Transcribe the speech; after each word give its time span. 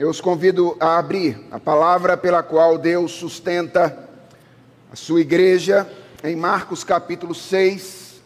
eu 0.00 0.08
os 0.08 0.18
convido 0.18 0.78
a 0.80 0.96
abrir 0.96 1.38
a 1.50 1.60
palavra 1.60 2.16
pela 2.16 2.42
qual 2.42 2.78
Deus 2.78 3.12
sustenta 3.12 4.08
a 4.90 4.96
sua 4.96 5.20
igreja 5.20 5.86
em 6.24 6.34
Marcos 6.34 6.82
capítulo 6.82 7.34
6, 7.34 8.22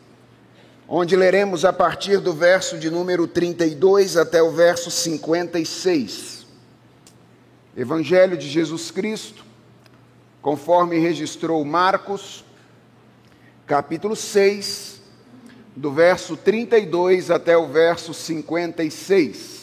onde 0.87 1.17
leremos 1.17 1.65
a 1.65 1.73
partir 1.73 2.21
do 2.21 2.33
verso 2.33 2.79
de 2.79 2.89
número 2.91 3.27
32 3.27 4.17
até 4.17 4.41
o 4.41 4.53
verso 4.53 4.89
56. 4.89 6.47
Evangelho 7.77 8.37
de 8.37 8.49
Jesus 8.49 8.93
Cristo, 8.93 9.45
conforme 10.41 10.97
registrou 11.01 11.65
Marcos, 11.65 12.45
capítulo 13.67 14.15
6, 14.15 15.01
do 15.75 15.91
verso 15.91 16.37
32 16.37 17.33
até 17.33 17.57
o 17.57 17.67
verso 17.67 18.15
56. 18.15 19.54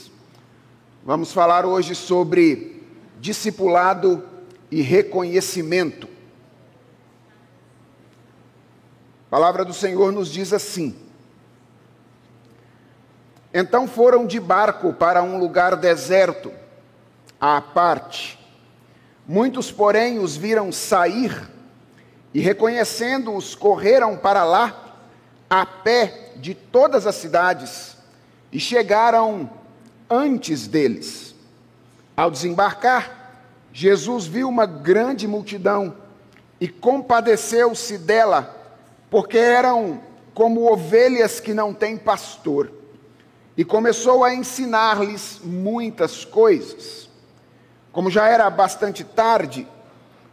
Vamos 1.04 1.34
falar 1.34 1.66
hoje 1.66 1.96
sobre 1.96 2.80
discipulado 3.20 4.24
e 4.70 4.84
reconhecimento. 4.84 6.08
A 9.26 9.32
palavra 9.32 9.66
do 9.66 9.74
Senhor 9.74 10.12
nos 10.12 10.32
diz 10.32 10.54
assim: 10.54 10.96
Então 13.52 13.88
foram 13.88 14.28
de 14.28 14.40
barco 14.40 14.94
para 14.94 15.24
um 15.24 15.40
lugar 15.40 15.76
deserto, 15.76 16.54
à 17.40 17.60
parte. 17.60 18.40
Muitos, 19.28 19.72
porém, 19.72 20.20
os 20.20 20.38
viram 20.38 20.72
sair 20.72 21.50
e, 22.32 22.40
reconhecendo-os, 22.40 23.56
correram 23.56 24.16
para 24.16 24.44
lá, 24.44 25.00
a 25.50 25.66
pé 25.66 26.34
de 26.36 26.54
todas 26.54 27.08
as 27.08 27.16
cidades, 27.16 27.98
e 28.52 28.60
chegaram 28.60 29.50
antes 30.12 30.68
deles. 30.68 31.34
Ao 32.16 32.30
desembarcar, 32.30 33.32
Jesus 33.72 34.26
viu 34.26 34.50
uma 34.50 34.66
grande 34.66 35.26
multidão 35.28 35.96
e 36.60 36.68
compadeceu-se 36.68 37.98
dela, 37.98 38.54
porque 39.10 39.38
eram 39.38 40.02
como 40.34 40.72
ovelhas 40.72 41.40
que 41.40 41.54
não 41.54 41.74
têm 41.74 41.98
pastor, 41.98 42.72
e 43.56 43.64
começou 43.64 44.24
a 44.24 44.34
ensinar-lhes 44.34 45.40
muitas 45.44 46.26
coisas. 46.26 47.10
Como 47.92 48.12
já 48.12 48.28
era 48.28 48.50
bastante 48.50 49.04
tarde, 49.04 49.68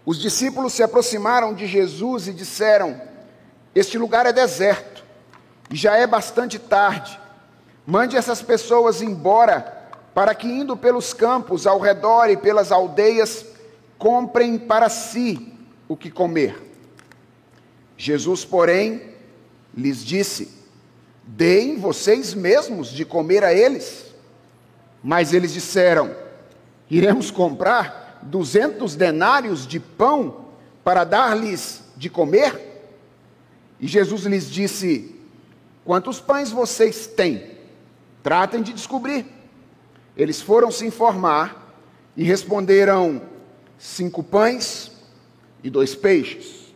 os 0.05 0.19
discípulos 0.19 0.73
se 0.73 0.83
aproximaram 0.83 1.55
de 1.55 1.67
Jesus 1.67 2.29
e 2.29 2.33
disseram: 2.33 3.01
Este 3.75 3.99
lugar 3.99 4.27
é 4.27 4.33
deserto, 4.33 5.05
e 5.71 5.77
já 5.77 5.97
é 5.97 6.07
bastante 6.07 6.59
tarde 6.59 7.19
Mande 7.91 8.19
essas 8.19 8.43
pessoas 8.43 9.01
embora, 9.01 9.89
para 10.13 10.35
que, 10.35 10.47
indo 10.47 10.77
pelos 10.77 11.15
campos 11.15 11.67
ao 11.67 11.81
redor 11.81 12.29
e 12.29 12.37
pelas 12.37 12.71
aldeias, 12.71 13.47
comprem 13.97 14.59
para 14.59 14.91
si 14.91 15.55
o 15.89 15.97
que 15.97 16.11
comer. 16.11 16.55
Jesus, 17.97 18.45
porém, 18.45 19.15
lhes 19.75 20.05
disse: 20.05 20.53
Deem 21.25 21.79
vocês 21.79 22.35
mesmos 22.35 22.91
de 22.91 23.07
comer 23.07 23.43
a 23.43 23.55
eles. 23.55 24.05
Mas 25.03 25.33
eles 25.33 25.55
disseram: 25.55 26.15
Iremos 26.91 27.31
comprar 27.31 28.21
duzentos 28.23 28.97
denários 28.97 29.67
de 29.67 29.81
pão 29.81 30.49
para 30.85 31.05
dar-lhes 31.05 31.83
de 31.97 32.11
comer? 32.11 32.85
E 33.81 33.87
Jesus 33.87 34.25
lhes 34.25 34.51
disse: 34.51 35.17
Quantos 35.87 36.21
pães 36.21 36.51
vocês 36.51 37.07
têm? 37.07 37.57
Tratem 38.23 38.63
de 38.63 38.73
descobrir. 38.73 39.27
Eles 40.17 40.41
foram 40.41 40.71
se 40.71 40.87
informar 40.87 41.75
e 42.17 42.25
responderam: 42.25 43.23
cinco 43.79 44.23
pães 44.23 44.93
e 45.63 45.71
dois 45.71 45.95
peixes. 45.95 46.75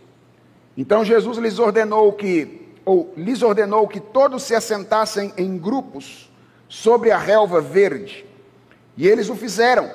Então 0.77 1.05
Jesus 1.05 1.39
lhes 1.39 1.59
ordenou 1.59 2.13
que, 2.13 2.69
ou 2.85 3.13
lhes 3.17 3.43
ordenou 3.43 3.87
que 3.87 4.01
todos 4.01 4.43
se 4.45 4.55
assentassem 4.55 5.33
em 5.37 5.59
grupos 5.59 6.31
sobre 6.69 7.11
a 7.11 7.19
relva 7.19 7.61
verde. 7.61 8.25
E 8.97 9.07
eles 9.07 9.29
o 9.29 9.35
fizeram, 9.35 9.91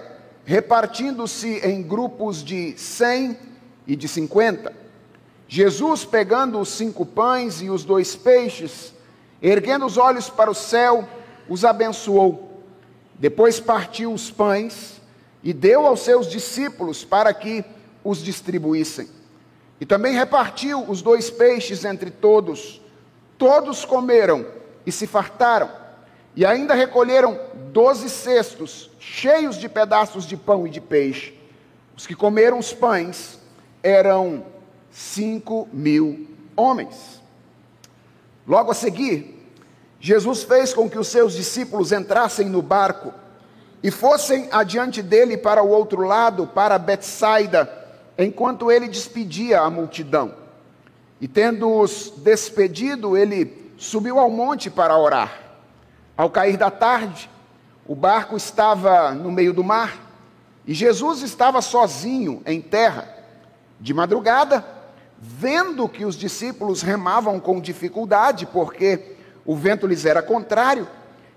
repartindo-se 0.45 1.59
em 1.65 1.81
grupos 1.81 2.43
de 2.43 2.77
cem 2.77 3.37
e 3.87 3.95
de 3.95 4.07
cinquenta. 4.07 4.73
Jesus, 5.47 6.03
pegando 6.03 6.59
os 6.59 6.69
cinco 6.69 7.05
pães 7.05 7.61
e 7.61 7.69
os 7.69 7.85
dois 7.85 8.15
peixes, 8.15 8.93
erguendo 9.41 9.85
os 9.85 9.97
olhos 9.97 10.29
para 10.29 10.51
o 10.51 10.55
céu, 10.55 11.07
os 11.49 11.65
abençoou. 11.65 12.63
Depois 13.15 13.59
partiu 13.59 14.13
os 14.13 14.29
pães 14.29 15.01
e 15.43 15.53
deu 15.53 15.85
aos 15.85 16.01
seus 16.01 16.27
discípulos 16.27 17.03
para 17.03 17.33
que 17.33 17.63
os 18.03 18.19
distribuíssem. 18.19 19.09
E 19.79 19.85
também 19.85 20.13
repartiu 20.13 20.83
os 20.89 21.01
dois 21.01 21.29
peixes 21.29 21.85
entre 21.85 22.09
todos. 22.09 22.81
Todos 23.37 23.85
comeram 23.85 24.45
e 24.85 24.91
se 24.91 25.05
fartaram. 25.05 25.69
E 26.35 26.45
ainda 26.45 26.73
recolheram 26.73 27.39
doze 27.71 28.09
cestos 28.09 28.89
cheios 28.99 29.57
de 29.57 29.67
pedaços 29.67 30.25
de 30.25 30.37
pão 30.37 30.67
e 30.67 30.69
de 30.69 30.81
peixe. 30.81 31.37
Os 31.95 32.05
que 32.05 32.15
comeram 32.15 32.59
os 32.59 32.73
pães 32.73 33.39
eram 33.81 34.45
cinco 34.91 35.67
mil 35.71 36.27
homens. 36.55 37.21
Logo 38.47 38.71
a 38.71 38.73
seguir, 38.73 39.36
Jesus 39.99 40.43
fez 40.43 40.73
com 40.73 40.89
que 40.89 40.99
os 40.99 41.07
seus 41.07 41.33
discípulos 41.33 41.91
entrassem 41.91 42.47
no 42.47 42.61
barco 42.61 43.13
e 43.81 43.91
fossem 43.91 44.47
adiante 44.51 45.01
dele 45.01 45.37
para 45.37 45.63
o 45.63 45.69
outro 45.69 46.01
lado, 46.01 46.47
para 46.47 46.77
Betsaida, 46.77 47.71
enquanto 48.17 48.71
ele 48.71 48.87
despedia 48.87 49.61
a 49.61 49.69
multidão. 49.69 50.33
E 51.19 51.27
tendo-os 51.27 52.13
despedido, 52.17 53.17
ele 53.17 53.71
subiu 53.77 54.19
ao 54.19 54.29
monte 54.29 54.69
para 54.69 54.97
orar. 54.97 55.41
Ao 56.15 56.29
cair 56.29 56.57
da 56.57 56.71
tarde, 56.71 57.29
o 57.87 57.95
barco 57.95 58.35
estava 58.35 59.11
no 59.11 59.31
meio 59.31 59.53
do 59.53 59.63
mar 59.63 59.97
e 60.65 60.73
Jesus 60.73 61.21
estava 61.21 61.61
sozinho 61.61 62.41
em 62.45 62.59
terra. 62.59 63.15
De 63.79 63.93
madrugada, 63.93 64.65
vendo 65.19 65.87
que 65.87 66.03
os 66.03 66.15
discípulos 66.15 66.81
remavam 66.81 67.39
com 67.39 67.61
dificuldade, 67.61 68.47
porque 68.47 69.16
o 69.47 69.55
vento 69.55 69.87
lhes 69.87 70.05
era 70.05 70.21
contrário, 70.21 70.87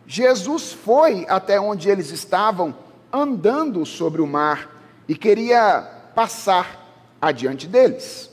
Jesus 0.05 0.73
foi 0.73 1.25
até 1.29 1.61
onde 1.61 1.89
eles 1.89 2.11
estavam, 2.11 2.75
andando 3.13 3.87
sobre 3.87 4.21
o 4.21 4.27
mar, 4.27 4.69
e 5.09 5.15
queria 5.15 5.83
passar 6.15 7.15
adiante 7.23 7.69
deles. 7.69 8.29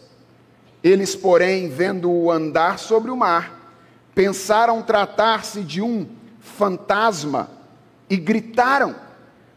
Eles, 0.84 1.16
porém, 1.16 1.70
vendo-o 1.70 2.32
andar 2.32 2.80
sobre 2.80 3.12
o 3.12 3.16
mar, 3.16 3.72
pensaram 4.16 4.82
tratar-se 4.82 5.64
de 5.64 5.80
um 5.80 6.08
fantasma 6.40 7.52
e 8.10 8.18
gritaram, 8.18 8.96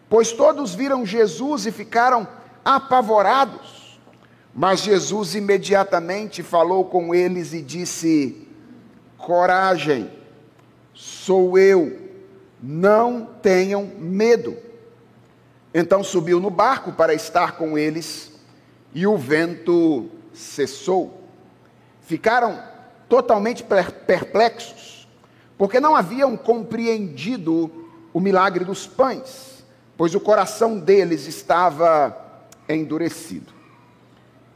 pois 0.08 0.32
todos 0.32 0.74
viram 0.74 1.06
Jesus 1.06 1.64
e 1.64 1.72
ficaram 1.72 2.28
apavorados. 2.62 3.98
Mas 4.54 4.80
Jesus 4.80 5.34
imediatamente 5.34 6.42
falou 6.42 6.84
com 6.84 7.14
eles 7.14 7.54
e 7.54 7.62
disse: 7.62 8.49
coragem, 9.20 10.10
sou 10.94 11.58
eu, 11.58 12.10
não 12.62 13.24
tenham 13.24 13.84
medo. 13.98 14.56
Então 15.72 16.02
subiu 16.02 16.40
no 16.40 16.50
barco 16.50 16.92
para 16.92 17.14
estar 17.14 17.52
com 17.52 17.78
eles 17.78 18.32
e 18.92 19.06
o 19.06 19.16
vento 19.16 20.10
cessou. 20.32 21.22
Ficaram 22.02 22.60
totalmente 23.08 23.64
perplexos, 24.06 25.08
porque 25.56 25.78
não 25.78 25.94
haviam 25.94 26.36
compreendido 26.36 27.88
o 28.12 28.20
milagre 28.20 28.64
dos 28.64 28.86
pães, 28.86 29.64
pois 29.96 30.14
o 30.14 30.20
coração 30.20 30.78
deles 30.78 31.26
estava 31.26 32.16
endurecido. 32.68 33.52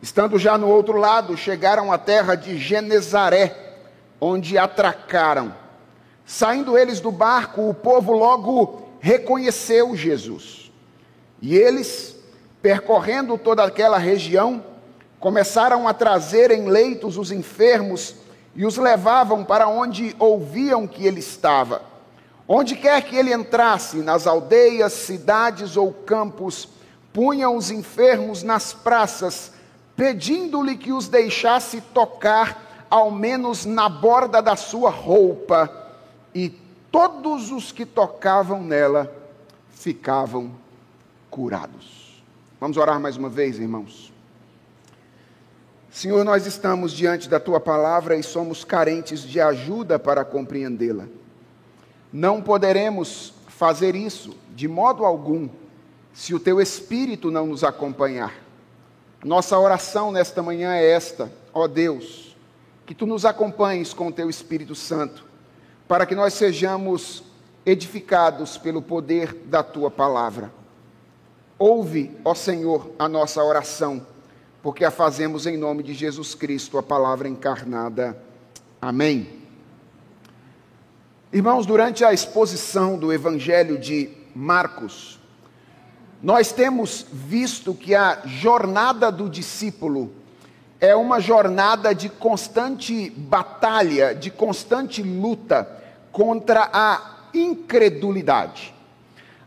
Estando 0.02 0.38
já 0.38 0.58
no 0.58 0.68
outro 0.68 0.98
lado, 0.98 1.36
chegaram 1.36 1.92
à 1.92 1.98
terra 1.98 2.34
de 2.34 2.58
Genezaré 2.58 3.63
onde 4.20 4.56
atracaram. 4.56 5.54
Saindo 6.26 6.78
eles 6.78 7.00
do 7.00 7.10
barco, 7.10 7.68
o 7.68 7.74
povo 7.74 8.12
logo 8.12 8.82
reconheceu 9.00 9.94
Jesus. 9.94 10.72
E 11.40 11.54
eles, 11.54 12.16
percorrendo 12.62 13.36
toda 13.36 13.62
aquela 13.62 13.98
região, 13.98 14.64
começaram 15.20 15.86
a 15.86 15.92
trazer 15.92 16.50
em 16.50 16.66
leitos 16.66 17.18
os 17.18 17.30
enfermos 17.30 18.14
e 18.56 18.64
os 18.64 18.76
levavam 18.76 19.44
para 19.44 19.68
onde 19.68 20.14
ouviam 20.18 20.86
que 20.86 21.06
ele 21.06 21.20
estava. 21.20 21.82
Onde 22.46 22.76
quer 22.76 23.02
que 23.02 23.16
ele 23.16 23.32
entrasse, 23.32 23.98
nas 23.98 24.26
aldeias, 24.26 24.92
cidades 24.92 25.76
ou 25.76 25.92
campos, 25.92 26.68
punham 27.12 27.56
os 27.56 27.70
enfermos 27.70 28.42
nas 28.42 28.72
praças, 28.72 29.52
pedindo-lhe 29.96 30.76
que 30.76 30.92
os 30.92 31.08
deixasse 31.08 31.80
tocar 31.80 32.73
ao 32.90 33.10
menos 33.10 33.64
na 33.64 33.88
borda 33.88 34.40
da 34.40 34.56
sua 34.56 34.90
roupa, 34.90 35.70
e 36.34 36.50
todos 36.90 37.50
os 37.50 37.72
que 37.72 37.84
tocavam 37.84 38.62
nela 38.62 39.12
ficavam 39.70 40.52
curados. 41.30 42.22
Vamos 42.60 42.76
orar 42.76 43.00
mais 43.00 43.16
uma 43.16 43.28
vez, 43.28 43.58
irmãos. 43.58 44.12
Senhor, 45.90 46.24
nós 46.24 46.44
estamos 46.46 46.92
diante 46.92 47.28
da 47.28 47.38
tua 47.38 47.60
palavra 47.60 48.16
e 48.16 48.22
somos 48.22 48.64
carentes 48.64 49.22
de 49.22 49.40
ajuda 49.40 49.98
para 49.98 50.24
compreendê-la. 50.24 51.04
Não 52.12 52.42
poderemos 52.42 53.32
fazer 53.46 53.94
isso 53.94 54.34
de 54.54 54.66
modo 54.66 55.04
algum 55.04 55.48
se 56.12 56.34
o 56.34 56.40
teu 56.40 56.60
espírito 56.60 57.30
não 57.30 57.46
nos 57.46 57.62
acompanhar. 57.62 58.34
Nossa 59.24 59.58
oração 59.58 60.10
nesta 60.10 60.42
manhã 60.42 60.74
é 60.74 60.90
esta: 60.90 61.30
ó 61.52 61.66
Deus, 61.66 62.33
que 62.86 62.94
tu 62.94 63.06
nos 63.06 63.24
acompanhes 63.24 63.92
com 63.92 64.08
o 64.08 64.12
teu 64.12 64.28
Espírito 64.28 64.74
Santo, 64.74 65.24
para 65.88 66.06
que 66.06 66.14
nós 66.14 66.34
sejamos 66.34 67.24
edificados 67.64 68.58
pelo 68.58 68.82
poder 68.82 69.34
da 69.46 69.62
tua 69.62 69.90
palavra. 69.90 70.52
Ouve, 71.58 72.10
ó 72.24 72.34
Senhor, 72.34 72.90
a 72.98 73.08
nossa 73.08 73.42
oração 73.42 74.06
porque 74.64 74.82
a 74.82 74.90
fazemos 74.90 75.46
em 75.46 75.58
nome 75.58 75.82
de 75.82 75.92
Jesus 75.92 76.34
Cristo, 76.34 76.78
a 76.78 76.82
palavra 76.82 77.28
encarnada. 77.28 78.18
Amém. 78.80 79.28
Irmãos, 81.30 81.66
durante 81.66 82.02
a 82.02 82.14
exposição 82.14 82.98
do 82.98 83.12
Evangelho 83.12 83.78
de 83.78 84.08
Marcos, 84.34 85.20
nós 86.22 86.50
temos 86.50 87.04
visto 87.12 87.74
que 87.74 87.94
a 87.94 88.22
jornada 88.24 89.12
do 89.12 89.28
discípulo 89.28 90.10
é 90.84 90.94
uma 90.94 91.18
jornada 91.18 91.94
de 91.94 92.10
constante 92.10 93.08
batalha, 93.08 94.14
de 94.14 94.30
constante 94.30 95.02
luta 95.02 95.66
contra 96.12 96.68
a 96.70 97.28
incredulidade. 97.32 98.74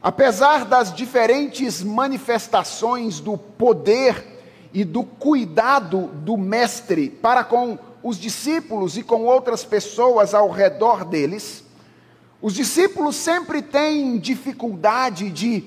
Apesar 0.01 0.65
das 0.65 0.91
diferentes 0.91 1.83
manifestações 1.83 3.19
do 3.19 3.37
poder 3.37 4.25
e 4.73 4.83
do 4.83 5.03
cuidado 5.03 6.07
do 6.07 6.37
Mestre 6.37 7.07
para 7.07 7.43
com 7.43 7.77
os 8.01 8.17
discípulos 8.17 8.97
e 8.97 9.03
com 9.03 9.23
outras 9.25 9.63
pessoas 9.63 10.33
ao 10.33 10.49
redor 10.49 11.05
deles, 11.05 11.63
os 12.41 12.55
discípulos 12.55 13.15
sempre 13.15 13.61
têm 13.61 14.17
dificuldade 14.17 15.29
de 15.29 15.63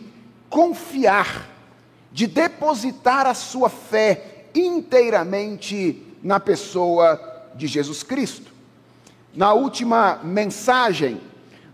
confiar, 0.49 1.49
de 2.11 2.27
depositar 2.27 3.25
a 3.25 3.35
sua 3.35 3.69
fé 3.69 4.30
inteiramente 4.55 6.03
na 6.23 6.39
pessoa 6.39 7.21
de 7.55 7.67
Jesus 7.67 8.03
Cristo. 8.03 8.53
Na 9.35 9.53
última 9.53 10.21
mensagem, 10.23 11.21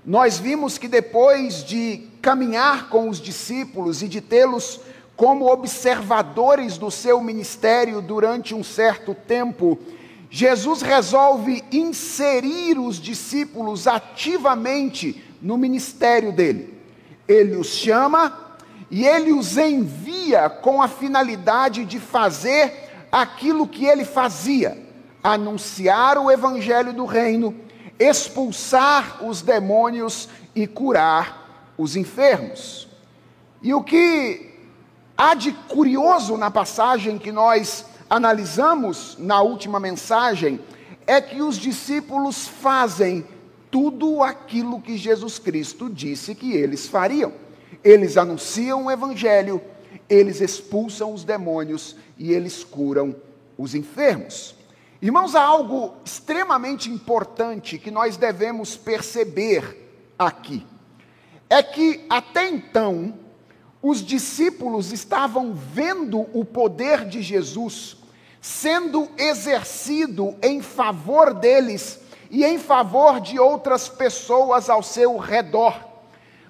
nós 0.04 0.38
vimos 0.38 0.78
que 0.78 0.88
depois 0.88 1.64
de 1.64 2.08
caminhar 2.22 2.88
com 2.88 3.08
os 3.08 3.20
discípulos 3.20 4.02
e 4.02 4.08
de 4.08 4.20
tê-los 4.20 4.80
como 5.16 5.50
observadores 5.50 6.76
do 6.76 6.90
seu 6.90 7.20
ministério 7.20 8.02
durante 8.02 8.54
um 8.54 8.62
certo 8.62 9.14
tempo, 9.14 9.78
Jesus 10.30 10.82
resolve 10.82 11.64
inserir 11.72 12.78
os 12.78 13.00
discípulos 13.00 13.86
ativamente 13.86 15.24
no 15.40 15.56
ministério 15.56 16.32
dele. 16.32 16.74
Ele 17.26 17.56
os 17.56 17.68
chama 17.68 18.45
e 18.90 19.04
ele 19.04 19.32
os 19.32 19.56
envia 19.56 20.48
com 20.48 20.80
a 20.80 20.88
finalidade 20.88 21.84
de 21.84 21.98
fazer 21.98 22.72
aquilo 23.10 23.66
que 23.66 23.84
ele 23.84 24.04
fazia: 24.04 24.76
anunciar 25.22 26.18
o 26.18 26.30
evangelho 26.30 26.92
do 26.92 27.04
reino, 27.04 27.54
expulsar 27.98 29.24
os 29.24 29.42
demônios 29.42 30.28
e 30.54 30.66
curar 30.66 31.72
os 31.76 31.96
enfermos. 31.96 32.88
E 33.62 33.74
o 33.74 33.82
que 33.82 34.56
Há 35.18 35.32
de 35.32 35.50
curioso 35.50 36.36
na 36.36 36.50
passagem 36.50 37.16
que 37.16 37.32
nós 37.32 37.86
analisamos 38.08 39.16
na 39.18 39.40
última 39.40 39.80
mensagem 39.80 40.60
é 41.06 41.22
que 41.22 41.40
os 41.40 41.56
discípulos 41.56 42.46
fazem 42.46 43.26
tudo 43.70 44.22
aquilo 44.22 44.78
que 44.78 44.98
Jesus 44.98 45.38
Cristo 45.38 45.88
disse 45.88 46.34
que 46.34 46.52
eles 46.52 46.86
fariam. 46.86 47.32
Eles 47.86 48.16
anunciam 48.16 48.86
o 48.86 48.90
evangelho, 48.90 49.62
eles 50.10 50.40
expulsam 50.40 51.14
os 51.14 51.22
demônios 51.22 51.94
e 52.18 52.32
eles 52.32 52.64
curam 52.64 53.14
os 53.56 53.76
enfermos. 53.76 54.56
Irmãos, 55.00 55.36
há 55.36 55.42
algo 55.44 55.94
extremamente 56.04 56.90
importante 56.90 57.78
que 57.78 57.92
nós 57.92 58.16
devemos 58.16 58.76
perceber 58.76 59.88
aqui. 60.18 60.66
É 61.48 61.62
que 61.62 62.04
até 62.10 62.48
então, 62.48 63.14
os 63.80 64.04
discípulos 64.04 64.90
estavam 64.92 65.54
vendo 65.54 66.26
o 66.36 66.44
poder 66.44 67.04
de 67.04 67.22
Jesus 67.22 67.98
sendo 68.40 69.08
exercido 69.16 70.34
em 70.42 70.60
favor 70.60 71.32
deles 71.32 72.00
e 72.32 72.44
em 72.44 72.58
favor 72.58 73.20
de 73.20 73.38
outras 73.38 73.88
pessoas 73.88 74.68
ao 74.68 74.82
seu 74.82 75.16
redor. 75.18 75.85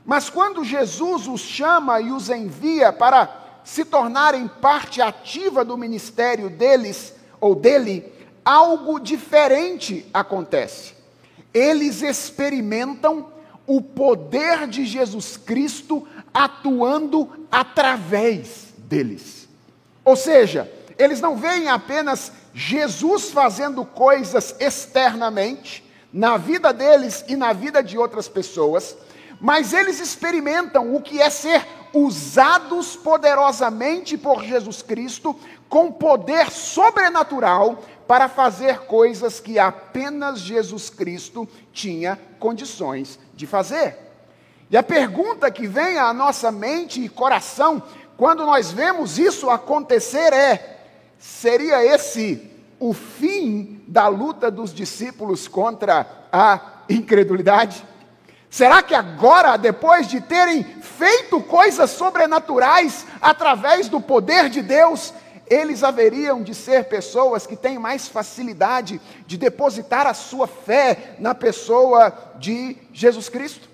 Mas 0.07 0.31
quando 0.31 0.65
Jesus 0.65 1.27
os 1.27 1.41
chama 1.41 2.01
e 2.01 2.13
os 2.13 2.31
envia 2.31 2.93
para 2.93 3.61
se 3.65 3.85
tornarem 3.85 4.47
parte 4.47 5.03
ativa 5.03 5.65
do 5.65 5.77
ministério 5.77 6.49
deles 6.49 7.13
ou 7.41 7.57
dele, 7.57 8.13
algo 8.45 9.01
diferente 9.01 10.09
acontece. 10.15 10.95
Eles 11.53 12.01
experimentam 12.03 13.33
o 13.67 13.83
poder 13.83 14.69
de 14.69 14.85
Jesus 14.87 15.37
Cristo 15.37 16.07
atuando 16.33 17.29
através 17.51 18.73
deles. 18.79 19.49
Ou 20.05 20.15
seja, 20.15 20.71
eles 20.97 21.21
não 21.21 21.37
veem 21.37 21.69
apenas 21.69 22.31
Jesus 22.55 23.31
fazendo 23.31 23.85
coisas 23.85 24.55
externamente 24.61 25.85
na 26.13 26.37
vida 26.37 26.73
deles 26.73 27.25
e 27.27 27.35
na 27.35 27.53
vida 27.53 27.83
de 27.83 27.99
outras 27.99 28.29
pessoas, 28.29 28.97
mas 29.41 29.73
eles 29.73 30.01
experimentam 30.01 30.95
o 30.95 31.01
que 31.01 31.21
é 31.21 31.31
ser 31.31 31.67
usados 31.93 32.97
poderosamente 32.97 34.17
por 34.17 34.43
Jesus 34.43 34.83
Cristo 34.83 35.39
com 35.69 35.91
poder 35.91 36.51
sobrenatural 36.51 37.83
para 38.07 38.29
fazer 38.29 38.81
coisas 38.81 39.41
que 39.41 39.59
apenas 39.59 40.41
Jesus 40.41 40.91
Cristo 40.91 41.49
tinha 41.73 42.19
condições 42.39 43.19
de 43.35 43.47
fazer. 43.47 43.97
E 44.71 44.77
a 44.77 44.83
pergunta 44.83 45.51
que 45.51 45.67
vem 45.67 45.99
à 45.99 46.13
nossa 46.13 46.51
mente 46.51 47.01
e 47.01 47.09
coração 47.09 47.83
quando 48.17 48.47
nós 48.47 48.71
vemos 48.73 49.19
isso 49.19 49.51
acontecer 49.51 50.33
é: 50.33 50.79
seria 51.19 51.85
esse 51.85 52.51
o 52.79 52.93
fim 52.93 53.83
da 53.87 54.09
luta 54.09 54.51
dos 54.51 54.73
discípulos 54.73 55.47
contra 55.49 56.07
a 56.33 56.83
incredulidade? 56.89 57.85
Será 58.51 58.83
que 58.83 58.95
agora, 58.95 59.57
depois 59.57 60.07
de 60.09 60.21
terem 60.21 60.63
feito 60.63 61.41
coisas 61.43 61.91
sobrenaturais 61.91 63.07
através 63.21 63.89
do 63.89 64.01
poder 64.01 64.49
de 64.49 64.63
Deus, 64.63 65.13
eles 65.49 65.83
haveriam 65.83 66.43
de 66.43 66.55
ser 66.55 66.85
pessoas 66.85 67.47
que 67.47 67.57
têm 67.57 67.79
mais 67.79 68.09
facilidade 68.09 69.01
de 69.27 69.37
depositar 69.37 70.07
a 70.07 70.15
sua 70.15 70.47
fé 70.47 71.17
na 71.19 71.35
pessoa 71.35 72.13
de 72.39 72.77
Jesus 72.93 73.29
Cristo? 73.29 73.69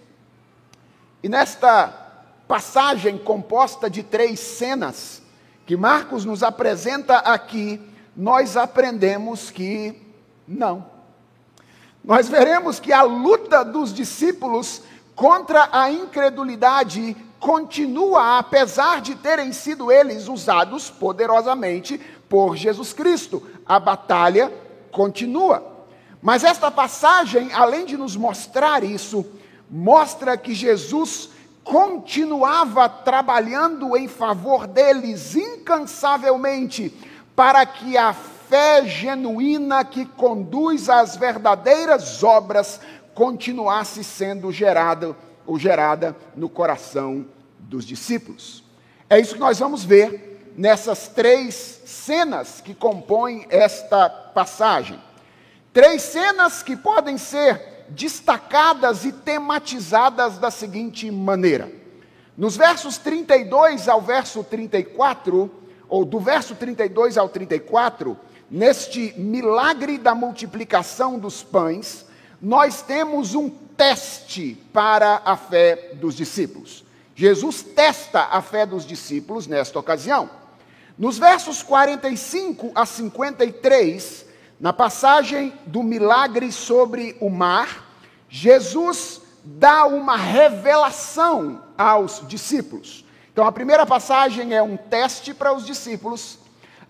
E 1.23 1.29
nesta 1.29 1.89
passagem 2.49 3.17
composta 3.17 3.89
de 3.89 4.03
três 4.03 4.41
cenas, 4.41 5.23
que 5.65 5.77
Marcos 5.77 6.25
nos 6.25 6.43
apresenta 6.43 7.19
aqui, 7.19 7.81
nós 8.17 8.57
aprendemos 8.57 9.51
que 9.51 9.97
não. 10.47 10.85
Nós 12.05 12.29
veremos 12.29 12.81
que 12.81 12.93
a 12.93 13.03
luta 13.03 13.42
dos 13.63 13.93
discípulos 13.93 14.81
contra 15.15 15.69
a 15.71 15.91
incredulidade 15.91 17.15
continua, 17.39 18.39
apesar 18.39 19.01
de 19.01 19.17
terem 19.17 19.53
sido 19.53 19.91
eles 19.91 20.29
usados 20.29 20.89
poderosamente 20.89 22.01
por 22.29 22.57
Jesus 22.57 22.93
Cristo. 22.93 23.43
A 23.67 23.79
batalha 23.79 24.51
continua. 24.91 25.71
Mas 26.23 26.45
esta 26.45 26.71
passagem, 26.71 27.53
além 27.53 27.85
de 27.85 27.97
nos 27.97 28.17
mostrar 28.17 28.85
isso, 28.85 29.27
mostra 29.69 30.37
que 30.37 30.55
Jesus 30.55 31.31
continuava 31.65 32.89
trabalhando 32.89 33.97
em 33.97 34.07
favor 34.07 34.67
deles 34.67 35.35
incansavelmente, 35.35 36.95
para 37.35 37.67
que 37.67 37.97
a 37.97 38.13
fé 38.13 38.85
genuína 38.87 39.85
que 39.85 40.05
conduz 40.05 40.89
às 40.89 41.17
verdadeiras 41.17 42.23
obras 42.23 42.81
continuasse 43.15 44.03
sendo 44.03 44.51
gerada 44.53 45.17
ou 45.47 45.59
gerada 45.59 46.17
no 46.35 46.49
coração 46.49 47.27
dos 47.59 47.85
discípulos. 47.85 48.65
É 49.09 49.19
isso 49.19 49.35
que 49.35 49.41
nós 49.41 49.59
vamos 49.59 49.85
ver 49.85 50.53
nessas 50.57 51.09
três 51.09 51.83
cenas 51.85 52.61
que 52.61 52.75
compõem 52.75 53.47
esta 53.51 54.09
passagem. 54.09 54.99
Três 55.73 56.03
cenas 56.03 56.63
que 56.63 56.77
podem 56.77 57.17
ser 57.17 57.87
destacadas 57.89 59.05
e 59.05 59.13
tematizadas 59.13 60.39
da 60.39 60.51
seguinte 60.51 61.11
maneira: 61.11 61.71
Nos 62.37 62.57
versos 62.57 62.99
32 62.99 63.89
ao 63.89 64.01
verso 64.01 64.45
34, 64.45 65.51
ou 65.89 66.05
do 66.05 66.19
verso 66.19 66.55
32 66.55 67.19
ao 67.19 67.29
34, 67.29 68.17
neste 68.51 69.15
milagre 69.19 69.99
da 69.99 70.15
multiplicação 70.15 71.19
dos 71.19 71.43
pães, 71.43 72.07
nós 72.43 72.83
temos 72.83 73.37
um 73.37 73.49
teste 73.49 74.59
para 74.73 75.23
a 75.25 75.37
fé 75.37 75.93
dos 75.95 76.17
discípulos. 76.17 76.85
Jesus 77.15 77.63
testa 77.63 78.23
a 78.23 78.43
fé 78.43 78.67
dos 78.67 78.85
discípulos 78.85 79.47
nesta 79.47 79.79
ocasião. 79.79 80.29
Nos 80.99 81.19
versos 81.19 81.63
45 81.63 82.73
a 82.75 82.85
53, 82.85 84.27
na 84.59 84.73
passagem 84.73 85.53
do 85.67 85.85
milagre 85.85 86.51
sobre 86.51 87.17
o 87.21 87.31
mar, 87.31 87.87
Jesus 88.29 89.21
dá 89.45 89.87
uma 89.87 90.17
revelação 90.17 91.63
aos 91.79 92.27
discípulos. 92.27 93.05
Então, 93.33 93.47
a 93.47 93.53
primeira 93.53 93.87
passagem 93.87 94.53
é 94.53 94.63
um 94.63 94.77
teste 94.77 95.33
para 95.33 95.55
os 95.55 95.65
discípulos, 95.65 96.39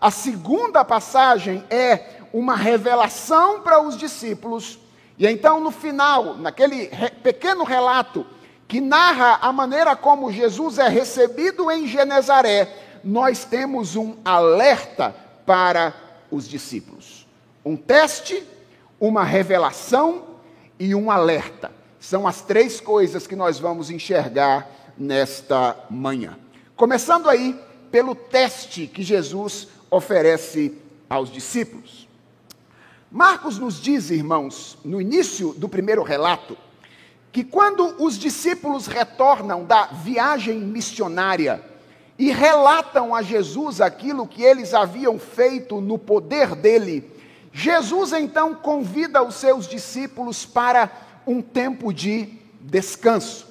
a 0.01 0.11
segunda 0.11 0.83
passagem 0.83 1.63
é 1.69 2.19
uma 2.33 2.55
revelação 2.55 3.61
para 3.61 3.81
os 3.81 3.95
discípulos, 3.95 4.79
e 5.17 5.27
então, 5.27 5.59
no 5.59 5.71
final, 5.71 6.35
naquele 6.37 6.87
pequeno 7.21 7.63
relato 7.63 8.25
que 8.67 8.81
narra 8.81 9.37
a 9.41 9.53
maneira 9.53 9.95
como 9.95 10.31
Jesus 10.31 10.79
é 10.79 10.87
recebido 10.87 11.69
em 11.69 11.87
Genezaré, 11.87 12.73
nós 13.03 13.45
temos 13.45 13.95
um 13.95 14.15
alerta 14.25 15.15
para 15.45 15.93
os 16.31 16.47
discípulos. 16.47 17.27
Um 17.63 17.75
teste, 17.75 18.43
uma 18.99 19.23
revelação 19.23 20.23
e 20.79 20.95
um 20.95 21.11
alerta. 21.11 21.71
São 21.99 22.27
as 22.27 22.41
três 22.41 22.79
coisas 22.81 23.27
que 23.27 23.35
nós 23.35 23.59
vamos 23.59 23.89
enxergar 23.89 24.67
nesta 24.97 25.77
manhã. 25.89 26.37
Começando 26.75 27.29
aí 27.29 27.59
pelo 27.91 28.15
teste 28.15 28.87
que 28.87 29.03
Jesus 29.03 29.67
oferece 29.91 30.75
aos 31.09 31.31
discípulos. 31.31 32.07
Marcos 33.13 33.59
nos 33.59 33.79
diz, 33.79 34.09
irmãos, 34.09 34.75
no 34.83 34.99
início 34.99 35.53
do 35.53 35.69
primeiro 35.69 36.01
relato, 36.01 36.57
que 37.31 37.43
quando 37.43 38.03
os 38.03 38.17
discípulos 38.17 38.87
retornam 38.87 39.65
da 39.65 39.85
viagem 39.85 40.59
missionária 40.59 41.63
e 42.17 42.31
relatam 42.31 43.13
a 43.13 43.21
Jesus 43.21 43.81
aquilo 43.81 44.25
que 44.25 44.41
eles 44.41 44.73
haviam 44.73 45.19
feito 45.19 45.79
no 45.79 45.99
poder 45.99 46.55
dele, 46.55 47.07
Jesus 47.51 48.13
então 48.13 48.55
convida 48.55 49.21
os 49.21 49.35
seus 49.35 49.67
discípulos 49.67 50.43
para 50.43 50.91
um 51.27 51.39
tempo 51.39 51.93
de 51.93 52.27
descanso. 52.61 53.45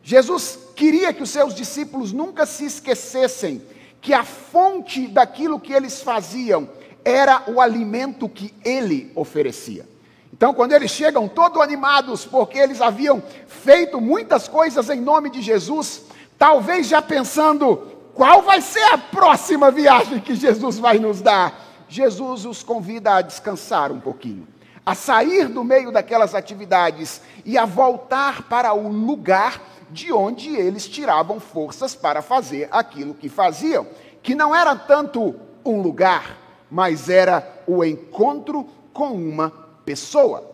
Jesus 0.00 0.56
queria 0.76 1.12
que 1.12 1.24
os 1.24 1.30
seus 1.30 1.56
discípulos 1.56 2.12
nunca 2.12 2.46
se 2.46 2.66
esquecessem 2.66 3.62
que 4.00 4.14
a 4.14 4.22
fonte 4.22 5.08
daquilo 5.08 5.58
que 5.58 5.72
eles 5.72 6.00
faziam 6.02 6.68
era 7.04 7.44
o 7.48 7.60
alimento 7.60 8.28
que 8.28 8.54
ele 8.64 9.10
oferecia. 9.14 9.88
Então, 10.32 10.54
quando 10.54 10.72
eles 10.72 10.90
chegam 10.90 11.28
todos 11.28 11.60
animados, 11.60 12.24
porque 12.24 12.58
eles 12.58 12.80
haviam 12.80 13.22
feito 13.46 14.00
muitas 14.00 14.48
coisas 14.48 14.88
em 14.90 15.00
nome 15.00 15.30
de 15.30 15.42
Jesus, 15.42 16.02
talvez 16.38 16.88
já 16.88 17.00
pensando 17.02 17.76
qual 18.14 18.42
vai 18.42 18.60
ser 18.60 18.82
a 18.92 18.98
próxima 18.98 19.70
viagem 19.70 20.20
que 20.20 20.34
Jesus 20.34 20.78
vai 20.78 20.98
nos 20.98 21.20
dar, 21.20 21.84
Jesus 21.88 22.44
os 22.44 22.62
convida 22.62 23.16
a 23.16 23.22
descansar 23.22 23.92
um 23.92 24.00
pouquinho, 24.00 24.48
a 24.84 24.94
sair 24.94 25.48
do 25.48 25.62
meio 25.62 25.92
daquelas 25.92 26.34
atividades 26.34 27.20
e 27.44 27.56
a 27.56 27.64
voltar 27.64 28.42
para 28.48 28.72
o 28.72 28.88
lugar 28.88 29.60
de 29.90 30.12
onde 30.12 30.56
eles 30.56 30.88
tiravam 30.88 31.38
forças 31.38 31.94
para 31.94 32.22
fazer 32.22 32.66
aquilo 32.70 33.14
que 33.14 33.28
faziam, 33.28 33.86
que 34.22 34.34
não 34.34 34.54
era 34.54 34.74
tanto 34.74 35.34
um 35.64 35.80
lugar, 35.80 36.38
mas 36.72 37.10
era 37.10 37.62
o 37.66 37.84
encontro 37.84 38.66
com 38.94 39.12
uma 39.12 39.50
pessoa. 39.84 40.50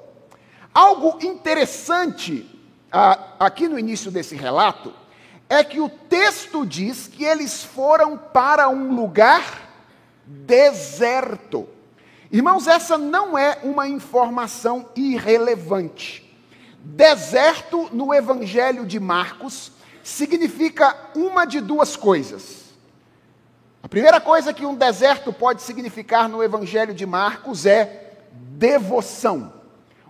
Algo 0.75 1.25
interessante 1.25 2.45
ah, 2.91 3.35
aqui 3.39 3.69
no 3.69 3.79
início 3.79 4.11
desse 4.11 4.35
relato 4.35 4.93
é 5.49 5.63
que 5.63 5.81
o 5.81 5.89
texto 5.89 6.67
diz 6.67 7.07
que 7.07 7.25
eles 7.25 7.63
foram 7.63 8.19
para 8.19 8.69
um 8.69 8.97
lugar 8.97 9.71
deserto. 10.27 11.69
Irmãos, 12.33 12.67
essa 12.67 12.99
não 12.99 13.39
é 13.39 13.61
uma 13.63 13.87
informação 13.87 14.89
irrelevante. 14.97 16.29
Deserto 16.83 17.91
no 17.93 18.13
Evangelho 18.13 18.85
de 18.85 18.99
Marcos 18.99 19.71
significa 20.03 20.97
uma 21.15 21.45
de 21.45 21.61
duas 21.61 21.95
coisas. 21.95 22.68
A 23.82 23.88
primeira 23.88 24.20
coisa 24.20 24.52
que 24.52 24.66
um 24.66 24.75
deserto 24.75 25.32
pode 25.32 25.62
significar 25.62 26.28
no 26.28 26.42
Evangelho 26.42 26.92
de 26.92 27.06
Marcos 27.06 27.64
é 27.64 28.14
devoção 28.32 29.52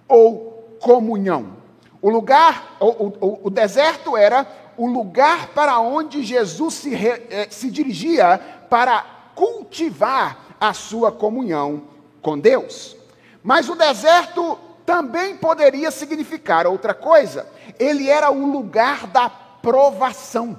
ou 0.08 0.76
comunhão. 0.80 1.58
O 2.00 2.08
lugar, 2.08 2.76
o, 2.80 2.86
o, 2.86 3.40
o 3.44 3.50
deserto 3.50 4.16
era 4.16 4.46
o 4.76 4.86
lugar 4.86 5.48
para 5.48 5.78
onde 5.80 6.22
Jesus 6.22 6.74
se, 6.74 6.94
re, 6.94 7.22
eh, 7.30 7.48
se 7.50 7.70
dirigia 7.70 8.40
para 8.70 9.04
cultivar 9.34 10.56
a 10.60 10.72
sua 10.72 11.12
comunhão 11.12 11.82
com 12.22 12.38
Deus. 12.38 12.96
Mas 13.42 13.68
o 13.68 13.74
deserto 13.74 14.58
também 14.86 15.36
poderia 15.36 15.90
significar 15.90 16.66
outra 16.66 16.94
coisa. 16.94 17.46
Ele 17.78 18.08
era 18.08 18.30
o 18.30 18.50
lugar 18.50 19.06
da 19.06 19.28
provação, 19.28 20.58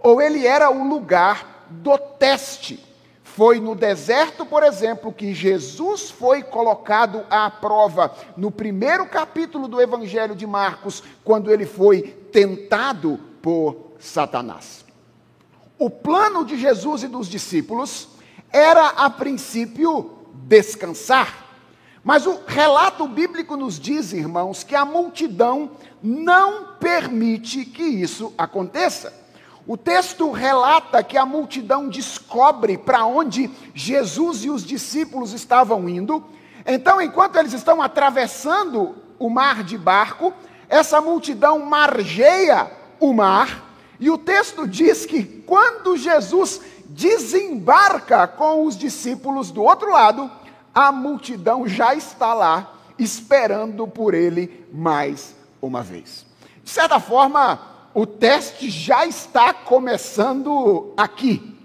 ou 0.00 0.20
ele 0.20 0.46
era 0.46 0.70
o 0.70 0.86
lugar 0.86 1.59
do 1.70 1.96
teste. 1.96 2.84
Foi 3.22 3.60
no 3.60 3.74
deserto, 3.74 4.44
por 4.44 4.62
exemplo, 4.62 5.12
que 5.12 5.32
Jesus 5.32 6.10
foi 6.10 6.42
colocado 6.42 7.24
à 7.30 7.48
prova, 7.48 8.12
no 8.36 8.50
primeiro 8.50 9.06
capítulo 9.06 9.68
do 9.68 9.80
Evangelho 9.80 10.34
de 10.34 10.46
Marcos, 10.46 11.02
quando 11.24 11.52
ele 11.52 11.64
foi 11.64 12.02
tentado 12.32 13.18
por 13.40 13.92
Satanás. 13.98 14.84
O 15.78 15.88
plano 15.88 16.44
de 16.44 16.58
Jesus 16.58 17.04
e 17.04 17.08
dos 17.08 17.28
discípulos 17.28 18.08
era, 18.52 18.88
a 18.88 19.08
princípio, 19.08 20.18
descansar. 20.34 21.46
Mas 22.02 22.26
o 22.26 22.40
relato 22.46 23.06
bíblico 23.06 23.56
nos 23.56 23.78
diz, 23.78 24.12
irmãos, 24.12 24.64
que 24.64 24.74
a 24.74 24.84
multidão 24.84 25.70
não 26.02 26.74
permite 26.80 27.64
que 27.64 27.82
isso 27.82 28.32
aconteça. 28.36 29.19
O 29.70 29.76
texto 29.76 30.32
relata 30.32 31.00
que 31.00 31.16
a 31.16 31.24
multidão 31.24 31.88
descobre 31.88 32.76
para 32.76 33.06
onde 33.06 33.48
Jesus 33.72 34.44
e 34.44 34.50
os 34.50 34.64
discípulos 34.64 35.32
estavam 35.32 35.88
indo. 35.88 36.24
Então, 36.66 37.00
enquanto 37.00 37.36
eles 37.36 37.52
estão 37.52 37.80
atravessando 37.80 38.96
o 39.16 39.30
mar 39.30 39.62
de 39.62 39.78
barco, 39.78 40.34
essa 40.68 41.00
multidão 41.00 41.60
margeia 41.60 42.68
o 42.98 43.12
mar. 43.12 43.62
E 44.00 44.10
o 44.10 44.18
texto 44.18 44.66
diz 44.66 45.06
que 45.06 45.22
quando 45.22 45.96
Jesus 45.96 46.60
desembarca 46.86 48.26
com 48.26 48.66
os 48.66 48.76
discípulos 48.76 49.52
do 49.52 49.62
outro 49.62 49.92
lado, 49.92 50.28
a 50.74 50.90
multidão 50.90 51.68
já 51.68 51.94
está 51.94 52.34
lá 52.34 52.74
esperando 52.98 53.86
por 53.86 54.14
ele 54.14 54.66
mais 54.72 55.32
uma 55.62 55.80
vez. 55.80 56.26
De 56.64 56.70
certa 56.70 56.98
forma, 56.98 57.69
o 57.92 58.06
teste 58.06 58.70
já 58.70 59.04
está 59.06 59.52
começando 59.52 60.92
aqui. 60.96 61.56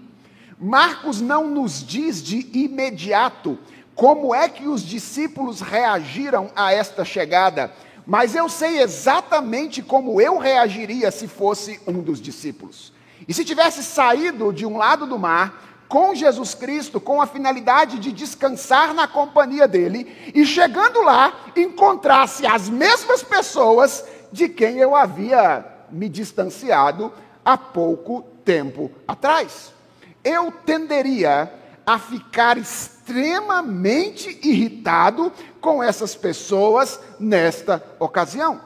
Marcos 0.58 1.20
não 1.20 1.48
nos 1.48 1.84
diz 1.84 2.22
de 2.22 2.50
imediato 2.52 3.58
como 3.94 4.34
é 4.34 4.48
que 4.48 4.66
os 4.66 4.82
discípulos 4.82 5.60
reagiram 5.60 6.50
a 6.56 6.72
esta 6.72 7.04
chegada, 7.04 7.72
mas 8.06 8.34
eu 8.34 8.48
sei 8.48 8.80
exatamente 8.80 9.82
como 9.82 10.20
eu 10.20 10.38
reagiria 10.38 11.10
se 11.10 11.28
fosse 11.28 11.80
um 11.86 12.02
dos 12.02 12.20
discípulos. 12.20 12.92
E 13.26 13.32
se 13.32 13.44
tivesse 13.44 13.82
saído 13.82 14.52
de 14.52 14.66
um 14.66 14.76
lado 14.76 15.06
do 15.06 15.18
mar, 15.18 15.84
com 15.88 16.14
Jesus 16.14 16.54
Cristo, 16.54 17.00
com 17.00 17.22
a 17.22 17.26
finalidade 17.26 17.98
de 17.98 18.10
descansar 18.10 18.92
na 18.92 19.06
companhia 19.06 19.68
dele, 19.68 20.32
e 20.34 20.44
chegando 20.44 21.00
lá, 21.02 21.32
encontrasse 21.56 22.44
as 22.44 22.68
mesmas 22.68 23.22
pessoas 23.22 24.04
de 24.32 24.48
quem 24.48 24.78
eu 24.78 24.94
havia 24.96 25.75
me 25.90 26.08
distanciado 26.08 27.12
há 27.44 27.56
pouco 27.56 28.22
tempo 28.44 28.90
atrás. 29.06 29.72
Eu 30.24 30.50
tenderia 30.50 31.52
a 31.86 31.98
ficar 31.98 32.58
extremamente 32.58 34.40
irritado 34.42 35.32
com 35.60 35.82
essas 35.82 36.14
pessoas 36.14 36.98
nesta 37.18 37.82
ocasião. 37.98 38.60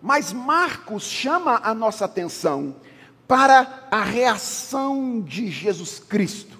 Mas 0.00 0.32
Marcos 0.32 1.04
chama 1.04 1.60
a 1.62 1.74
nossa 1.74 2.06
atenção 2.06 2.76
para 3.28 3.86
a 3.90 4.02
reação 4.02 5.20
de 5.20 5.50
Jesus 5.50 5.98
Cristo. 5.98 6.58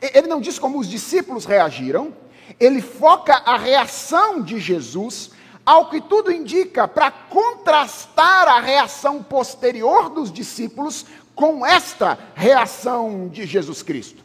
Ele 0.00 0.26
não 0.26 0.40
diz 0.40 0.58
como 0.58 0.78
os 0.78 0.88
discípulos 0.88 1.44
reagiram, 1.44 2.12
ele 2.58 2.82
foca 2.82 3.34
a 3.34 3.56
reação 3.56 4.42
de 4.42 4.58
Jesus 4.58 5.30
Ao 5.64 5.88
que 5.88 6.00
tudo 6.00 6.32
indica, 6.32 6.88
para 6.88 7.10
contrastar 7.10 8.48
a 8.48 8.60
reação 8.60 9.22
posterior 9.22 10.08
dos 10.10 10.32
discípulos 10.32 11.06
com 11.34 11.64
esta 11.64 12.18
reação 12.34 13.28
de 13.28 13.46
Jesus 13.46 13.82
Cristo. 13.82 14.24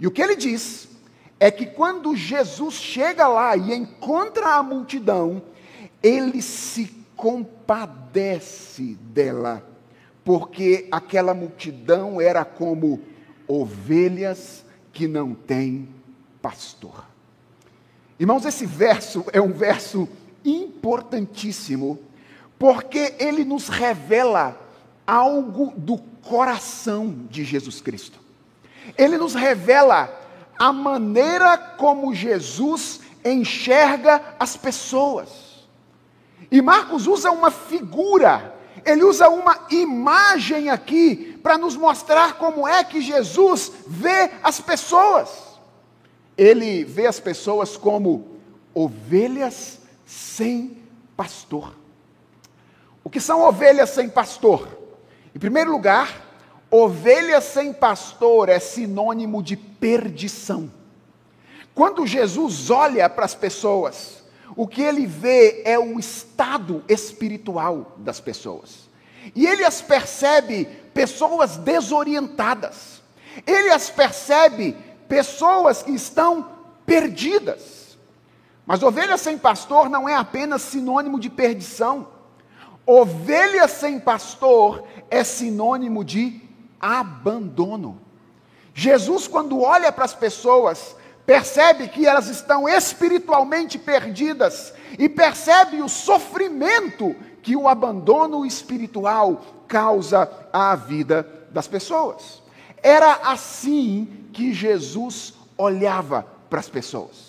E 0.00 0.06
o 0.06 0.10
que 0.10 0.22
ele 0.22 0.36
diz 0.36 0.88
é 1.38 1.50
que 1.50 1.66
quando 1.66 2.16
Jesus 2.16 2.74
chega 2.74 3.28
lá 3.28 3.56
e 3.56 3.74
encontra 3.74 4.54
a 4.54 4.62
multidão, 4.62 5.42
ele 6.02 6.40
se 6.42 6.96
compadece 7.16 8.94
dela, 9.00 9.66
porque 10.24 10.88
aquela 10.90 11.34
multidão 11.34 12.20
era 12.20 12.44
como 12.44 13.00
ovelhas 13.46 14.64
que 14.92 15.06
não 15.08 15.34
têm 15.34 15.88
pastor. 16.40 17.04
Irmãos, 18.18 18.44
esse 18.44 18.66
verso 18.66 19.24
é 19.32 19.40
um 19.40 19.52
verso 19.52 20.08
importantíssimo, 20.44 21.98
porque 22.58 23.14
ele 23.18 23.44
nos 23.44 23.68
revela 23.68 24.60
algo 25.06 25.72
do 25.76 25.98
coração 26.22 27.26
de 27.30 27.44
Jesus 27.44 27.80
Cristo. 27.80 28.18
Ele 28.96 29.16
nos 29.16 29.34
revela 29.34 30.14
a 30.58 30.72
maneira 30.72 31.56
como 31.56 32.14
Jesus 32.14 33.00
enxerga 33.24 34.22
as 34.38 34.56
pessoas. 34.56 35.48
E 36.50 36.60
Marcos 36.60 37.06
usa 37.06 37.30
uma 37.30 37.50
figura, 37.50 38.54
ele 38.84 39.04
usa 39.04 39.28
uma 39.28 39.66
imagem 39.70 40.70
aqui 40.70 41.38
para 41.42 41.58
nos 41.58 41.76
mostrar 41.76 42.34
como 42.34 42.66
é 42.66 42.82
que 42.82 43.00
Jesus 43.00 43.72
vê 43.86 44.30
as 44.42 44.60
pessoas. 44.60 45.30
Ele 46.36 46.84
vê 46.84 47.06
as 47.06 47.20
pessoas 47.20 47.76
como 47.76 48.38
ovelhas 48.74 49.77
sem 50.08 50.78
pastor. 51.14 51.76
O 53.04 53.10
que 53.10 53.20
são 53.20 53.42
ovelhas 53.42 53.90
sem 53.90 54.08
pastor? 54.08 54.66
Em 55.34 55.38
primeiro 55.38 55.70
lugar, 55.70 56.24
ovelha 56.70 57.42
sem 57.42 57.74
pastor 57.74 58.48
é 58.48 58.58
sinônimo 58.58 59.42
de 59.42 59.54
perdição. 59.54 60.72
Quando 61.74 62.06
Jesus 62.06 62.70
olha 62.70 63.08
para 63.10 63.26
as 63.26 63.34
pessoas, 63.34 64.24
o 64.56 64.66
que 64.66 64.80
ele 64.80 65.06
vê 65.06 65.60
é 65.66 65.78
o 65.78 65.98
estado 65.98 66.82
espiritual 66.88 67.94
das 67.98 68.18
pessoas. 68.18 68.88
E 69.34 69.46
ele 69.46 69.62
as 69.62 69.82
percebe 69.82 70.64
pessoas 70.94 71.58
desorientadas. 71.58 73.02
Ele 73.46 73.68
as 73.68 73.90
percebe 73.90 74.74
pessoas 75.06 75.82
que 75.82 75.92
estão 75.92 76.48
perdidas. 76.86 77.77
Mas 78.68 78.82
ovelha 78.82 79.16
sem 79.16 79.38
pastor 79.38 79.88
não 79.88 80.06
é 80.06 80.14
apenas 80.14 80.60
sinônimo 80.60 81.18
de 81.18 81.30
perdição. 81.30 82.08
Ovelha 82.84 83.66
sem 83.66 83.98
pastor 83.98 84.84
é 85.10 85.24
sinônimo 85.24 86.04
de 86.04 86.42
abandono. 86.78 87.98
Jesus, 88.74 89.26
quando 89.26 89.62
olha 89.62 89.90
para 89.90 90.04
as 90.04 90.12
pessoas, 90.14 90.94
percebe 91.24 91.88
que 91.88 92.06
elas 92.06 92.28
estão 92.28 92.68
espiritualmente 92.68 93.78
perdidas 93.78 94.74
e 94.98 95.08
percebe 95.08 95.80
o 95.80 95.88
sofrimento 95.88 97.16
que 97.42 97.56
o 97.56 97.68
abandono 97.68 98.44
espiritual 98.44 99.46
causa 99.66 100.30
à 100.52 100.76
vida 100.76 101.26
das 101.50 101.66
pessoas. 101.66 102.42
Era 102.82 103.14
assim 103.24 104.28
que 104.30 104.52
Jesus 104.52 105.32
olhava 105.56 106.26
para 106.50 106.60
as 106.60 106.68
pessoas. 106.68 107.27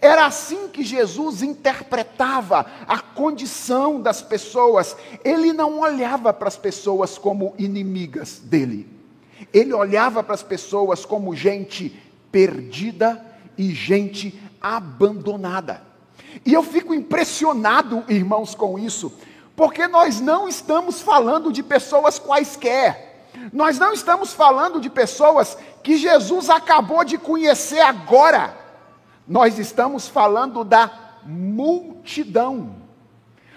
Era 0.00 0.26
assim 0.26 0.68
que 0.68 0.84
Jesus 0.84 1.42
interpretava 1.42 2.66
a 2.86 2.98
condição 3.00 4.00
das 4.00 4.22
pessoas. 4.22 4.96
Ele 5.24 5.52
não 5.52 5.80
olhava 5.80 6.32
para 6.32 6.48
as 6.48 6.56
pessoas 6.56 7.18
como 7.18 7.54
inimigas 7.58 8.38
dele. 8.38 8.86
Ele 9.52 9.72
olhava 9.72 10.22
para 10.22 10.34
as 10.34 10.42
pessoas 10.42 11.04
como 11.04 11.34
gente 11.34 11.98
perdida 12.30 13.24
e 13.56 13.70
gente 13.70 14.40
abandonada. 14.60 15.82
E 16.44 16.52
eu 16.52 16.62
fico 16.62 16.94
impressionado, 16.94 18.04
irmãos, 18.08 18.54
com 18.54 18.78
isso, 18.78 19.12
porque 19.56 19.88
nós 19.88 20.20
não 20.20 20.48
estamos 20.48 21.00
falando 21.00 21.52
de 21.52 21.62
pessoas 21.62 22.18
quaisquer. 22.18 23.28
Nós 23.52 23.78
não 23.78 23.92
estamos 23.92 24.32
falando 24.32 24.80
de 24.80 24.90
pessoas 24.90 25.56
que 25.82 25.96
Jesus 25.96 26.50
acabou 26.50 27.04
de 27.04 27.18
conhecer 27.18 27.80
agora 27.80 28.59
nós 29.30 29.60
estamos 29.60 30.08
falando 30.08 30.64
da 30.64 30.90
multidão. 31.22 32.74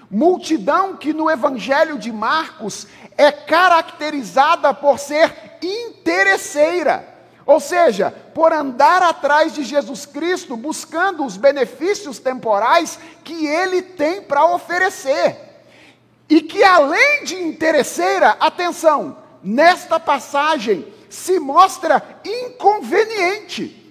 Multidão 0.08 0.96
que 0.96 1.12
no 1.12 1.32
Evangelho 1.32 1.98
de 1.98 2.12
Marcos 2.12 2.86
é 3.18 3.32
caracterizada 3.32 4.72
por 4.72 5.00
ser 5.00 5.34
interesseira, 5.64 7.04
ou 7.44 7.60
seja, 7.60 8.12
por 8.36 8.54
andar 8.54 9.02
atrás 9.02 9.56
de 9.56 9.64
Jesus 9.64 10.06
Cristo 10.06 10.56
buscando 10.56 11.26
os 11.26 11.38
benefícios 11.38 12.20
temporais 12.20 13.00
que 13.24 13.48
ele 13.48 13.82
tem 13.82 14.22
para 14.22 14.46
oferecer. 14.46 15.36
E 16.30 16.40
que 16.40 16.64
além 16.64 17.24
de 17.24 17.34
interesseira, 17.34 18.38
atenção, 18.40 19.18
nesta 19.42 20.00
passagem 20.00 20.86
se 21.10 21.40
mostra 21.40 22.20
inconveniente. 22.24 23.83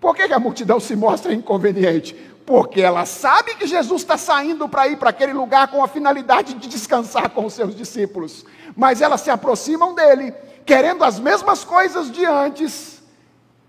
Por 0.00 0.16
que, 0.16 0.26
que 0.26 0.32
a 0.32 0.38
multidão 0.38 0.80
se 0.80 0.96
mostra 0.96 1.34
inconveniente? 1.34 2.14
Porque 2.46 2.80
ela 2.80 3.04
sabe 3.04 3.54
que 3.54 3.66
Jesus 3.66 4.00
está 4.00 4.16
saindo 4.16 4.68
para 4.68 4.88
ir 4.88 4.96
para 4.96 5.10
aquele 5.10 5.34
lugar 5.34 5.68
com 5.68 5.84
a 5.84 5.88
finalidade 5.88 6.54
de 6.54 6.68
descansar 6.68 7.30
com 7.30 7.44
os 7.44 7.52
seus 7.52 7.76
discípulos. 7.76 8.44
Mas 8.74 9.02
elas 9.02 9.20
se 9.20 9.30
aproximam 9.30 9.94
dele, 9.94 10.32
querendo 10.64 11.04
as 11.04 11.20
mesmas 11.20 11.64
coisas 11.64 12.10
de 12.10 12.24
antes, 12.24 13.02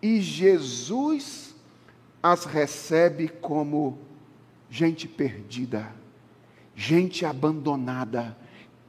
e 0.01 0.21
Jesus 0.21 1.53
as 2.23 2.45
recebe 2.45 3.27
como 3.27 3.99
gente 4.69 5.07
perdida, 5.07 5.91
gente 6.75 7.25
abandonada, 7.25 8.37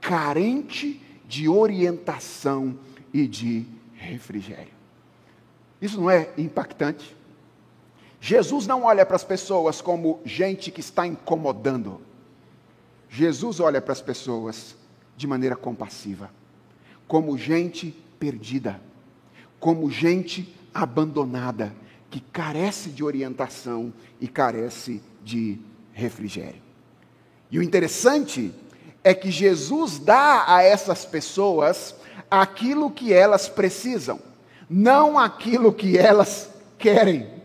carente 0.00 1.02
de 1.26 1.48
orientação 1.48 2.78
e 3.12 3.26
de 3.26 3.66
refrigério. 3.94 4.72
Isso 5.80 6.00
não 6.00 6.10
é 6.10 6.30
impactante? 6.38 7.16
Jesus 8.24 8.68
não 8.68 8.84
olha 8.84 9.04
para 9.04 9.16
as 9.16 9.24
pessoas 9.24 9.80
como 9.80 10.20
gente 10.24 10.70
que 10.70 10.78
está 10.78 11.04
incomodando. 11.04 12.00
Jesus 13.10 13.58
olha 13.58 13.82
para 13.82 13.92
as 13.92 14.00
pessoas 14.00 14.76
de 15.16 15.26
maneira 15.26 15.56
compassiva, 15.56 16.30
como 17.08 17.36
gente 17.36 17.90
perdida, 18.20 18.80
como 19.58 19.90
gente 19.90 20.56
abandonada, 20.72 21.74
que 22.12 22.20
carece 22.20 22.90
de 22.90 23.02
orientação 23.02 23.92
e 24.20 24.28
carece 24.28 25.02
de 25.24 25.58
refrigério. 25.92 26.62
E 27.50 27.58
o 27.58 27.62
interessante 27.62 28.54
é 29.02 29.12
que 29.12 29.32
Jesus 29.32 29.98
dá 29.98 30.44
a 30.46 30.62
essas 30.62 31.04
pessoas 31.04 31.92
aquilo 32.30 32.88
que 32.88 33.12
elas 33.12 33.48
precisam, 33.48 34.20
não 34.70 35.18
aquilo 35.18 35.72
que 35.72 35.98
elas 35.98 36.48
querem. 36.78 37.41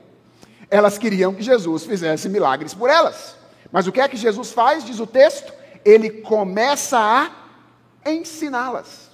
Elas 0.70 0.98
queriam 0.98 1.34
que 1.34 1.42
Jesus 1.42 1.86
fizesse 1.86 2.28
milagres 2.28 2.74
por 2.74 2.90
elas. 2.90 3.36
Mas 3.72 3.88
o 3.88 3.92
que 3.92 4.02
é 4.02 4.08
que 4.08 4.18
Jesus 4.18 4.52
faz, 4.52 4.84
diz 4.84 5.00
o 5.00 5.08
texto? 5.08 5.54
Ele 5.84 6.10
começa 6.10 6.98
a 7.00 8.12
ensiná-las. 8.12 9.08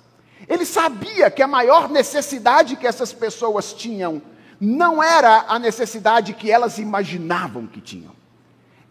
Ele 0.47 0.65
sabia 0.65 1.31
que 1.31 1.41
a 1.41 1.47
maior 1.47 1.89
necessidade 1.89 2.75
que 2.75 2.87
essas 2.87 3.13
pessoas 3.13 3.73
tinham 3.73 4.21
não 4.59 5.01
era 5.01 5.45
a 5.47 5.59
necessidade 5.59 6.33
que 6.33 6.51
elas 6.51 6.77
imaginavam 6.77 7.67
que 7.67 7.81
tinham. 7.81 8.13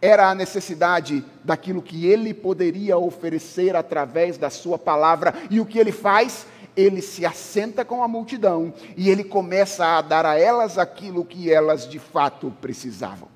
Era 0.00 0.28
a 0.28 0.34
necessidade 0.34 1.24
daquilo 1.44 1.80
que 1.80 2.06
ele 2.06 2.34
poderia 2.34 2.98
oferecer 2.98 3.76
através 3.76 4.36
da 4.36 4.50
sua 4.50 4.78
palavra. 4.78 5.34
E 5.48 5.60
o 5.60 5.66
que 5.66 5.78
ele 5.78 5.92
faz? 5.92 6.46
Ele 6.76 7.02
se 7.02 7.24
assenta 7.26 7.84
com 7.84 8.02
a 8.02 8.08
multidão 8.08 8.72
e 8.96 9.10
ele 9.10 9.24
começa 9.24 9.84
a 9.84 10.00
dar 10.00 10.24
a 10.24 10.38
elas 10.38 10.78
aquilo 10.78 11.24
que 11.24 11.52
elas 11.52 11.88
de 11.88 11.98
fato 11.98 12.52
precisavam. 12.60 13.28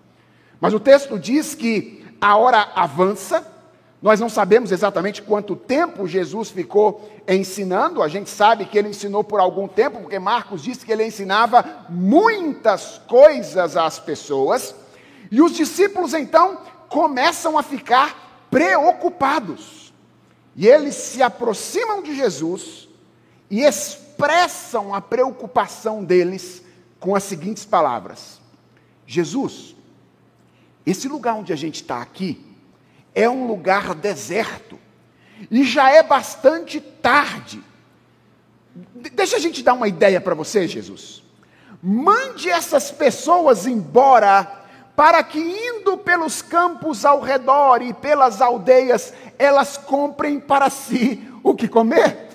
Mas 0.61 0.73
o 0.73 0.81
texto 0.81 1.19
diz 1.19 1.55
que 1.55 2.05
a 2.21 2.37
hora 2.37 2.71
avança, 2.75 3.47
nós 4.01 4.21
não 4.21 4.29
sabemos 4.29 4.73
exatamente 4.73 5.21
quanto 5.21 5.55
tempo 5.55 6.07
Jesus 6.07 6.51
ficou 6.51 7.11
ensinando, 7.29 8.03
a 8.03 8.09
gente 8.09 8.31
sabe 8.31 8.65
que 8.65 8.79
ele 8.79 8.89
ensinou 8.89 9.23
por 9.23 9.41
algum 9.41 9.69
tempo, 9.69 10.01
porque 10.01 10.19
Marcos 10.19 10.63
disse 10.63 10.87
que 10.87 10.93
ele 10.93 11.05
ensinava 11.05 11.87
muitas 11.89 13.01
coisas 13.07 13.77
às 13.77 13.99
pessoas, 13.99 14.75
e 15.31 15.43
os 15.43 15.53
discípulos 15.53 16.15
então 16.15 16.59
começam 16.89 17.59
a 17.59 17.63
ficar 17.63 18.47
preocupados. 18.51 19.93
E 20.55 20.67
eles 20.67 20.95
se 20.95 21.23
aproximam 21.23 22.03
de 22.03 22.17
Jesus 22.17 22.86
e 23.51 23.63
expressam 23.63 24.95
a 24.95 25.01
preocupação 25.01 26.05
deles 26.05 26.63
com 26.99 27.15
as 27.15 27.25
seguintes 27.25 27.65
palavras: 27.65 28.41
Jesus, 29.07 29.75
esse 30.85 31.09
lugar 31.09 31.35
onde 31.35 31.53
a 31.53 31.57
gente 31.57 31.83
está 31.83 32.01
aqui 32.01 32.45
é 33.15 33.29
um 33.29 33.47
lugar 33.47 33.95
deserto. 33.95 34.79
E 35.51 35.65
já 35.65 35.91
é 35.91 36.03
bastante 36.03 36.81
tarde. 36.81 37.63
Deixa 39.13 39.37
a 39.37 39.41
gente 39.41 39.63
dar 39.63 39.75
uma 39.75 39.89
ideia 39.89 40.21
para 40.21 40.35
você, 40.35 40.69
Jesus. 40.69 41.23
Mande 41.83 42.49
essas 42.49 42.91
pessoas 42.91 43.67
embora, 43.67 44.65
para 44.95 45.23
que 45.23 45.39
indo 45.39 45.99
pelos 45.99 46.41
campos 46.41 47.05
ao 47.05 47.21
redor 47.21 47.83
e 47.83 47.93
pelas 47.93 48.41
aldeias, 48.41 49.13
elas 49.39 49.77
comprem 49.77 50.41
para 50.41 50.71
si 50.71 51.27
o 51.43 51.55
que 51.55 51.69
comer. 51.69 52.26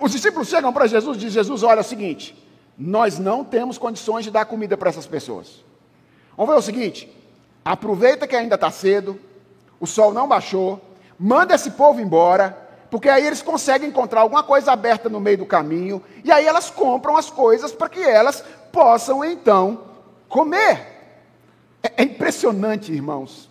Os 0.00 0.12
discípulos 0.12 0.48
chegam 0.48 0.72
para 0.72 0.86
Jesus 0.86 1.16
e 1.16 1.20
dizem: 1.20 1.34
Jesus, 1.34 1.62
olha 1.62 1.78
é 1.78 1.80
o 1.80 1.84
seguinte, 1.84 2.36
nós 2.78 3.18
não 3.18 3.44
temos 3.44 3.78
condições 3.78 4.24
de 4.24 4.30
dar 4.30 4.44
comida 4.44 4.76
para 4.76 4.90
essas 4.90 5.06
pessoas. 5.06 5.64
Vamos 6.36 6.54
ver 6.54 6.58
o 6.58 6.62
seguinte: 6.62 7.14
aproveita 7.64 8.26
que 8.26 8.36
ainda 8.36 8.54
está 8.54 8.70
cedo, 8.70 9.18
o 9.80 9.86
sol 9.86 10.12
não 10.12 10.28
baixou, 10.28 10.80
manda 11.18 11.54
esse 11.54 11.72
povo 11.72 12.00
embora, 12.00 12.56
porque 12.90 13.08
aí 13.08 13.26
eles 13.26 13.42
conseguem 13.42 13.88
encontrar 13.88 14.20
alguma 14.20 14.42
coisa 14.42 14.72
aberta 14.72 15.08
no 15.08 15.20
meio 15.20 15.38
do 15.38 15.46
caminho, 15.46 16.02
e 16.24 16.30
aí 16.30 16.46
elas 16.46 16.70
compram 16.70 17.16
as 17.16 17.30
coisas 17.30 17.72
para 17.72 17.88
que 17.88 18.02
elas 18.02 18.44
possam 18.70 19.24
então 19.24 19.82
comer. 20.28 20.92
É, 21.82 21.92
é 21.98 22.02
impressionante, 22.04 22.92
irmãos, 22.92 23.50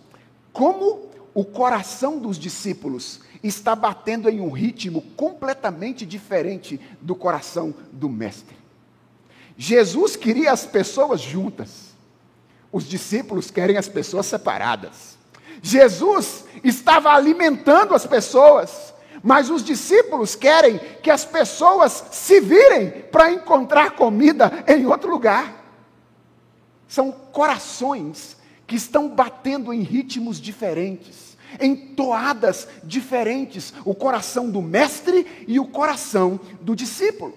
como 0.52 1.10
o 1.34 1.44
coração 1.44 2.18
dos 2.18 2.38
discípulos 2.38 3.20
está 3.42 3.74
batendo 3.74 4.28
em 4.28 4.40
um 4.40 4.50
ritmo 4.50 5.02
completamente 5.16 6.06
diferente 6.06 6.80
do 7.00 7.14
coração 7.14 7.74
do 7.92 8.08
Mestre. 8.08 8.56
Jesus 9.56 10.16
queria 10.16 10.52
as 10.52 10.64
pessoas 10.64 11.20
juntas, 11.20 11.92
os 12.70 12.84
discípulos 12.84 13.50
querem 13.50 13.76
as 13.76 13.88
pessoas 13.88 14.26
separadas. 14.26 15.18
Jesus 15.60 16.44
estava 16.64 17.10
alimentando 17.10 17.94
as 17.94 18.06
pessoas, 18.06 18.94
mas 19.22 19.50
os 19.50 19.62
discípulos 19.62 20.34
querem 20.34 20.78
que 21.02 21.10
as 21.10 21.24
pessoas 21.24 22.04
se 22.10 22.40
virem 22.40 22.90
para 22.90 23.30
encontrar 23.30 23.92
comida 23.92 24.64
em 24.66 24.86
outro 24.86 25.10
lugar. 25.10 25.62
São 26.88 27.12
corações 27.12 28.36
que 28.66 28.76
estão 28.76 29.08
batendo 29.08 29.72
em 29.72 29.82
ritmos 29.82 30.40
diferentes, 30.40 31.31
em 31.60 31.74
toadas 31.74 32.68
diferentes, 32.84 33.72
o 33.84 33.94
coração 33.94 34.50
do 34.50 34.62
mestre 34.62 35.44
e 35.46 35.58
o 35.58 35.66
coração 35.66 36.38
do 36.60 36.74
discípulo. 36.74 37.34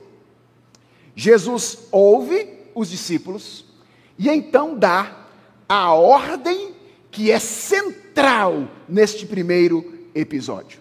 Jesus 1.16 1.80
ouve 1.92 2.50
os 2.74 2.90
discípulos 2.90 3.66
e 4.18 4.30
então 4.30 4.78
dá 4.78 5.26
a 5.68 5.94
ordem 5.94 6.74
que 7.10 7.32
é 7.32 7.40
central 7.40 8.68
neste 8.88 9.26
primeiro 9.26 9.94
episódio. 10.14 10.80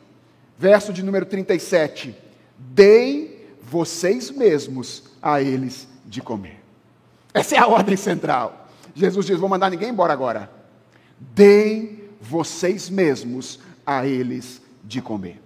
Verso 0.58 0.92
de 0.92 1.02
número 1.02 1.26
37. 1.26 2.14
Deem 2.58 3.34
vocês 3.62 4.30
mesmos 4.30 5.04
a 5.22 5.40
eles 5.40 5.88
de 6.04 6.20
comer. 6.20 6.60
Essa 7.32 7.56
é 7.56 7.58
a 7.58 7.66
ordem 7.66 7.96
central. 7.96 8.68
Jesus 8.94 9.26
diz: 9.26 9.38
Vou 9.38 9.48
mandar 9.48 9.70
ninguém 9.70 9.90
embora 9.90 10.12
agora. 10.12 10.50
Deem 11.18 12.03
vocês 12.24 12.88
mesmos 12.88 13.60
a 13.87 14.06
eles 14.06 14.62
de 14.82 15.02
comer. 15.02 15.40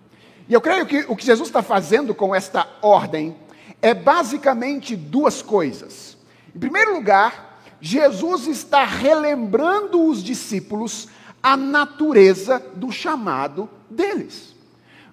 E 0.49 0.55
eu 0.55 0.61
creio 0.61 0.87
que 0.87 1.05
o 1.09 1.17
que 1.17 1.27
Jesus 1.27 1.49
está 1.49 1.63
fazendo 1.63 2.15
com 2.15 2.35
esta 2.35 2.67
ordem 2.81 3.37
é 3.83 3.93
basicamente 3.93 4.97
duas 4.97 5.43
coisas. 5.43 6.17
Em 6.55 6.59
primeiro 6.59 6.95
lugar, 6.95 7.61
Jesus 7.81 8.47
está 8.47 8.85
relembrando 8.85 10.03
os 10.05 10.23
discípulos 10.23 11.09
a 11.43 11.57
natureza 11.57 12.63
do 12.75 12.91
chamado 12.91 13.69
deles. 13.91 14.55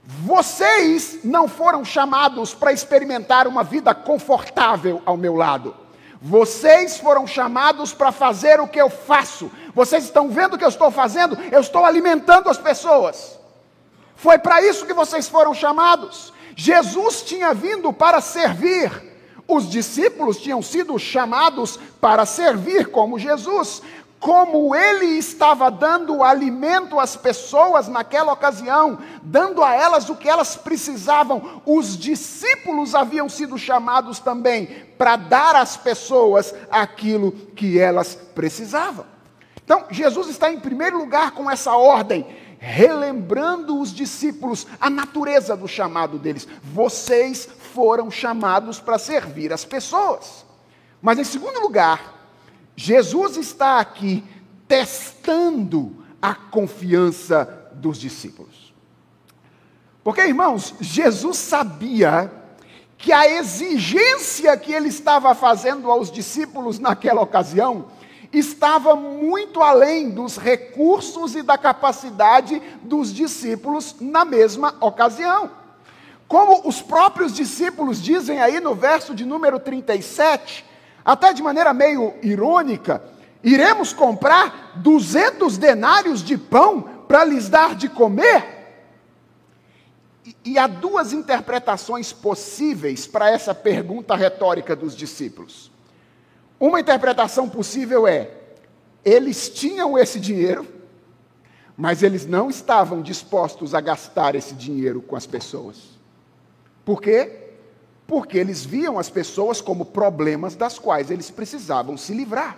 Vocês 0.03 1.19
não 1.23 1.47
foram 1.47 1.83
chamados 1.83 2.53
para 2.53 2.71
experimentar 2.71 3.47
uma 3.47 3.63
vida 3.63 3.93
confortável 3.93 5.01
ao 5.05 5.17
meu 5.17 5.35
lado. 5.35 5.75
Vocês 6.27 6.97
foram 6.97 7.27
chamados 7.27 7.93
para 7.93 8.11
fazer 8.11 8.59
o 8.59 8.67
que 8.67 8.81
eu 8.81 8.89
faço. 8.89 9.51
Vocês 9.75 10.05
estão 10.05 10.27
vendo 10.27 10.55
o 10.55 10.57
que 10.57 10.63
eu 10.63 10.69
estou 10.69 10.89
fazendo? 10.89 11.37
Eu 11.51 11.61
estou 11.61 11.85
alimentando 11.85 12.49
as 12.49 12.57
pessoas. 12.57 13.39
Foi 14.15 14.39
para 14.39 14.59
isso 14.63 14.87
que 14.87 14.93
vocês 14.93 15.29
foram 15.29 15.53
chamados. 15.53 16.33
Jesus 16.55 17.21
tinha 17.21 17.53
vindo 17.53 17.93
para 17.93 18.21
servir. 18.21 18.91
Os 19.47 19.69
discípulos 19.69 20.37
tinham 20.37 20.63
sido 20.63 20.97
chamados 20.97 21.79
para 22.01 22.25
servir 22.25 22.87
como 22.87 23.19
Jesus. 23.19 23.83
Como 24.25 24.75
ele 24.75 25.19
estava 25.19 25.69
dando 25.69 26.23
alimento 26.23 26.99
às 26.99 27.15
pessoas 27.15 27.87
naquela 27.87 28.33
ocasião, 28.33 28.97
dando 29.21 29.63
a 29.63 29.75
elas 29.75 30.09
o 30.09 30.15
que 30.15 30.27
elas 30.27 30.55
precisavam, 30.55 31.61
os 31.63 31.95
discípulos 31.95 32.95
haviam 32.95 33.29
sido 33.29 33.55
chamados 33.55 34.17
também 34.17 34.65
para 34.97 35.15
dar 35.15 35.55
às 35.55 35.77
pessoas 35.77 36.55
aquilo 36.71 37.33
que 37.55 37.77
elas 37.77 38.15
precisavam. 38.15 39.05
Então, 39.63 39.85
Jesus 39.91 40.27
está 40.29 40.51
em 40.51 40.59
primeiro 40.59 40.97
lugar 40.97 41.29
com 41.29 41.47
essa 41.47 41.75
ordem 41.75 42.25
relembrando 42.57 43.79
os 43.79 43.93
discípulos 43.93 44.65
a 44.81 44.89
natureza 44.89 45.55
do 45.55 45.67
chamado 45.67 46.17
deles. 46.17 46.47
Vocês 46.63 47.47
foram 47.75 48.09
chamados 48.09 48.79
para 48.79 48.97
servir 48.97 49.53
as 49.53 49.63
pessoas. 49.63 50.43
Mas, 50.99 51.19
em 51.19 51.23
segundo 51.23 51.59
lugar, 51.59 52.14
Jesus 52.75 53.37
está 53.37 53.79
aqui 53.79 54.23
testando 54.67 56.03
a 56.21 56.33
confiança 56.33 57.69
dos 57.73 57.97
discípulos. 57.97 58.73
Porque, 60.03 60.21
irmãos, 60.21 60.75
Jesus 60.79 61.37
sabia 61.37 62.31
que 62.97 63.11
a 63.11 63.27
exigência 63.27 64.55
que 64.57 64.71
ele 64.71 64.89
estava 64.89 65.33
fazendo 65.35 65.89
aos 65.89 66.11
discípulos 66.11 66.79
naquela 66.79 67.21
ocasião 67.21 67.87
estava 68.31 68.95
muito 68.95 69.61
além 69.61 70.09
dos 70.09 70.37
recursos 70.37 71.35
e 71.35 71.41
da 71.41 71.57
capacidade 71.57 72.61
dos 72.81 73.13
discípulos 73.13 73.95
na 73.99 74.25
mesma 74.25 74.75
ocasião. 74.79 75.51
Como 76.27 76.67
os 76.67 76.81
próprios 76.81 77.33
discípulos 77.33 78.01
dizem 78.01 78.41
aí 78.41 78.59
no 78.59 78.73
verso 78.73 79.13
de 79.13 79.25
número 79.25 79.59
37, 79.59 80.65
até 81.05 81.31
de 81.31 81.43
maneira 81.43 81.71
meio 81.71 82.15
irônica, 82.23 83.03
iremos 83.43 83.93
comprar 83.93 84.73
200 84.77 85.55
denários 85.55 86.23
de 86.23 86.35
pão 86.35 86.81
para 87.07 87.23
lhes 87.23 87.47
dar 87.47 87.75
de 87.75 87.87
comer? 87.87 88.55
E, 90.43 90.57
há 90.57 90.65
duas 90.65 91.13
interpretações 91.13 92.11
possíveis 92.11 93.05
para 93.05 93.29
essa 93.29 93.53
pergunta 93.53 94.15
retórica 94.15 94.75
dos 94.75 94.95
discípulos. 94.95 95.71
Uma 96.59 96.79
interpretação 96.79 97.47
possível 97.47 98.07
é: 98.07 98.31
eles 99.03 99.49
tinham 99.49 99.95
esse 99.95 100.19
dinheiro, 100.19 100.65
mas 101.77 102.01
eles 102.01 102.25
não 102.25 102.49
estavam 102.49 103.03
dispostos 103.03 103.75
a 103.75 103.81
gastar 103.81 104.33
esse 104.33 104.55
dinheiro 104.55 104.99
com 104.99 105.15
as 105.15 105.27
pessoas. 105.27 105.77
Por 106.83 106.99
quê? 106.99 107.44
Porque 108.07 108.37
eles 108.37 108.63
viam 108.63 108.99
as 108.99 109.09
pessoas 109.09 109.61
como 109.61 109.85
problemas 109.85 110.55
das 110.55 110.77
quais 110.77 111.09
eles 111.09 111.31
precisavam 111.31 111.97
se 111.97 112.13
livrar, 112.13 112.57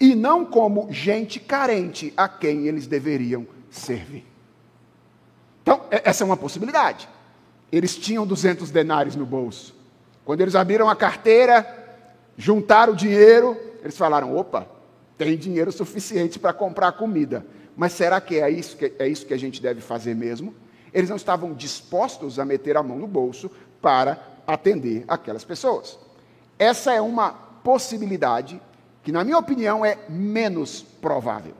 e 0.00 0.14
não 0.14 0.44
como 0.44 0.88
gente 0.90 1.38
carente 1.38 2.12
a 2.16 2.28
quem 2.28 2.66
eles 2.66 2.86
deveriam 2.86 3.46
servir. 3.70 4.26
Então, 5.62 5.82
essa 5.90 6.24
é 6.24 6.26
uma 6.26 6.36
possibilidade. 6.36 7.08
Eles 7.70 7.96
tinham 7.96 8.26
200 8.26 8.70
denários 8.70 9.14
no 9.14 9.24
bolso. 9.24 9.74
Quando 10.24 10.40
eles 10.40 10.54
abriram 10.54 10.88
a 10.88 10.96
carteira, 10.96 11.66
juntaram 12.36 12.92
o 12.92 12.96
dinheiro, 12.96 13.56
eles 13.82 13.96
falaram: 13.96 14.36
opa, 14.36 14.66
tem 15.16 15.36
dinheiro 15.36 15.70
suficiente 15.70 16.38
para 16.38 16.52
comprar 16.52 16.92
comida. 16.92 17.46
Mas 17.76 17.92
será 17.92 18.20
que 18.20 18.38
é, 18.38 18.50
isso 18.50 18.76
que 18.76 18.92
é 18.98 19.08
isso 19.08 19.24
que 19.24 19.32
a 19.32 19.38
gente 19.38 19.62
deve 19.62 19.80
fazer 19.80 20.14
mesmo? 20.14 20.54
Eles 20.92 21.08
não 21.08 21.16
estavam 21.16 21.54
dispostos 21.54 22.38
a 22.38 22.44
meter 22.44 22.76
a 22.76 22.82
mão 22.82 22.98
no 22.98 23.06
bolso 23.06 23.50
para 23.80 24.31
atender 24.46 25.04
aquelas 25.08 25.44
pessoas. 25.44 25.98
Essa 26.58 26.92
é 26.92 27.00
uma 27.00 27.30
possibilidade 27.62 28.60
que, 29.02 29.12
na 29.12 29.24
minha 29.24 29.38
opinião, 29.38 29.84
é 29.84 29.98
menos 30.08 30.82
provável. 31.00 31.54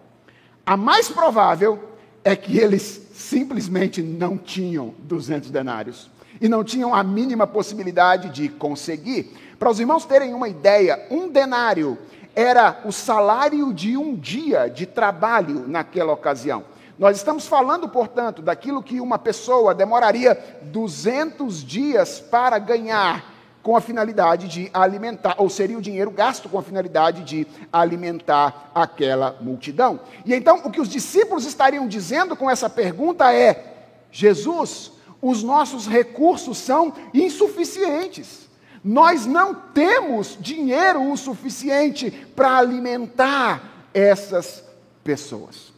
A 0.64 0.76
mais 0.76 1.08
provável 1.08 1.90
é 2.24 2.36
que 2.36 2.58
eles 2.58 3.08
simplesmente 3.12 4.02
não 4.02 4.38
tinham 4.38 4.94
200 5.00 5.50
denários 5.50 6.10
e 6.40 6.48
não 6.48 6.62
tinham 6.62 6.94
a 6.94 7.02
mínima 7.02 7.46
possibilidade 7.46 8.30
de 8.30 8.48
conseguir. 8.48 9.32
Para 9.58 9.70
os 9.70 9.80
irmãos 9.80 10.04
terem 10.04 10.34
uma 10.34 10.48
ideia, 10.48 11.06
um 11.10 11.28
denário 11.28 11.98
era 12.34 12.80
o 12.84 12.92
salário 12.92 13.72
de 13.72 13.96
um 13.96 14.14
dia 14.14 14.68
de 14.68 14.86
trabalho 14.86 15.66
naquela 15.68 16.12
ocasião. 16.12 16.64
Nós 17.02 17.16
estamos 17.16 17.48
falando, 17.48 17.88
portanto, 17.88 18.40
daquilo 18.40 18.80
que 18.80 19.00
uma 19.00 19.18
pessoa 19.18 19.74
demoraria 19.74 20.38
200 20.62 21.64
dias 21.64 22.20
para 22.20 22.60
ganhar 22.60 23.24
com 23.60 23.74
a 23.74 23.80
finalidade 23.80 24.46
de 24.46 24.70
alimentar, 24.72 25.34
ou 25.36 25.50
seria 25.50 25.76
o 25.76 25.82
dinheiro 25.82 26.12
gasto 26.12 26.48
com 26.48 26.60
a 26.60 26.62
finalidade 26.62 27.24
de 27.24 27.44
alimentar 27.72 28.70
aquela 28.72 29.36
multidão. 29.40 29.98
E 30.24 30.32
então 30.32 30.60
o 30.62 30.70
que 30.70 30.80
os 30.80 30.88
discípulos 30.88 31.44
estariam 31.44 31.88
dizendo 31.88 32.36
com 32.36 32.48
essa 32.48 32.70
pergunta 32.70 33.34
é: 33.34 33.88
Jesus, 34.12 34.92
os 35.20 35.42
nossos 35.42 35.88
recursos 35.88 36.56
são 36.56 36.94
insuficientes. 37.12 38.48
Nós 38.84 39.26
não 39.26 39.52
temos 39.56 40.38
dinheiro 40.38 41.10
o 41.10 41.16
suficiente 41.16 42.12
para 42.36 42.58
alimentar 42.58 43.88
essas 43.92 44.62
pessoas. 45.02 45.71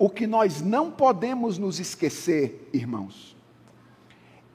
O 0.00 0.08
que 0.08 0.26
nós 0.26 0.62
não 0.62 0.90
podemos 0.90 1.58
nos 1.58 1.78
esquecer, 1.78 2.70
irmãos, 2.72 3.36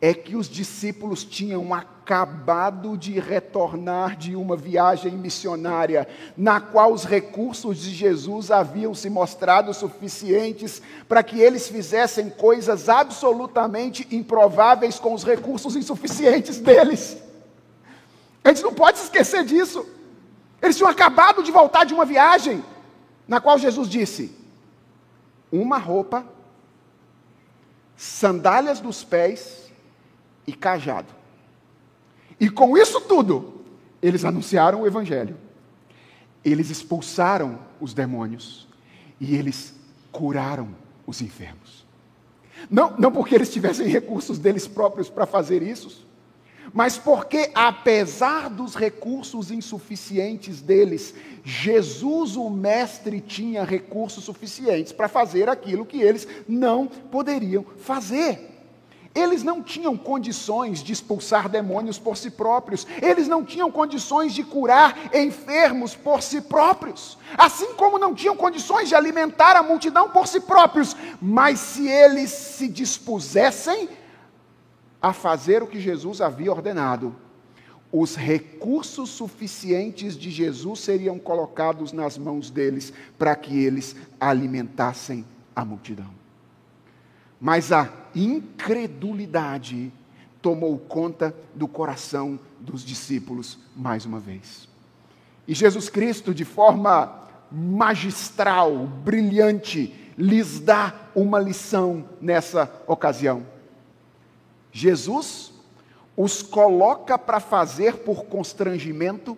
é 0.01 0.11
que 0.11 0.35
os 0.35 0.49
discípulos 0.49 1.23
tinham 1.23 1.71
acabado 1.71 2.97
de 2.97 3.19
retornar 3.19 4.17
de 4.17 4.35
uma 4.35 4.57
viagem 4.57 5.11
missionária, 5.11 6.07
na 6.35 6.59
qual 6.59 6.91
os 6.91 7.03
recursos 7.03 7.77
de 7.77 7.93
Jesus 7.93 8.49
haviam 8.49 8.95
se 8.95 9.07
mostrado 9.07 9.71
suficientes 9.71 10.81
para 11.07 11.21
que 11.21 11.39
eles 11.39 11.67
fizessem 11.67 12.27
coisas 12.27 12.89
absolutamente 12.89 14.07
improváveis 14.09 14.97
com 14.97 15.13
os 15.13 15.23
recursos 15.23 15.75
insuficientes 15.75 16.57
deles. 16.57 17.17
A 18.43 18.49
gente 18.49 18.63
não 18.63 18.73
pode 18.73 18.97
se 18.97 19.03
esquecer 19.03 19.45
disso. 19.45 19.85
Eles 20.59 20.75
tinham 20.75 20.89
acabado 20.89 21.43
de 21.43 21.51
voltar 21.51 21.83
de 21.83 21.93
uma 21.93 22.03
viagem, 22.03 22.65
na 23.27 23.39
qual 23.39 23.59
Jesus 23.59 23.87
disse: 23.87 24.43
uma 25.59 25.77
roupa, 25.77 26.25
sandálias 27.95 28.79
dos 28.79 29.03
pés, 29.03 29.65
e 30.47 30.53
cajado. 30.53 31.13
E 32.39 32.49
com 32.49 32.77
isso 32.77 33.01
tudo, 33.01 33.61
eles 34.01 34.25
anunciaram 34.25 34.81
o 34.81 34.87
Evangelho. 34.87 35.37
Eles 36.43 36.69
expulsaram 36.69 37.59
os 37.79 37.93
demônios 37.93 38.67
e 39.19 39.35
eles 39.35 39.73
curaram 40.11 40.69
os 41.07 41.21
enfermos. 41.21 41.85
Não, 42.69 42.95
não 42.97 43.11
porque 43.11 43.35
eles 43.35 43.51
tivessem 43.51 43.87
recursos 43.89 44.37
deles 44.37 44.67
próprios 44.67 45.09
para 45.09 45.25
fazer 45.25 45.61
isso, 45.63 46.05
mas 46.75 46.97
porque, 46.97 47.51
apesar 47.55 48.49
dos 48.49 48.75
recursos 48.75 49.49
insuficientes 49.49 50.61
deles, 50.61 51.15
Jesus, 51.41 52.35
o 52.35 52.49
Mestre, 52.49 53.21
tinha 53.21 53.63
recursos 53.63 54.25
suficientes 54.25 54.91
para 54.91 55.07
fazer 55.07 55.47
aquilo 55.47 55.85
que 55.85 56.01
eles 56.01 56.27
não 56.45 56.85
poderiam 56.85 57.65
fazer. 57.79 58.51
Eles 59.15 59.41
não 59.41 59.63
tinham 59.63 59.95
condições 59.95 60.83
de 60.83 60.91
expulsar 60.91 61.47
demônios 61.47 61.97
por 61.97 62.17
si 62.17 62.29
próprios, 62.29 62.85
eles 63.01 63.29
não 63.29 63.45
tinham 63.45 63.71
condições 63.71 64.33
de 64.33 64.43
curar 64.43 65.15
enfermos 65.15 65.95
por 65.95 66.21
si 66.21 66.41
próprios, 66.41 67.17
assim 67.37 67.73
como 67.75 67.97
não 67.97 68.13
tinham 68.13 68.35
condições 68.35 68.89
de 68.89 68.95
alimentar 68.95 69.55
a 69.55 69.63
multidão 69.63 70.09
por 70.09 70.27
si 70.27 70.41
próprios, 70.41 70.93
mas 71.21 71.57
se 71.57 71.87
eles 71.87 72.31
se 72.31 72.67
dispusessem 72.67 73.87
a 75.05 75.13
fazer 75.13 75.61
o 75.61 75.67
que 75.67 75.79
Jesus 75.79 76.19
havia 76.19 76.51
ordenado, 76.51 77.15
os 77.91 78.15
recursos 78.15 79.11
suficientes 79.11 80.17
de 80.17 80.31
Jesus 80.31 80.79
seriam 80.79 81.19
colocados 81.19 81.91
nas 81.91 82.17
mãos 82.17 82.49
deles 82.49 82.91
para 83.15 83.35
que 83.35 83.55
eles 83.55 83.95
alimentassem 84.19 85.23
a 85.55 85.63
multidão. 85.63 86.09
Mas 87.39 87.71
a 87.71 87.87
incredulidade 88.15 89.93
tomou 90.41 90.75
conta 90.79 91.35
do 91.53 91.67
coração 91.67 92.39
dos 92.59 92.83
discípulos 92.83 93.59
mais 93.75 94.07
uma 94.07 94.19
vez. 94.19 94.67
E 95.47 95.53
Jesus 95.53 95.87
Cristo, 95.87 96.33
de 96.33 96.45
forma 96.45 97.27
magistral, 97.51 98.87
brilhante, 98.87 99.93
lhes 100.17 100.59
dá 100.59 100.95
uma 101.13 101.39
lição 101.39 102.09
nessa 102.19 102.83
ocasião. 102.87 103.53
Jesus 104.77 105.53
os 106.17 106.41
coloca 106.41 107.17
para 107.17 107.39
fazer 107.39 107.97
por 107.99 108.25
constrangimento 108.25 109.37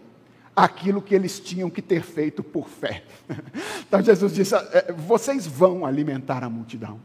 aquilo 0.56 1.02
que 1.02 1.14
eles 1.14 1.40
tinham 1.40 1.70
que 1.70 1.82
ter 1.82 2.02
feito 2.02 2.42
por 2.42 2.68
fé. 2.68 3.04
Então 3.88 4.02
Jesus 4.02 4.34
disse: 4.34 4.54
é, 4.54 4.92
vocês 4.92 5.48
vão 5.48 5.86
alimentar 5.86 6.44
a 6.44 6.50
multidão 6.50 7.00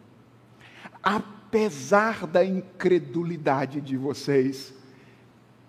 apesar 1.03 2.27
da 2.27 2.45
incredulidade 2.45 3.81
de 3.81 3.97
vocês, 3.97 4.73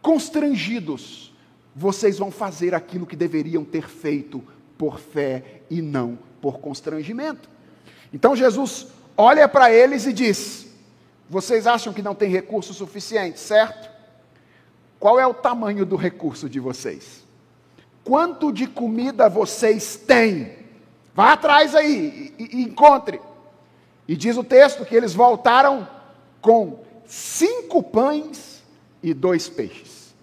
constrangidos, 0.02 1.34
vocês 1.76 2.20
vão 2.20 2.30
fazer 2.30 2.76
aquilo 2.76 3.08
que 3.08 3.16
deveriam 3.16 3.66
ter 3.66 3.90
feito 3.90 4.44
por 4.78 5.00
fé 5.00 5.62
e 5.70 5.82
não 5.82 6.20
por 6.40 6.60
constrangimento. 6.60 7.50
Então 8.14 8.36
Jesus 8.36 8.88
olha 9.18 9.48
para 9.48 9.74
eles 9.74 10.06
e 10.06 10.14
diz: 10.14 10.63
Vocês 11.30 11.66
acham 11.68 11.94
que 11.94 12.02
não 12.02 12.16
tem 12.16 12.30
recurso 12.30 12.74
suficiente, 12.74 13.40
certo? 13.40 13.90
Qual 15.00 15.20
é 15.20 15.28
o 15.28 15.34
tamanho 15.34 15.86
do 15.86 15.96
recurso 15.96 16.50
de 16.50 16.60
vocês? 16.60 17.24
Quanto 18.04 18.52
de 18.52 18.68
comida 18.68 19.30
vocês 19.30 19.96
têm? 19.96 20.64
Vá 21.14 21.34
atrás 21.34 21.76
aí 21.76 22.34
e, 22.38 22.62
encontre. 22.62 23.20
E 24.08 24.16
diz 24.16 24.38
o 24.38 24.44
texto 24.44 24.86
que 24.86 24.96
eles 24.96 25.14
voltaram 25.14 25.88
com 26.42 26.80
cinco 27.06 27.82
pães 27.82 28.64
e 29.02 29.14
dois 29.14 29.48
peixes. 29.48 30.14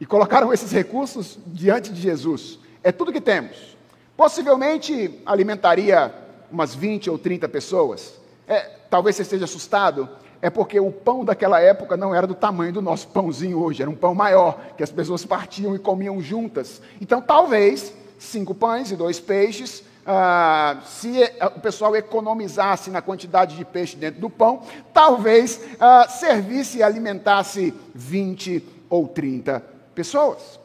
E 0.00 0.06
colocaram 0.06 0.52
esses 0.52 0.70
recursos 0.70 1.38
diante 1.46 1.90
de 1.92 2.00
Jesus. 2.00 2.58
É 2.82 2.92
tudo 2.92 3.12
que 3.12 3.20
temos. 3.20 3.76
Possivelmente 4.16 5.20
alimentaria 5.26 6.14
umas 6.50 6.74
20 6.74 7.10
ou 7.10 7.18
30 7.18 7.48
pessoas. 7.48 8.14
É, 8.46 8.60
talvez 8.88 9.16
você 9.16 9.22
esteja 9.22 9.44
assustado, 9.44 10.08
é 10.40 10.50
porque 10.50 10.78
o 10.78 10.90
pão 10.90 11.24
daquela 11.24 11.60
época 11.60 11.96
não 11.96 12.14
era 12.14 12.26
do 12.26 12.34
tamanho 12.34 12.72
do 12.72 12.82
nosso 12.82 13.08
pãozinho 13.08 13.58
hoje, 13.62 13.82
era 13.82 13.90
um 13.90 13.94
pão 13.94 14.14
maior, 14.14 14.58
que 14.76 14.82
as 14.82 14.90
pessoas 14.90 15.24
partiam 15.24 15.74
e 15.74 15.78
comiam 15.78 16.20
juntas. 16.20 16.80
Então, 17.00 17.20
talvez, 17.20 17.92
cinco 18.18 18.54
pães 18.54 18.90
e 18.90 18.96
dois 18.96 19.18
peixes 19.20 19.84
ah, 20.06 20.80
se 20.86 21.10
o 21.56 21.60
pessoal 21.60 21.96
economizasse 21.96 22.90
na 22.90 23.02
quantidade 23.02 23.56
de 23.56 23.64
peixe 23.64 23.96
dentro 23.96 24.20
do 24.20 24.30
pão, 24.30 24.62
talvez 24.94 25.60
ah, 25.80 26.06
servisse 26.08 26.78
e 26.78 26.82
alimentasse 26.82 27.74
20 27.92 28.64
ou 28.88 29.08
30 29.08 29.60
pessoas. 29.94 30.60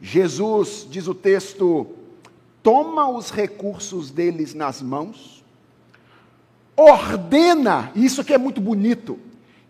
Jesus, 0.00 0.86
diz 0.88 1.08
o 1.08 1.14
texto, 1.14 1.88
toma 2.62 3.08
os 3.08 3.30
recursos 3.30 4.10
deles 4.12 4.54
nas 4.54 4.80
mãos, 4.80 5.43
ordena, 6.76 7.90
isso 7.94 8.20
aqui 8.20 8.34
é 8.34 8.38
muito 8.38 8.60
bonito, 8.60 9.18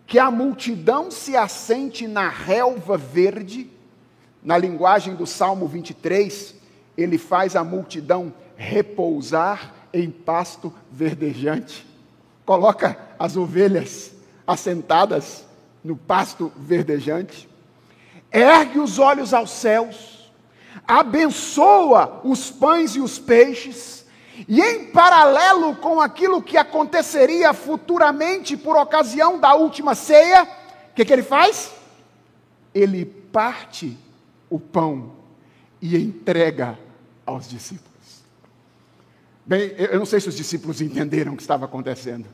que 0.06 0.18
a 0.18 0.30
multidão 0.30 1.10
se 1.10 1.36
assente 1.36 2.06
na 2.06 2.28
relva 2.28 2.96
verde, 2.96 3.70
na 4.42 4.58
linguagem 4.58 5.14
do 5.14 5.26
Salmo 5.26 5.66
23, 5.66 6.54
ele 6.96 7.18
faz 7.18 7.56
a 7.56 7.64
multidão 7.64 8.32
repousar 8.56 9.72
em 9.92 10.10
pasto 10.10 10.72
verdejante. 10.90 11.86
Coloca 12.44 12.98
as 13.18 13.36
ovelhas 13.36 14.12
assentadas 14.46 15.44
no 15.82 15.96
pasto 15.96 16.52
verdejante. 16.56 17.48
Ergue 18.30 18.78
os 18.78 18.98
olhos 18.98 19.32
aos 19.32 19.50
céus, 19.50 20.30
abençoa 20.86 22.20
os 22.24 22.50
pães 22.50 22.96
e 22.96 23.00
os 23.00 23.18
peixes, 23.18 24.03
e 24.48 24.60
em 24.60 24.86
paralelo 24.86 25.76
com 25.76 26.00
aquilo 26.00 26.42
que 26.42 26.56
aconteceria 26.56 27.52
futuramente 27.52 28.56
por 28.56 28.76
ocasião 28.76 29.38
da 29.38 29.54
última 29.54 29.94
ceia, 29.94 30.44
o 30.44 30.94
que, 30.94 31.04
que 31.04 31.12
ele 31.12 31.22
faz? 31.22 31.72
Ele 32.74 33.04
parte 33.04 33.96
o 34.50 34.58
pão 34.58 35.12
e 35.80 35.96
entrega 35.96 36.78
aos 37.24 37.48
discípulos. 37.48 37.94
Bem, 39.46 39.74
eu 39.76 39.98
não 39.98 40.06
sei 40.06 40.20
se 40.20 40.28
os 40.28 40.36
discípulos 40.36 40.80
entenderam 40.80 41.34
o 41.34 41.36
que 41.36 41.42
estava 41.42 41.66
acontecendo. 41.66 42.26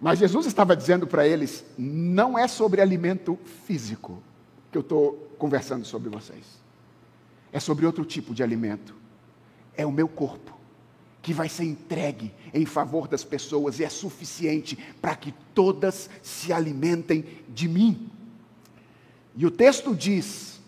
Mas 0.00 0.18
Jesus 0.18 0.46
estava 0.46 0.74
dizendo 0.74 1.06
para 1.06 1.26
eles: 1.26 1.64
não 1.78 2.38
é 2.38 2.48
sobre 2.48 2.80
alimento 2.80 3.38
físico 3.64 4.22
que 4.72 4.78
eu 4.78 4.82
estou 4.82 5.30
conversando 5.38 5.84
sobre 5.84 6.08
vocês. 6.08 6.60
É 7.52 7.60
sobre 7.60 7.86
outro 7.86 8.04
tipo 8.04 8.34
de 8.34 8.42
alimento. 8.42 8.94
É 9.76 9.84
o 9.84 9.92
meu 9.92 10.08
corpo, 10.08 10.56
que 11.22 11.32
vai 11.32 11.48
ser 11.48 11.64
entregue 11.64 12.32
em 12.52 12.64
favor 12.64 13.06
das 13.06 13.24
pessoas 13.24 13.78
e 13.78 13.84
é 13.84 13.88
suficiente 13.88 14.78
para 15.00 15.14
que 15.14 15.34
todas 15.54 16.08
se 16.22 16.52
alimentem 16.52 17.24
de 17.48 17.68
mim. 17.68 18.10
E 19.36 19.44
o 19.44 19.50
texto 19.50 19.94
diz 19.94 20.60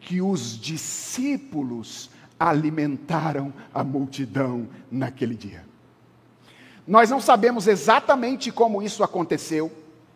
que 0.00 0.20
os 0.20 0.58
discípulos 0.58 2.10
alimentaram 2.38 3.52
a 3.72 3.82
multidão 3.84 4.68
naquele 4.90 5.34
dia. 5.34 5.64
Nós 6.86 7.10
não 7.10 7.20
sabemos 7.20 7.66
exatamente 7.66 8.50
como 8.50 8.82
isso 8.82 9.04
aconteceu. 9.04 9.70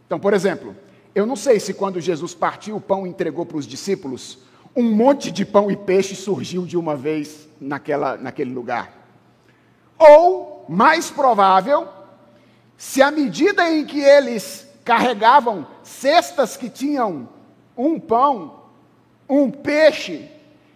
Então, 0.06 0.18
por 0.18 0.32
exemplo, 0.32 0.74
Eu 1.14 1.26
não 1.26 1.36
sei 1.36 1.60
se 1.60 1.74
quando 1.74 2.00
Jesus 2.00 2.34
partiu 2.34 2.76
o 2.76 2.80
pão 2.80 3.06
e 3.06 3.10
entregou 3.10 3.44
para 3.44 3.58
os 3.58 3.66
discípulos, 3.66 4.38
um 4.74 4.82
monte 4.82 5.30
de 5.30 5.44
pão 5.44 5.70
e 5.70 5.76
peixe 5.76 6.16
surgiu 6.16 6.64
de 6.64 6.76
uma 6.76 6.96
vez 6.96 7.48
naquela, 7.60 8.16
naquele 8.16 8.52
lugar. 8.52 9.01
Ou, 10.02 10.64
mais 10.68 11.10
provável, 11.10 11.88
se 12.76 13.00
à 13.00 13.10
medida 13.10 13.70
em 13.70 13.84
que 13.84 14.00
eles 14.00 14.66
carregavam 14.84 15.66
cestas 15.82 16.56
que 16.56 16.68
tinham 16.68 17.28
um 17.76 18.00
pão, 18.00 18.62
um 19.28 19.50
peixe, 19.50 20.28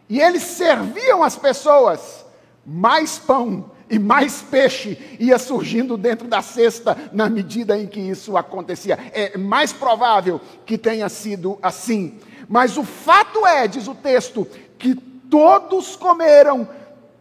e 0.08 0.20
eles 0.20 0.42
serviam 0.42 1.22
as 1.24 1.36
pessoas, 1.36 2.24
mais 2.64 3.18
pão 3.18 3.70
e 3.90 3.98
mais 3.98 4.42
peixe 4.42 5.16
ia 5.18 5.38
surgindo 5.38 5.96
dentro 5.96 6.26
da 6.26 6.42
cesta 6.42 6.96
na 7.12 7.28
medida 7.28 7.78
em 7.78 7.86
que 7.86 8.00
isso 8.00 8.36
acontecia. 8.36 8.98
É 9.12 9.36
mais 9.36 9.72
provável 9.72 10.40
que 10.64 10.76
tenha 10.78 11.08
sido 11.08 11.58
assim. 11.62 12.18
Mas 12.48 12.76
o 12.76 12.84
fato 12.84 13.46
é, 13.46 13.66
diz 13.66 13.88
o 13.88 13.94
texto, 13.94 14.46
que 14.78 14.94
todos 14.94 15.96
comeram, 15.96 16.68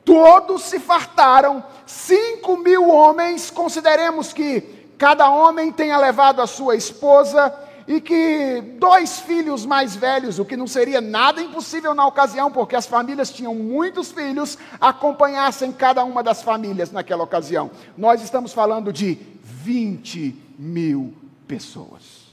todos 0.05 0.61
se 0.61 0.79
fartaram, 0.79 1.63
cinco 1.85 2.55
mil 2.55 2.87
homens, 2.87 3.49
consideremos 3.49 4.31
que 4.31 4.61
cada 4.97 5.29
homem 5.29 5.71
tenha 5.71 5.97
levado 5.97 6.41
a 6.41 6.47
sua 6.47 6.75
esposa 6.75 7.53
e 7.87 7.99
que 7.99 8.61
dois 8.79 9.19
filhos 9.19 9.65
mais 9.65 9.95
velhos, 9.95 10.39
o 10.39 10.45
que 10.45 10.55
não 10.55 10.67
seria 10.67 11.01
nada 11.01 11.41
impossível 11.41 11.93
na 11.93 12.05
ocasião, 12.05 12.51
porque 12.51 12.75
as 12.75 12.87
famílias 12.87 13.31
tinham 13.31 13.53
muitos 13.53 14.11
filhos, 14.11 14.57
acompanhassem 14.79 15.71
cada 15.71 16.03
uma 16.03 16.23
das 16.23 16.41
famílias 16.41 16.91
naquela 16.91 17.23
ocasião. 17.23 17.69
Nós 17.97 18.21
estamos 18.21 18.53
falando 18.53 18.93
de 18.93 19.19
20 19.43 20.35
mil 20.57 21.13
pessoas. 21.47 22.25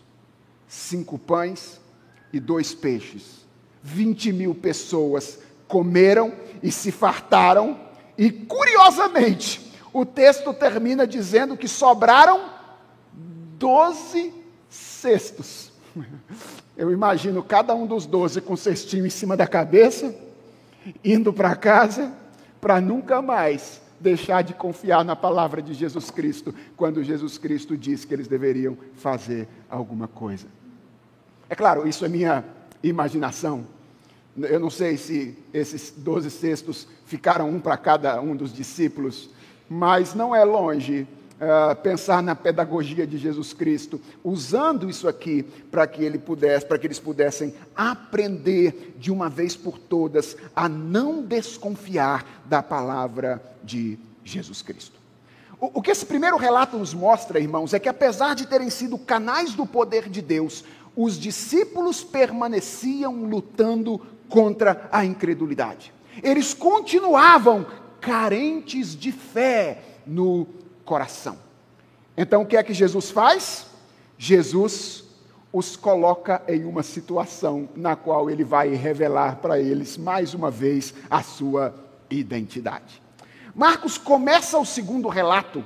Cinco 0.68 1.18
pães 1.18 1.80
e 2.32 2.40
dois 2.40 2.74
peixes. 2.74 3.42
20 3.82 4.32
mil 4.32 4.54
pessoas 4.54 5.38
comeram 5.72 6.34
e 6.62 6.70
se 6.70 6.92
fartaram, 6.92 7.80
e 8.18 8.30
curiosamente, 8.30 9.72
o 9.90 10.04
texto 10.04 10.52
termina 10.52 11.06
dizendo 11.06 11.56
que 11.56 11.66
sobraram 11.66 12.50
12 13.14 14.34
cestos. 14.68 15.72
Eu 16.76 16.92
imagino 16.92 17.42
cada 17.42 17.74
um 17.74 17.86
dos 17.86 18.04
doze 18.04 18.42
com 18.42 18.54
cestinho 18.54 19.06
em 19.06 19.10
cima 19.10 19.34
da 19.34 19.46
cabeça, 19.46 20.14
indo 21.02 21.32
para 21.32 21.56
casa, 21.56 22.12
para 22.60 22.78
nunca 22.78 23.22
mais 23.22 23.80
deixar 23.98 24.42
de 24.42 24.52
confiar 24.52 25.02
na 25.02 25.16
palavra 25.16 25.62
de 25.62 25.72
Jesus 25.72 26.10
Cristo, 26.10 26.54
quando 26.76 27.02
Jesus 27.02 27.38
Cristo 27.38 27.78
diz 27.78 28.04
que 28.04 28.12
eles 28.12 28.28
deveriam 28.28 28.76
fazer 28.96 29.48
alguma 29.70 30.06
coisa. 30.06 30.48
É 31.48 31.54
claro, 31.54 31.88
isso 31.88 32.04
é 32.04 32.10
minha 32.10 32.44
imaginação. 32.82 33.64
Eu 34.36 34.58
não 34.58 34.70
sei 34.70 34.96
se 34.96 35.36
esses 35.52 35.92
doze 35.96 36.30
cestos 36.30 36.86
ficaram 37.04 37.50
um 37.50 37.60
para 37.60 37.76
cada 37.76 38.20
um 38.20 38.34
dos 38.34 38.52
discípulos, 38.52 39.28
mas 39.68 40.14
não 40.14 40.34
é 40.34 40.42
longe 40.44 41.06
uh, 41.42 41.76
pensar 41.76 42.22
na 42.22 42.34
pedagogia 42.34 43.06
de 43.06 43.18
Jesus 43.18 43.52
Cristo, 43.52 44.00
usando 44.24 44.88
isso 44.88 45.06
aqui 45.06 45.42
para 45.70 45.86
que 45.86 46.02
ele 46.02 46.18
pudesse, 46.18 46.64
para 46.64 46.78
que 46.78 46.86
eles 46.86 46.98
pudessem 46.98 47.52
aprender 47.76 48.94
de 48.98 49.10
uma 49.10 49.28
vez 49.28 49.54
por 49.54 49.78
todas 49.78 50.36
a 50.54 50.68
não 50.68 51.22
desconfiar 51.22 52.42
da 52.46 52.62
palavra 52.62 53.42
de 53.62 53.98
Jesus 54.24 54.62
Cristo. 54.62 54.98
O, 55.60 55.78
o 55.78 55.82
que 55.82 55.90
esse 55.90 56.06
primeiro 56.06 56.36
relato 56.36 56.78
nos 56.78 56.94
mostra, 56.94 57.38
irmãos, 57.38 57.74
é 57.74 57.78
que 57.78 57.88
apesar 57.88 58.34
de 58.34 58.46
terem 58.46 58.70
sido 58.70 58.96
canais 58.96 59.52
do 59.52 59.66
poder 59.66 60.08
de 60.08 60.22
Deus, 60.22 60.64
os 60.94 61.18
discípulos 61.18 62.04
permaneciam 62.04 63.24
lutando 63.24 64.00
contra 64.32 64.88
a 64.90 65.04
incredulidade. 65.04 65.92
Eles 66.22 66.54
continuavam 66.54 67.66
carentes 68.00 68.96
de 68.96 69.12
fé 69.12 69.82
no 70.06 70.46
coração. 70.86 71.36
Então 72.16 72.40
o 72.40 72.46
que 72.46 72.56
é 72.56 72.62
que 72.62 72.72
Jesus 72.72 73.10
faz? 73.10 73.66
Jesus 74.16 75.04
os 75.52 75.76
coloca 75.76 76.42
em 76.48 76.64
uma 76.64 76.82
situação 76.82 77.68
na 77.76 77.94
qual 77.94 78.30
ele 78.30 78.42
vai 78.42 78.70
revelar 78.70 79.36
para 79.36 79.60
eles 79.60 79.98
mais 79.98 80.32
uma 80.32 80.50
vez 80.50 80.94
a 81.10 81.22
sua 81.22 81.74
identidade. 82.10 83.02
Marcos 83.54 83.98
começa 83.98 84.58
o 84.58 84.64
segundo 84.64 85.08
relato 85.08 85.62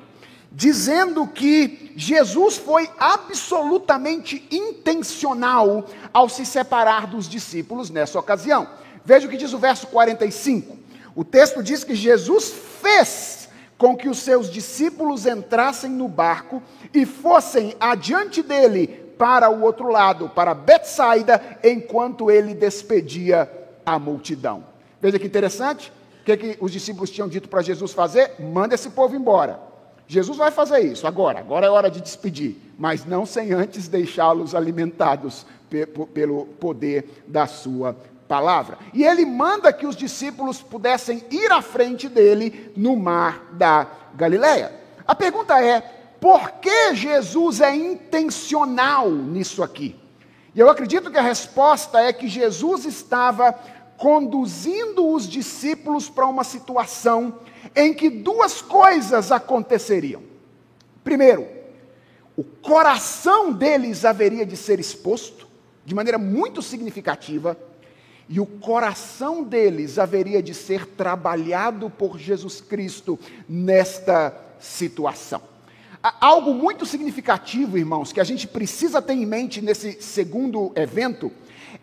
dizendo 0.57 1.27
que 1.27 1.93
Jesus 1.95 2.57
foi 2.57 2.89
absolutamente 2.99 4.49
intencional 4.51 5.85
ao 6.15 6.31
se 6.31 6.47
separar 6.47 7.07
dos 7.07 7.29
discípulos 7.29 7.91
nessa 7.91 8.19
ocasião. 8.19 8.67
Veja 9.05 9.27
o 9.27 9.31
que 9.31 9.37
diz 9.37 9.53
o 9.53 9.59
verso 9.59 9.87
45. 9.89 10.79
O 11.15 11.23
texto 11.23 11.63
diz 11.63 11.85
que 11.85 11.95
Jesus 11.95 12.55
fez 12.81 13.51
com 13.77 13.95
que 13.95 14.09
os 14.09 14.21
seus 14.21 14.51
discípulos 14.51 15.27
entrassem 15.27 15.91
no 15.91 16.09
barco 16.09 16.63
e 16.95 17.05
fossem 17.05 17.77
adiante 17.79 18.43
dele 18.43 18.87
para 19.19 19.51
o 19.51 19.61
outro 19.61 19.89
lado, 19.89 20.31
para 20.31 20.55
Betsaida, 20.55 21.59
enquanto 21.63 22.31
ele 22.31 22.55
despedia 22.55 23.51
a 23.85 23.99
multidão. 23.99 24.65
Veja 25.03 25.19
que 25.19 25.27
interessante. 25.27 25.93
O 26.23 26.25
que, 26.25 26.35
que 26.35 26.59
os 26.63 26.73
discípulos 26.73 27.11
tinham 27.11 27.29
dito 27.29 27.47
para 27.47 27.61
Jesus 27.61 27.93
fazer? 27.93 28.37
Manda 28.41 28.75
esse 28.75 28.89
povo 28.89 29.15
embora. 29.15 29.66
Jesus 30.09 30.39
vai 30.39 30.51
fazer 30.51 30.81
isso 30.81 31.07
agora, 31.07 31.41
agora 31.41 31.67
é 31.67 31.71
hora 31.71 31.91
de 31.91 32.01
despedir, 32.01 32.57
mas 32.79 33.05
não 33.05 33.27
sem 33.27 33.53
antes 33.53 33.89
deixá-los 33.89 34.55
alimentados 34.55 35.45
pelo 36.15 36.47
poder 36.61 37.25
da 37.27 37.47
sua 37.47 37.97
palavra. 38.29 38.79
E 38.93 39.05
ele 39.05 39.25
manda 39.25 39.73
que 39.73 39.87
os 39.87 39.97
discípulos 39.97 40.63
pudessem 40.63 41.25
ir 41.31 41.51
à 41.51 41.61
frente 41.61 42.09
dele 42.09 42.73
no 42.77 42.97
mar 42.97 43.43
da 43.53 43.87
Galileia. 44.15 44.73
A 45.07 45.15
pergunta 45.15 45.61
é: 45.61 45.81
por 46.21 46.53
que 46.53 46.95
Jesus 46.95 47.61
é 47.61 47.75
intencional 47.75 49.11
nisso 49.11 49.63
aqui? 49.63 49.97
E 50.55 50.61
eu 50.61 50.71
acredito 50.71 51.11
que 51.11 51.19
a 51.19 51.23
resposta 51.23 52.01
é 52.01 52.13
que 52.13 52.29
Jesus 52.29 52.87
estava 52.87 53.55
conduzindo 53.97 55.09
os 55.09 55.29
discípulos 55.29 56.09
para 56.09 56.27
uma 56.27 56.45
situação 56.45 57.39
em 57.75 57.95
que 57.95 58.11
duas 58.11 58.61
coisas 58.61 59.33
aconteceriam. 59.33 60.23
Primeiro, 61.03 61.47
o 62.37 62.45
coração 62.45 63.53
deles 63.53 64.05
haveria 64.05 64.45
de 64.45 64.57
ser 64.57 64.79
exposto 64.79 65.47
de 65.85 65.95
maneira 65.95 66.19
muito 66.19 66.61
significativa 66.61 67.57
e 68.29 68.41
o 68.41 68.47
coração 68.47 69.43
deles 69.43 69.99
haveria 69.99 70.43
de 70.43 70.53
ser 70.53 70.85
trabalhado 70.85 71.89
por 71.89 72.19
Jesus 72.19 72.61
Cristo 72.61 73.19
nesta 73.49 74.37
situação. 74.59 75.41
Algo 76.21 76.53
muito 76.53 76.85
significativo, 76.85 77.79
irmãos, 77.79 78.13
que 78.13 78.21
a 78.21 78.25
gente 78.25 78.47
precisa 78.47 79.01
ter 79.01 79.15
em 79.15 79.27
mente 79.27 79.61
nesse 79.61 80.01
segundo 80.01 80.73
evento, 80.75 81.33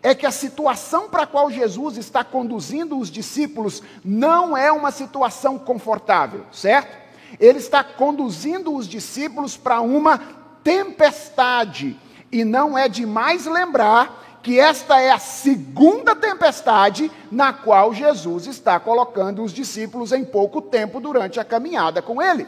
é 0.02 0.14
que 0.14 0.26
a 0.26 0.30
situação 0.30 1.08
para 1.08 1.22
a 1.22 1.26
qual 1.26 1.50
Jesus 1.50 1.96
está 1.96 2.22
conduzindo 2.22 2.98
os 2.98 3.10
discípulos 3.10 3.82
não 4.04 4.56
é 4.56 4.70
uma 4.70 4.90
situação 4.90 5.58
confortável, 5.58 6.44
certo? 6.52 6.96
Ele 7.40 7.58
está 7.58 7.82
conduzindo 7.82 8.74
os 8.74 8.86
discípulos 8.86 9.56
para 9.56 9.80
uma 9.80 10.18
tempestade, 10.62 11.96
e 12.30 12.44
não 12.44 12.76
é 12.76 12.88
demais 12.88 13.46
lembrar 13.46 14.40
que 14.42 14.60
esta 14.60 15.00
é 15.00 15.10
a 15.10 15.18
segunda 15.18 16.14
tempestade 16.14 17.10
na 17.32 17.52
qual 17.52 17.94
Jesus 17.94 18.46
está 18.46 18.78
colocando 18.78 19.42
os 19.42 19.52
discípulos 19.52 20.12
em 20.12 20.22
pouco 20.22 20.60
tempo 20.60 21.00
durante 21.00 21.40
a 21.40 21.44
caminhada 21.44 22.02
com 22.02 22.20
ele. 22.20 22.46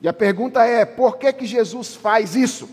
E 0.00 0.06
a 0.06 0.12
pergunta 0.12 0.64
é: 0.64 0.84
por 0.84 1.16
que, 1.16 1.32
que 1.32 1.46
Jesus 1.46 1.96
faz 1.96 2.36
isso? 2.36 2.68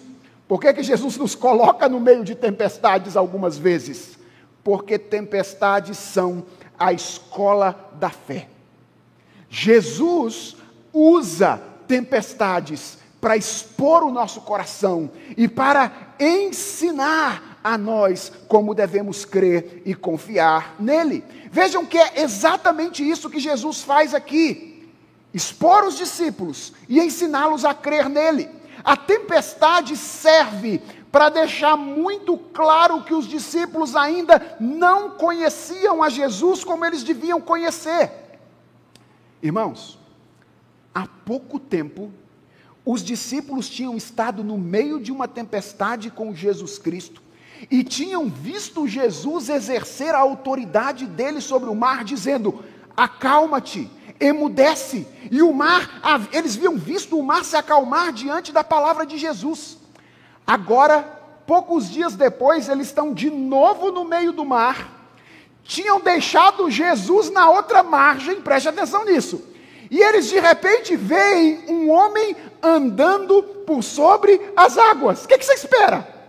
Por 0.47 0.59
que, 0.59 0.71
que 0.73 0.83
Jesus 0.83 1.17
nos 1.17 1.33
coloca 1.33 1.89
no 1.89 1.99
meio 1.99 2.23
de 2.23 2.35
tempestades 2.35 3.17
algumas 3.17 3.57
vezes? 3.57 4.18
Porque 4.63 4.99
tempestades 4.99 5.97
são 5.97 6.45
a 6.77 6.93
escola 6.93 7.91
da 7.99 8.09
fé. 8.09 8.47
Jesus 9.49 10.55
usa 10.93 11.61
tempestades 11.87 12.97
para 13.19 13.35
expor 13.35 14.03
o 14.03 14.11
nosso 14.11 14.41
coração 14.41 15.11
e 15.35 15.47
para 15.47 15.91
ensinar 16.19 17.59
a 17.63 17.77
nós 17.77 18.31
como 18.47 18.73
devemos 18.73 19.25
crer 19.25 19.81
e 19.85 19.93
confiar 19.93 20.75
nele. 20.79 21.23
Vejam 21.51 21.85
que 21.85 21.97
é 21.97 22.21
exatamente 22.21 23.07
isso 23.07 23.29
que 23.29 23.39
Jesus 23.39 23.81
faz 23.81 24.13
aqui: 24.13 24.89
expor 25.33 25.83
os 25.83 25.97
discípulos 25.97 26.73
e 26.87 26.99
ensiná-los 26.99 27.65
a 27.65 27.73
crer 27.73 28.07
nele. 28.07 28.49
A 28.83 28.95
tempestade 28.95 29.97
serve 29.97 30.81
para 31.11 31.29
deixar 31.29 31.75
muito 31.75 32.37
claro 32.37 33.03
que 33.03 33.13
os 33.13 33.27
discípulos 33.27 33.95
ainda 33.95 34.57
não 34.59 35.11
conheciam 35.11 36.03
a 36.03 36.09
Jesus 36.09 36.63
como 36.63 36.85
eles 36.85 37.03
deviam 37.03 37.41
conhecer. 37.41 38.11
Irmãos, 39.41 39.97
há 40.93 41.07
pouco 41.25 41.59
tempo, 41.59 42.11
os 42.85 43.03
discípulos 43.03 43.69
tinham 43.69 43.95
estado 43.95 44.43
no 44.43 44.57
meio 44.57 44.99
de 44.99 45.11
uma 45.11 45.27
tempestade 45.27 46.11
com 46.11 46.33
Jesus 46.33 46.77
Cristo 46.77 47.21
e 47.71 47.83
tinham 47.83 48.29
visto 48.29 48.87
Jesus 48.87 49.49
exercer 49.49 50.13
a 50.13 50.19
autoridade 50.19 51.05
dele 51.05 51.41
sobre 51.41 51.69
o 51.69 51.75
mar, 51.75 52.03
dizendo: 52.03 52.63
Acalma-te, 52.95 53.89
emudece. 54.19 55.07
E 55.31 55.41
o 55.41 55.51
mar, 55.51 55.99
eles 56.31 56.55
viam 56.55 56.77
visto 56.77 57.17
o 57.17 57.23
mar 57.23 57.43
se 57.43 57.55
acalmar 57.55 58.13
diante 58.13 58.51
da 58.51 58.63
palavra 58.63 59.05
de 59.05 59.17
Jesus. 59.17 59.78
Agora, 60.49 61.03
poucos 61.45 61.89
dias 61.89 62.15
depois, 62.15 62.67
eles 62.67 62.87
estão 62.87 63.13
de 63.13 63.29
novo 63.29 63.91
no 63.91 64.03
meio 64.03 64.31
do 64.31 64.43
mar. 64.43 65.11
Tinham 65.63 65.99
deixado 65.99 66.71
Jesus 66.71 67.29
na 67.29 67.49
outra 67.49 67.83
margem, 67.83 68.41
preste 68.41 68.67
atenção 68.69 69.05
nisso. 69.05 69.47
E 69.91 70.01
eles 70.01 70.27
de 70.27 70.39
repente 70.39 70.95
veem 70.95 71.65
um 71.67 71.91
homem 71.91 72.35
andando 72.63 73.43
por 73.43 73.83
sobre 73.83 74.41
as 74.55 74.77
águas. 74.77 75.25
O 75.25 75.27
que, 75.27 75.37
que 75.37 75.45
você 75.45 75.53
espera? 75.53 76.19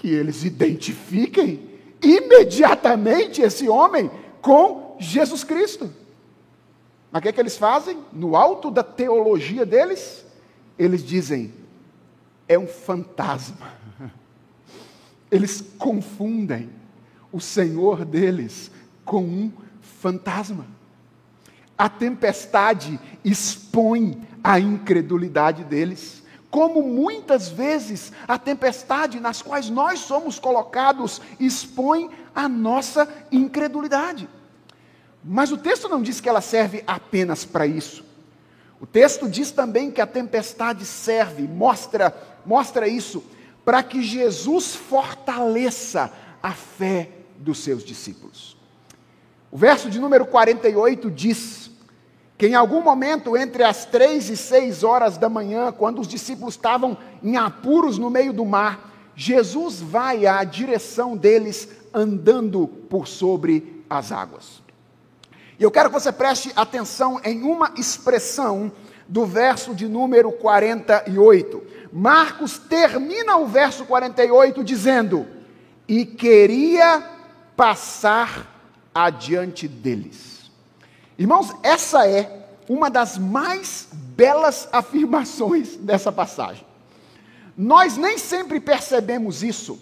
que 0.00 0.08
eles 0.08 0.44
identifiquem 0.44 1.68
imediatamente 2.00 3.42
esse 3.42 3.68
homem 3.68 4.10
com 4.40 4.96
Jesus 4.98 5.44
Cristo. 5.44 5.92
Mas 7.12 7.20
o 7.20 7.22
que, 7.22 7.32
que 7.34 7.40
eles 7.40 7.58
fazem? 7.58 7.98
No 8.10 8.34
alto 8.34 8.70
da 8.70 8.82
teologia 8.82 9.66
deles, 9.66 10.24
eles 10.78 11.04
dizem: 11.04 11.52
é 12.50 12.58
um 12.58 12.66
fantasma. 12.66 13.78
Eles 15.30 15.64
confundem 15.78 16.68
o 17.30 17.40
Senhor 17.40 18.04
deles 18.04 18.72
com 19.04 19.22
um 19.22 19.52
fantasma. 19.80 20.66
A 21.78 21.88
tempestade 21.88 22.98
expõe 23.24 24.20
a 24.42 24.58
incredulidade 24.58 25.62
deles 25.62 26.24
como 26.50 26.82
muitas 26.82 27.48
vezes 27.48 28.12
a 28.26 28.36
tempestade 28.36 29.20
nas 29.20 29.40
quais 29.40 29.70
nós 29.70 30.00
somos 30.00 30.36
colocados 30.40 31.22
expõe 31.38 32.10
a 32.34 32.48
nossa 32.48 33.08
incredulidade. 33.30 34.28
Mas 35.22 35.52
o 35.52 35.56
texto 35.56 35.88
não 35.88 36.02
diz 36.02 36.20
que 36.20 36.28
ela 36.28 36.40
serve 36.40 36.82
apenas 36.84 37.44
para 37.44 37.64
isso. 37.64 38.04
O 38.80 38.86
texto 38.86 39.28
diz 39.28 39.50
também 39.50 39.90
que 39.90 40.00
a 40.00 40.06
tempestade 40.06 40.86
serve, 40.86 41.42
mostra, 41.46 42.14
mostra 42.44 42.88
isso, 42.88 43.22
para 43.64 43.82
que 43.82 44.02
Jesus 44.02 44.74
fortaleça 44.74 46.12
a 46.42 46.52
fé 46.52 47.10
dos 47.36 47.58
seus 47.58 47.84
discípulos. 47.84 48.56
O 49.50 49.56
verso 49.56 49.90
de 49.90 49.98
número 49.98 50.26
48 50.26 51.10
diz: 51.10 51.70
que 52.40 52.46
em 52.46 52.54
algum 52.54 52.80
momento 52.80 53.36
entre 53.36 53.62
as 53.62 53.84
três 53.84 54.30
e 54.30 54.36
seis 54.36 54.82
horas 54.82 55.18
da 55.18 55.28
manhã, 55.28 55.70
quando 55.70 56.00
os 56.00 56.08
discípulos 56.08 56.54
estavam 56.54 56.96
em 57.22 57.36
apuros 57.36 57.98
no 57.98 58.08
meio 58.08 58.32
do 58.32 58.46
mar, 58.46 59.12
Jesus 59.14 59.78
vai 59.78 60.26
à 60.26 60.42
direção 60.42 61.18
deles 61.18 61.68
andando 61.92 62.66
por 62.66 63.06
sobre 63.06 63.84
as 63.90 64.10
águas. 64.10 64.62
E 65.58 65.62
eu 65.62 65.70
quero 65.70 65.90
que 65.90 66.00
você 66.00 66.10
preste 66.10 66.50
atenção 66.56 67.20
em 67.22 67.42
uma 67.42 67.74
expressão 67.76 68.72
do 69.10 69.26
verso 69.26 69.74
de 69.74 69.88
número 69.88 70.30
48. 70.30 71.62
Marcos 71.92 72.56
termina 72.58 73.36
o 73.36 73.46
verso 73.46 73.84
48 73.84 74.62
dizendo: 74.62 75.26
E 75.88 76.06
queria 76.06 77.02
passar 77.56 78.46
adiante 78.94 79.66
deles. 79.66 80.50
Irmãos, 81.18 81.52
essa 81.64 82.08
é 82.08 82.46
uma 82.68 82.88
das 82.88 83.18
mais 83.18 83.88
belas 83.92 84.68
afirmações 84.70 85.74
dessa 85.76 86.12
passagem. 86.12 86.64
Nós 87.56 87.96
nem 87.96 88.16
sempre 88.16 88.60
percebemos 88.60 89.42
isso, 89.42 89.76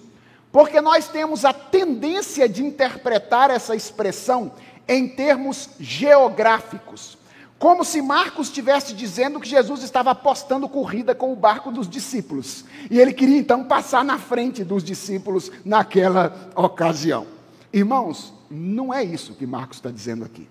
porque 0.50 0.80
nós 0.80 1.06
temos 1.06 1.44
a 1.44 1.52
tendência 1.52 2.48
de 2.48 2.64
interpretar 2.64 3.50
essa 3.50 3.76
expressão 3.76 4.52
em 4.88 5.06
termos 5.06 5.68
geográficos. 5.78 7.17
Como 7.58 7.84
se 7.84 8.00
Marcos 8.00 8.46
estivesse 8.46 8.94
dizendo 8.94 9.40
que 9.40 9.48
Jesus 9.48 9.82
estava 9.82 10.12
apostando 10.12 10.68
corrida 10.68 11.14
com 11.14 11.32
o 11.32 11.36
barco 11.36 11.72
dos 11.72 11.88
discípulos. 11.88 12.64
E 12.88 13.00
ele 13.00 13.12
queria 13.12 13.38
então 13.38 13.64
passar 13.64 14.04
na 14.04 14.16
frente 14.16 14.62
dos 14.62 14.84
discípulos 14.84 15.50
naquela 15.64 16.50
ocasião. 16.54 17.26
Irmãos, 17.72 18.32
não 18.48 18.94
é 18.94 19.02
isso 19.02 19.34
que 19.34 19.46
Marcos 19.46 19.78
está 19.78 19.90
dizendo 19.90 20.24
aqui. 20.24 20.48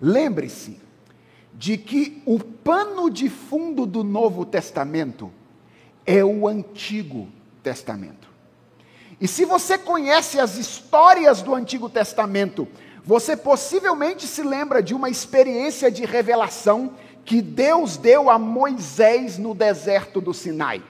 Lembre-se 0.00 0.80
de 1.54 1.78
que 1.78 2.20
o 2.26 2.40
pano 2.40 3.08
de 3.08 3.28
fundo 3.28 3.86
do 3.86 4.02
Novo 4.02 4.44
Testamento 4.44 5.30
é 6.04 6.24
o 6.24 6.48
Antigo 6.48 7.28
Testamento. 7.62 8.28
E 9.20 9.28
se 9.28 9.44
você 9.44 9.76
conhece 9.76 10.40
as 10.40 10.56
histórias 10.56 11.42
do 11.42 11.54
Antigo 11.54 11.88
Testamento, 11.88 12.66
você 13.04 13.36
possivelmente 13.36 14.26
se 14.26 14.42
lembra 14.42 14.82
de 14.82 14.94
uma 14.94 15.08
experiência 15.08 15.90
de 15.90 16.04
revelação 16.04 16.92
que 17.24 17.40
Deus 17.40 17.96
deu 17.96 18.30
a 18.30 18.38
Moisés 18.38 19.38
no 19.38 19.54
deserto 19.54 20.20
do 20.20 20.34
Sinai. 20.34 20.82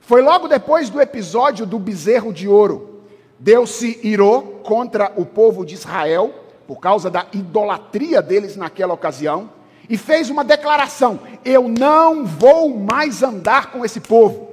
Foi 0.00 0.22
logo 0.22 0.48
depois 0.48 0.90
do 0.90 1.00
episódio 1.00 1.64
do 1.66 1.78
bezerro 1.78 2.32
de 2.32 2.48
ouro. 2.48 3.02
Deus 3.38 3.70
se 3.70 3.98
irou 4.02 4.60
contra 4.64 5.12
o 5.16 5.24
povo 5.24 5.64
de 5.64 5.74
Israel 5.74 6.34
por 6.70 6.78
causa 6.78 7.10
da 7.10 7.26
idolatria 7.32 8.22
deles 8.22 8.54
naquela 8.54 8.94
ocasião, 8.94 9.50
e 9.88 9.96
fez 9.96 10.30
uma 10.30 10.44
declaração: 10.44 11.18
Eu 11.44 11.68
não 11.68 12.24
vou 12.24 12.78
mais 12.78 13.24
andar 13.24 13.72
com 13.72 13.84
esse 13.84 13.98
povo. 13.98 14.50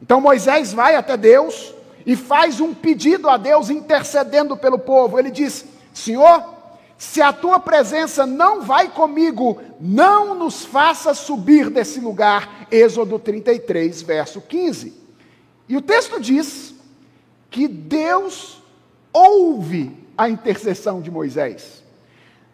Então 0.00 0.22
Moisés 0.22 0.72
vai 0.72 0.96
até 0.96 1.18
Deus 1.18 1.74
e 2.06 2.16
faz 2.16 2.60
um 2.60 2.72
pedido 2.72 3.28
a 3.28 3.36
Deus 3.36 3.68
intercedendo 3.68 4.56
pelo 4.56 4.78
povo. 4.78 5.18
Ele 5.18 5.30
diz: 5.30 5.66
Senhor, 5.94 6.44
se 6.98 7.22
a 7.22 7.32
tua 7.32 7.60
presença 7.60 8.26
não 8.26 8.62
vai 8.62 8.88
comigo, 8.88 9.62
não 9.80 10.34
nos 10.34 10.64
faça 10.64 11.14
subir 11.14 11.70
desse 11.70 12.00
lugar. 12.00 12.66
Êxodo 12.70 13.18
33, 13.18 14.02
verso 14.02 14.40
15. 14.40 14.92
E 15.68 15.76
o 15.76 15.80
texto 15.80 16.20
diz 16.20 16.74
que 17.50 17.68
Deus 17.68 18.60
ouve 19.12 19.96
a 20.18 20.28
intercessão 20.28 21.00
de 21.00 21.10
Moisés. 21.10 21.82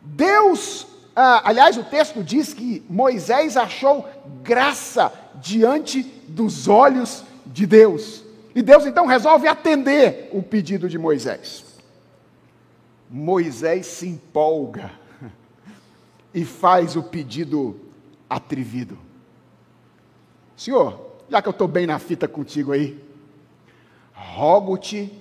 Deus, 0.02 0.86
ah, 1.16 1.42
aliás, 1.44 1.76
o 1.76 1.84
texto 1.84 2.22
diz 2.22 2.52
que 2.52 2.84
Moisés 2.88 3.56
achou 3.56 4.06
graça 4.42 5.12
diante 5.36 6.02
dos 6.28 6.68
olhos 6.68 7.24
de 7.46 7.66
Deus. 7.66 8.22
E 8.54 8.62
Deus 8.62 8.84
então 8.84 9.06
resolve 9.06 9.48
atender 9.48 10.28
o 10.32 10.42
pedido 10.42 10.88
de 10.88 10.98
Moisés. 10.98 11.69
Moisés 13.10 13.86
se 13.86 14.06
empolga 14.06 14.92
e 16.32 16.44
faz 16.44 16.94
o 16.94 17.02
pedido 17.02 17.80
atrevido. 18.28 18.96
Senhor, 20.56 21.18
já 21.28 21.42
que 21.42 21.48
eu 21.48 21.52
estou 21.52 21.66
bem 21.66 21.86
na 21.86 21.98
fita 21.98 22.28
contigo 22.28 22.70
aí, 22.70 23.02
rogo-te 24.12 25.12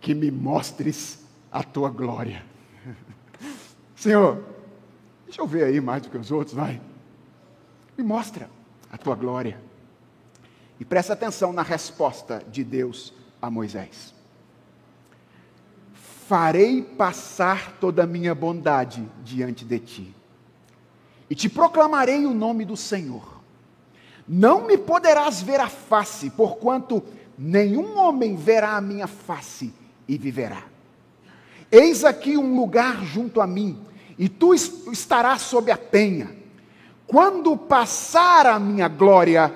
que 0.00 0.14
me 0.14 0.32
mostres 0.32 1.24
a 1.52 1.62
tua 1.62 1.90
glória. 1.90 2.44
Senhor, 3.94 4.42
deixa 5.24 5.40
eu 5.40 5.46
ver 5.46 5.64
aí 5.64 5.80
mais 5.80 6.02
do 6.02 6.10
que 6.10 6.18
os 6.18 6.32
outros, 6.32 6.56
vai. 6.56 6.80
Me 7.96 8.02
mostra 8.02 8.50
a 8.90 8.98
tua 8.98 9.14
glória. 9.14 9.60
E 10.80 10.84
presta 10.84 11.12
atenção 11.12 11.52
na 11.52 11.62
resposta 11.62 12.42
de 12.50 12.64
Deus 12.64 13.12
a 13.40 13.48
Moisés. 13.48 14.17
Farei 16.28 16.82
passar 16.82 17.78
toda 17.80 18.02
a 18.02 18.06
minha 18.06 18.34
bondade 18.34 19.02
diante 19.24 19.64
de 19.64 19.78
ti, 19.78 20.14
e 21.30 21.34
te 21.34 21.48
proclamarei 21.48 22.26
o 22.26 22.34
nome 22.34 22.66
do 22.66 22.76
Senhor. 22.76 23.40
Não 24.28 24.66
me 24.66 24.76
poderás 24.76 25.40
ver 25.40 25.58
a 25.58 25.70
face, 25.70 26.28
porquanto 26.28 27.02
nenhum 27.38 27.96
homem 27.96 28.36
verá 28.36 28.76
a 28.76 28.80
minha 28.82 29.06
face 29.06 29.72
e 30.06 30.18
viverá. 30.18 30.64
Eis 31.72 32.04
aqui 32.04 32.36
um 32.36 32.60
lugar 32.60 33.02
junto 33.06 33.40
a 33.40 33.46
mim, 33.46 33.80
e 34.18 34.28
tu 34.28 34.52
estarás 34.52 35.40
sob 35.40 35.70
a 35.70 35.78
penha. 35.78 36.30
Quando 37.06 37.56
passar 37.56 38.44
a 38.44 38.58
minha 38.58 38.86
glória, 38.86 39.50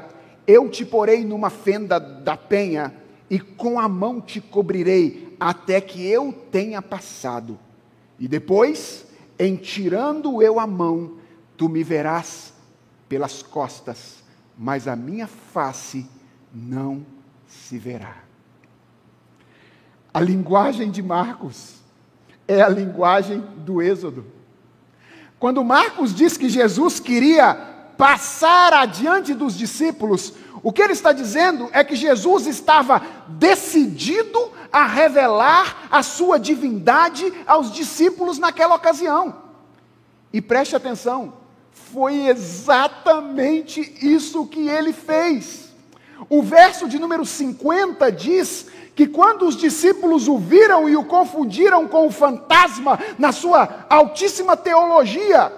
eu 0.47 0.71
te 0.71 0.87
porei 0.87 1.23
numa 1.23 1.51
fenda 1.51 2.01
da 2.01 2.35
penha, 2.35 2.95
e 3.29 3.39
com 3.39 3.79
a 3.79 3.87
mão 3.91 4.23
te 4.23 4.41
cobrirei, 4.41 5.32
até 5.43 5.81
que 5.81 6.07
eu 6.07 6.33
tenha 6.53 6.81
passado. 6.81 7.59
E 8.17 8.29
depois, 8.29 9.05
em 9.37 9.57
tirando 9.57 10.41
eu 10.41 10.61
a 10.61 10.67
mão, 10.69 11.15
tu 11.57 11.69
me 11.69 11.83
verás 11.83 12.53
pelas 13.09 13.43
costas, 13.43 14.23
mas 14.57 14.87
a 14.87 14.95
minha 14.95 15.27
face 15.27 16.09
não 16.55 17.05
se 17.49 17.77
verá. 17.77 18.19
A 20.15 20.21
linguagem 20.21 20.91
de 20.93 21.03
Marcos 21.03 21.81
é 22.47 22.63
a 22.63 22.69
linguagem 22.69 23.41
do 23.65 23.83
Êxodo. 23.83 24.25
Quando 25.41 25.65
Marcos 25.65 26.15
diz 26.15 26.37
que 26.37 26.49
Jesus 26.49 27.01
queria 27.01 27.53
passar 27.99 28.73
adiante 28.73 29.35
dos 29.35 29.59
discípulos, 29.59 30.35
o 30.63 30.73
que 30.73 30.81
ele 30.81 30.93
está 30.93 31.13
dizendo 31.13 31.69
é 31.73 31.83
que 31.83 31.97
Jesus 31.97 32.47
estava 32.47 33.03
decidido 33.27 34.53
a 34.73 34.87
revelar 34.87 35.89
a 35.91 36.03
sua 36.03 36.39
divindade 36.39 37.33
aos 37.47 37.73
discípulos 37.73 38.39
naquela 38.39 38.77
ocasião. 38.77 39.43
E 40.33 40.41
preste 40.41 40.77
atenção, 40.77 41.35
foi 41.73 42.27
exatamente 42.27 43.81
isso 44.01 44.47
que 44.47 44.69
ele 44.69 44.93
fez. 44.93 45.73
O 46.29 46.43
verso 46.43 46.89
de 46.89 46.99
número 46.99 47.27
50 47.27 48.11
diz 48.13 48.67
que 48.95 49.07
quando 49.07 49.47
os 49.47 49.57
discípulos 49.57 50.29
o 50.29 50.39
viram 50.39 50.89
e 50.89 50.97
o 50.97 51.05
confundiram 51.05 51.89
com 51.89 52.07
o 52.07 52.11
fantasma 52.11 52.99
na 53.19 53.33
sua 53.33 53.87
altíssima 53.91 54.57
teologia, 54.57 55.53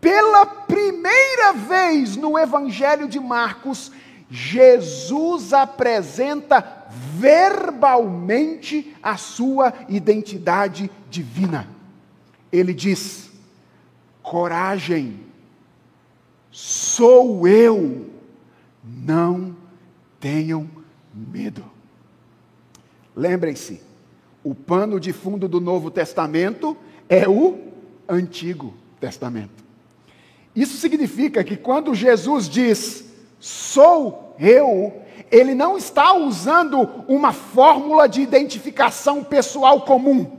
pela 0.00 0.44
primeira 0.46 1.52
vez 1.52 2.16
no 2.16 2.38
Evangelho 2.38 3.08
de 3.08 3.20
Marcos, 3.20 3.92
Jesus 4.30 5.52
apresenta 5.52 6.86
verbalmente 7.16 8.94
a 9.02 9.16
sua 9.16 9.72
identidade 9.88 10.90
divina. 11.10 11.68
Ele 12.52 12.74
diz: 12.74 13.30
coragem, 14.22 15.20
sou 16.50 17.48
eu, 17.48 18.10
não 18.84 19.56
tenham 20.20 20.68
medo. 21.14 21.64
Lembrem-se, 23.16 23.80
o 24.44 24.54
pano 24.54 25.00
de 25.00 25.12
fundo 25.12 25.48
do 25.48 25.60
Novo 25.60 25.90
Testamento 25.90 26.76
é 27.08 27.28
o 27.28 27.58
Antigo 28.08 28.74
Testamento. 29.00 29.64
Isso 30.54 30.76
significa 30.76 31.42
que 31.42 31.56
quando 31.56 31.94
Jesus 31.94 32.48
diz, 32.48 33.07
sou 33.38 34.34
eu, 34.38 34.92
ele 35.30 35.54
não 35.54 35.76
está 35.76 36.14
usando 36.14 37.04
uma 37.06 37.32
fórmula 37.32 38.08
de 38.08 38.20
identificação 38.20 39.22
pessoal 39.22 39.82
comum. 39.82 40.38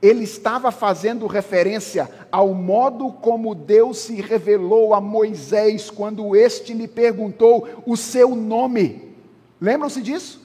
Ele 0.00 0.22
estava 0.22 0.70
fazendo 0.70 1.26
referência 1.26 2.08
ao 2.30 2.54
modo 2.54 3.10
como 3.10 3.54
Deus 3.54 3.98
se 3.98 4.20
revelou 4.20 4.94
a 4.94 5.00
Moisés 5.00 5.90
quando 5.90 6.36
este 6.36 6.72
lhe 6.72 6.86
perguntou 6.86 7.66
o 7.84 7.96
seu 7.96 8.34
nome. 8.36 9.14
Lembram-se 9.60 10.00
disso? 10.00 10.40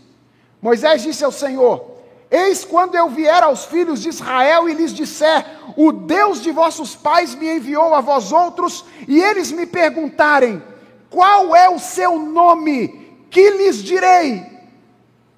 Moisés 0.60 1.04
disse 1.04 1.24
ao 1.24 1.32
Senhor: 1.32 1.86
Eis 2.32 2.66
quando 2.66 2.96
eu 2.96 3.10
vier 3.10 3.44
aos 3.44 3.66
filhos 3.66 4.02
de 4.02 4.10
Israel 4.10 4.68
e 4.68 4.74
lhes 4.74 4.92
disser: 4.92 5.46
O 5.78 5.92
Deus 5.92 6.42
de 6.42 6.52
vossos 6.52 6.96
pais 6.96 7.36
me 7.36 7.58
enviou 7.58 7.94
a 7.94 8.02
vós 8.02 8.32
outros, 8.32 8.84
e 9.08 9.22
eles 9.22 9.52
me 9.52 9.68
perguntarem: 9.68 10.64
Qual 11.14 11.56
é 11.56 11.70
o 11.70 11.78
seu 11.78 12.18
nome? 12.18 12.88
Que 13.30 13.52
lhes 13.52 13.84
direi? 13.84 14.44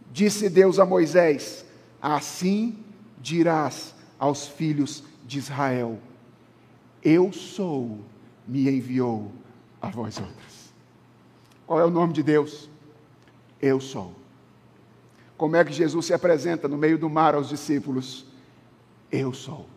Disse 0.09 0.47
Deus 0.47 0.79
a 0.79 0.85
Moisés: 0.85 1.65
Assim 2.01 2.77
dirás 3.19 3.93
aos 4.17 4.47
filhos 4.47 5.03
de 5.25 5.37
Israel: 5.37 5.99
Eu 7.03 7.33
sou, 7.33 7.99
me 8.47 8.69
enviou 8.69 9.33
a 9.81 9.89
vós 9.89 10.17
outros. 10.17 10.73
Qual 11.67 11.77
é 11.77 11.83
o 11.83 11.91
nome 11.91 12.13
de 12.13 12.23
Deus? 12.23 12.69
Eu 13.61 13.81
sou. 13.81 14.15
Como 15.35 15.57
é 15.57 15.65
que 15.65 15.73
Jesus 15.73 16.05
se 16.05 16.13
apresenta 16.13 16.69
no 16.69 16.77
meio 16.77 16.97
do 16.97 17.09
mar 17.09 17.35
aos 17.35 17.49
discípulos? 17.49 18.25
Eu 19.11 19.33
sou. 19.33 19.67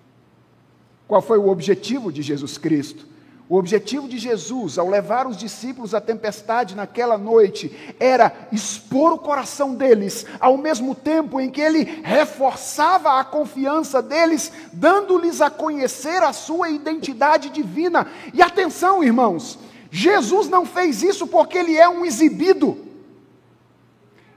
Qual 1.08 1.20
foi 1.20 1.38
o 1.38 1.48
objetivo 1.48 2.12
de 2.12 2.22
Jesus 2.22 2.56
Cristo? 2.56 3.04
O 3.48 3.56
objetivo 3.56 4.06
de 4.06 4.18
Jesus, 4.18 4.76
ao 4.76 4.90
levar 4.90 5.26
os 5.26 5.34
discípulos 5.34 5.94
à 5.94 6.00
tempestade 6.02 6.76
naquela 6.76 7.16
noite, 7.16 7.94
era 7.98 8.46
expor 8.52 9.12
o 9.12 9.18
coração 9.18 9.74
deles, 9.74 10.26
ao 10.38 10.58
mesmo 10.58 10.94
tempo 10.94 11.40
em 11.40 11.48
que 11.48 11.60
ele 11.60 12.02
reforçava 12.04 13.18
a 13.18 13.24
confiança 13.24 14.02
deles, 14.02 14.52
dando-lhes 14.70 15.40
a 15.40 15.48
conhecer 15.48 16.22
a 16.22 16.34
sua 16.34 16.68
identidade 16.68 17.48
divina. 17.48 18.06
E 18.34 18.42
atenção, 18.42 19.02
irmãos, 19.02 19.58
Jesus 19.90 20.46
não 20.50 20.66
fez 20.66 21.02
isso 21.02 21.26
porque 21.26 21.56
ele 21.56 21.74
é 21.74 21.88
um 21.88 22.04
exibido. 22.04 22.76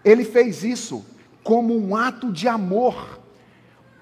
Ele 0.05 0.23
fez 0.23 0.63
isso 0.63 1.05
como 1.43 1.77
um 1.77 1.97
ato 1.97 2.31
de 2.31 2.47
amor, 2.47 3.19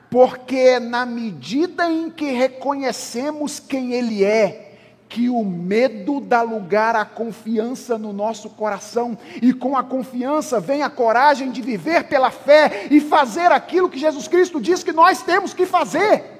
porque 0.09 0.79
na 0.79 1.03
medida 1.03 1.91
em 1.91 2.11
que 2.11 2.31
reconhecemos 2.31 3.59
quem 3.59 3.93
Ele 3.93 4.23
é, 4.23 4.68
que 5.09 5.27
o 5.27 5.43
medo 5.43 6.21
dá 6.21 6.43
lugar 6.43 6.95
à 6.95 7.03
confiança 7.03 7.97
no 7.97 8.13
nosso 8.13 8.47
coração, 8.51 9.17
e 9.41 9.51
com 9.51 9.75
a 9.75 9.83
confiança 9.83 10.59
vem 10.59 10.83
a 10.83 10.89
coragem 10.89 11.51
de 11.51 11.63
viver 11.63 12.07
pela 12.07 12.29
fé 12.29 12.87
e 12.91 13.01
fazer 13.01 13.51
aquilo 13.51 13.89
que 13.89 13.97
Jesus 13.97 14.27
Cristo 14.27 14.61
diz 14.61 14.83
que 14.83 14.93
nós 14.93 15.23
temos 15.23 15.51
que 15.51 15.65
fazer. 15.65 16.37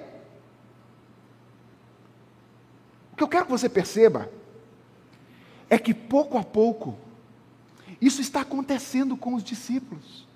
O 3.11 3.15
que 3.17 3.23
eu 3.23 3.27
quero 3.27 3.45
que 3.45 3.51
você 3.51 3.67
perceba 3.67 4.29
é 5.67 5.79
que 5.79 5.93
pouco 5.93 6.37
a 6.37 6.43
pouco, 6.43 6.95
isso 7.99 8.21
está 8.21 8.41
acontecendo 8.41 9.17
com 9.17 9.33
os 9.33 9.43
discípulos. 9.43 10.27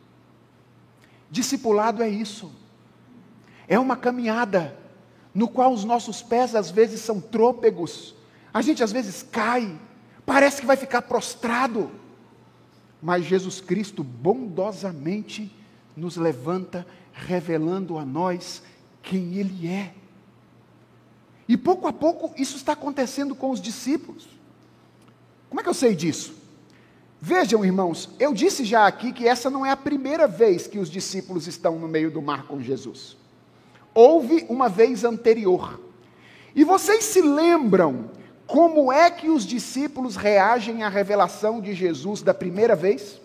Discipulado 1.29 2.01
é 2.01 2.09
isso. 2.09 2.51
É 3.67 3.77
uma 3.77 3.95
caminhada 3.95 4.75
no 5.33 5.47
qual 5.47 5.71
os 5.71 5.83
nossos 5.83 6.23
pés 6.23 6.55
às 6.55 6.71
vezes 6.71 6.99
são 6.99 7.21
trôpegos. 7.21 8.15
A 8.53 8.61
gente 8.61 8.83
às 8.83 8.91
vezes 8.91 9.23
cai, 9.23 9.77
parece 10.25 10.61
que 10.61 10.67
vai 10.67 10.77
ficar 10.77 11.01
prostrado. 11.01 11.89
Mas 13.01 13.25
Jesus 13.25 13.59
Cristo 13.59 14.03
bondosamente 14.03 15.51
nos 15.95 16.15
levanta, 16.15 16.85
revelando 17.11 17.97
a 17.97 18.05
nós 18.05 18.61
quem 19.01 19.35
Ele 19.35 19.67
é. 19.67 19.93
E 21.47 21.57
pouco 21.57 21.87
a 21.87 21.93
pouco 21.93 22.33
isso 22.39 22.55
está 22.55 22.73
acontecendo 22.73 23.35
com 23.35 23.49
os 23.49 23.61
discípulos. 23.61 24.27
Como 25.49 25.59
é 25.59 25.63
que 25.63 25.69
eu 25.69 25.73
sei 25.73 25.95
disso? 25.95 26.33
Vejam, 27.19 27.63
irmãos, 27.63 28.09
eu 28.19 28.33
disse 28.33 28.65
já 28.65 28.85
aqui 28.85 29.13
que 29.13 29.27
essa 29.27 29.49
não 29.49 29.65
é 29.65 29.71
a 29.71 29.77
primeira 29.77 30.27
vez 30.27 30.67
que 30.67 30.79
os 30.79 30.89
discípulos 30.89 31.47
estão 31.47 31.79
no 31.79 31.87
meio 31.87 32.11
do 32.11 32.21
mar 32.21 32.43
com 32.47 32.61
Jesus. 32.61 33.15
Houve 33.93 34.45
uma 34.49 34.67
vez 34.67 35.03
anterior. 35.03 35.79
E 36.55 36.63
vocês 36.63 37.05
se 37.05 37.21
lembram 37.21 38.09
como 38.45 38.91
é 38.91 39.09
que 39.09 39.29
os 39.29 39.45
discípulos 39.45 40.15
reagem 40.15 40.83
à 40.83 40.89
revelação 40.89 41.61
de 41.61 41.73
Jesus 41.73 42.21
da 42.21 42.33
primeira 42.33 42.75
vez? 42.75 43.21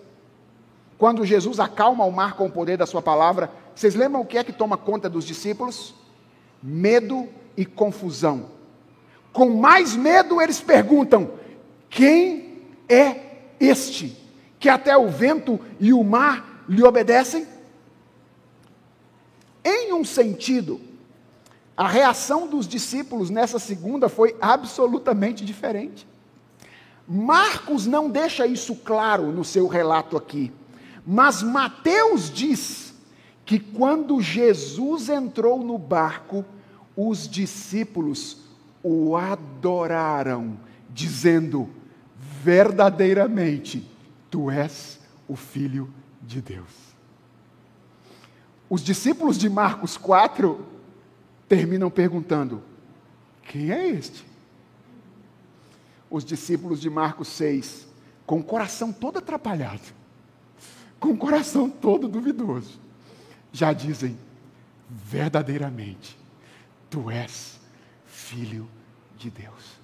Quando 0.96 1.24
Jesus 1.24 1.60
acalma 1.60 2.04
o 2.04 2.12
mar 2.12 2.34
com 2.34 2.46
o 2.46 2.50
poder 2.50 2.76
da 2.76 2.86
sua 2.86 3.02
palavra, 3.02 3.50
vocês 3.74 3.94
lembram 3.94 4.20
o 4.20 4.26
que 4.26 4.38
é 4.38 4.44
que 4.44 4.52
toma 4.52 4.76
conta 4.76 5.08
dos 5.08 5.24
discípulos? 5.24 5.94
Medo 6.62 7.28
e 7.56 7.64
confusão. 7.64 8.46
Com 9.32 9.50
mais 9.50 9.94
medo, 9.94 10.40
eles 10.40 10.60
perguntam: 10.60 11.30
quem 11.88 12.62
é 12.88 13.20
este, 13.60 14.16
que 14.58 14.68
até 14.68 14.96
o 14.96 15.08
vento 15.08 15.60
e 15.78 15.92
o 15.92 16.02
mar 16.02 16.64
lhe 16.68 16.82
obedecem? 16.82 17.46
Em 19.64 19.92
um 19.92 20.04
sentido, 20.04 20.80
a 21.78 21.86
reação 21.86 22.48
dos 22.48 22.66
discípulos 22.66 23.30
nessa 23.30 23.60
segunda 23.60 24.08
foi 24.08 24.34
absolutamente 24.40 25.44
diferente. 25.44 26.08
Marcos 27.06 27.86
não 27.86 28.10
deixa 28.10 28.44
isso 28.48 28.74
claro 28.74 29.30
no 29.30 29.44
seu 29.44 29.68
relato 29.68 30.16
aqui, 30.16 30.52
mas 31.06 31.40
Mateus 31.40 32.32
diz 32.32 32.92
que 33.46 33.60
quando 33.60 34.20
Jesus 34.20 35.08
entrou 35.08 35.62
no 35.62 35.78
barco, 35.78 36.44
os 36.96 37.28
discípulos 37.28 38.38
o 38.82 39.16
adoraram, 39.16 40.58
dizendo: 40.90 41.70
verdadeiramente 42.42 43.88
tu 44.28 44.50
és 44.50 44.98
o 45.28 45.36
Filho 45.36 45.88
de 46.20 46.42
Deus. 46.42 46.88
Os 48.68 48.82
discípulos 48.82 49.38
de 49.38 49.48
Marcos 49.48 49.96
4 49.96 50.76
terminam 51.48 51.90
perguntando: 51.90 52.62
quem 53.42 53.70
é 53.72 53.88
este? 53.88 54.24
Os 56.10 56.24
discípulos 56.24 56.80
de 56.80 56.88
Marcos 56.88 57.28
6, 57.28 57.86
com 58.26 58.40
o 58.40 58.44
coração 58.44 58.92
todo 58.92 59.18
atrapalhado, 59.18 59.92
com 61.00 61.10
o 61.10 61.16
coração 61.16 61.68
todo 61.68 62.08
duvidoso, 62.08 62.78
já 63.52 63.72
dizem: 63.72 64.18
verdadeiramente, 64.88 66.18
tu 66.90 67.10
és 67.10 67.58
filho 68.06 68.68
de 69.16 69.30
Deus. 69.30 69.78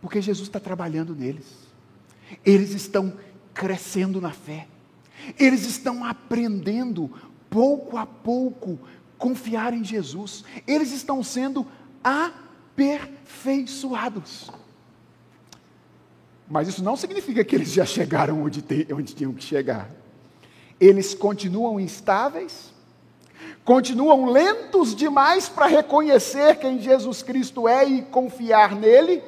Porque 0.00 0.20
Jesus 0.20 0.48
está 0.48 0.58
trabalhando 0.58 1.14
neles. 1.14 1.46
Eles 2.44 2.72
estão 2.72 3.16
crescendo 3.54 4.20
na 4.20 4.32
fé. 4.32 4.66
Eles 5.38 5.64
estão 5.64 6.04
aprendendo, 6.04 7.10
pouco 7.48 7.96
a 7.96 8.04
pouco, 8.04 8.80
confiar 9.22 9.72
em 9.72 9.84
Jesus. 9.84 10.44
Eles 10.66 10.90
estão 10.90 11.22
sendo 11.22 11.64
aperfeiçoados. 12.02 14.50
Mas 16.50 16.66
isso 16.66 16.82
não 16.82 16.96
significa 16.96 17.44
que 17.44 17.54
eles 17.54 17.72
já 17.72 17.86
chegaram 17.86 18.42
onde, 18.42 18.60
te, 18.60 18.88
onde 18.92 19.14
tinham 19.14 19.32
que 19.32 19.44
chegar. 19.44 19.88
Eles 20.80 21.14
continuam 21.14 21.78
instáveis, 21.78 22.74
continuam 23.64 24.24
lentos 24.24 24.92
demais 24.92 25.48
para 25.48 25.66
reconhecer 25.66 26.56
quem 26.56 26.80
Jesus 26.80 27.22
Cristo 27.22 27.68
é 27.68 27.84
e 27.84 28.02
confiar 28.02 28.74
nele. 28.74 29.22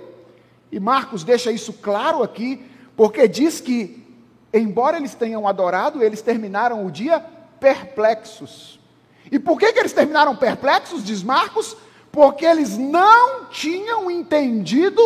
E 0.73 0.81
Marcos 0.81 1.23
deixa 1.23 1.53
isso 1.53 1.73
claro 1.73 2.21
aqui, 2.21 2.65
porque 2.97 3.29
diz 3.29 3.61
que, 3.61 4.05
embora 4.53 4.97
eles 4.97 5.15
tenham 5.15 5.47
adorado, 5.47 6.03
eles 6.03 6.21
terminaram 6.21 6.85
o 6.85 6.91
dia 6.91 7.21
perplexos. 7.61 8.83
E 9.31 9.39
por 9.39 9.59
que, 9.59 9.73
que 9.73 9.79
eles 9.79 9.93
terminaram 9.93 10.37
perplexos, 10.37 11.05
diz 11.05 11.23
Marcos? 11.23 11.77
Porque 12.13 12.45
eles 12.45 12.77
não 12.79 13.47
tinham 13.47 14.11
entendido 14.11 15.01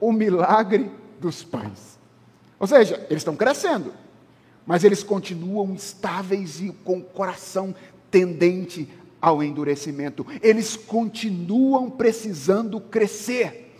o 0.00 0.12
milagre 0.12 0.90
dos 1.20 1.42
pães. 1.42 1.98
Ou 2.58 2.66
seja, 2.66 3.06
eles 3.08 3.22
estão 3.22 3.36
crescendo, 3.36 3.92
mas 4.66 4.84
eles 4.84 5.02
continuam 5.02 5.74
estáveis 5.74 6.60
e 6.60 6.70
com 6.84 6.98
o 6.98 7.04
coração 7.04 7.74
tendente 8.10 8.88
ao 9.20 9.42
endurecimento. 9.42 10.26
Eles 10.42 10.76
continuam 10.76 11.88
precisando 11.88 12.80
crescer. 12.80 13.76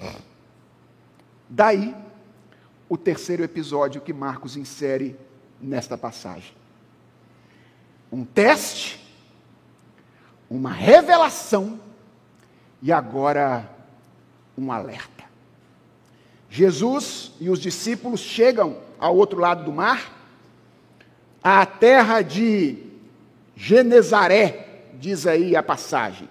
Daí, 1.49 1.95
o 2.89 2.97
terceiro 2.97 3.43
episódio 3.43 4.01
que 4.01 4.13
Marcos 4.13 4.57
insere 4.57 5.17
nesta 5.61 5.99
passagem. 5.99 6.53
Um 8.11 8.25
teste, 8.25 9.02
uma 10.53 10.71
revelação 10.71 11.81
e 12.83 12.93
agora 12.93 13.71
um 14.57 14.71
alerta. 14.71 15.25
Jesus 16.51 17.33
e 17.41 17.49
os 17.49 17.59
discípulos 17.59 18.21
chegam 18.21 18.77
ao 18.99 19.17
outro 19.17 19.41
lado 19.41 19.65
do 19.65 19.73
mar, 19.73 20.13
à 21.43 21.65
terra 21.65 22.21
de 22.21 22.77
Genezaré, 23.57 24.91
diz 24.95 25.27
aí 25.27 25.57
a 25.57 25.63
passagem. 25.63 26.29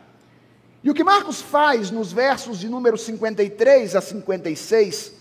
E 0.83 0.91
o 0.91 0.93
que 0.93 1.03
Marcos 1.03 1.41
faz 1.41 1.89
nos 1.89 2.13
versos 2.13 2.59
de 2.59 2.69
número 2.69 2.99
53 2.99 3.95
a 3.95 4.01
56 4.01 5.13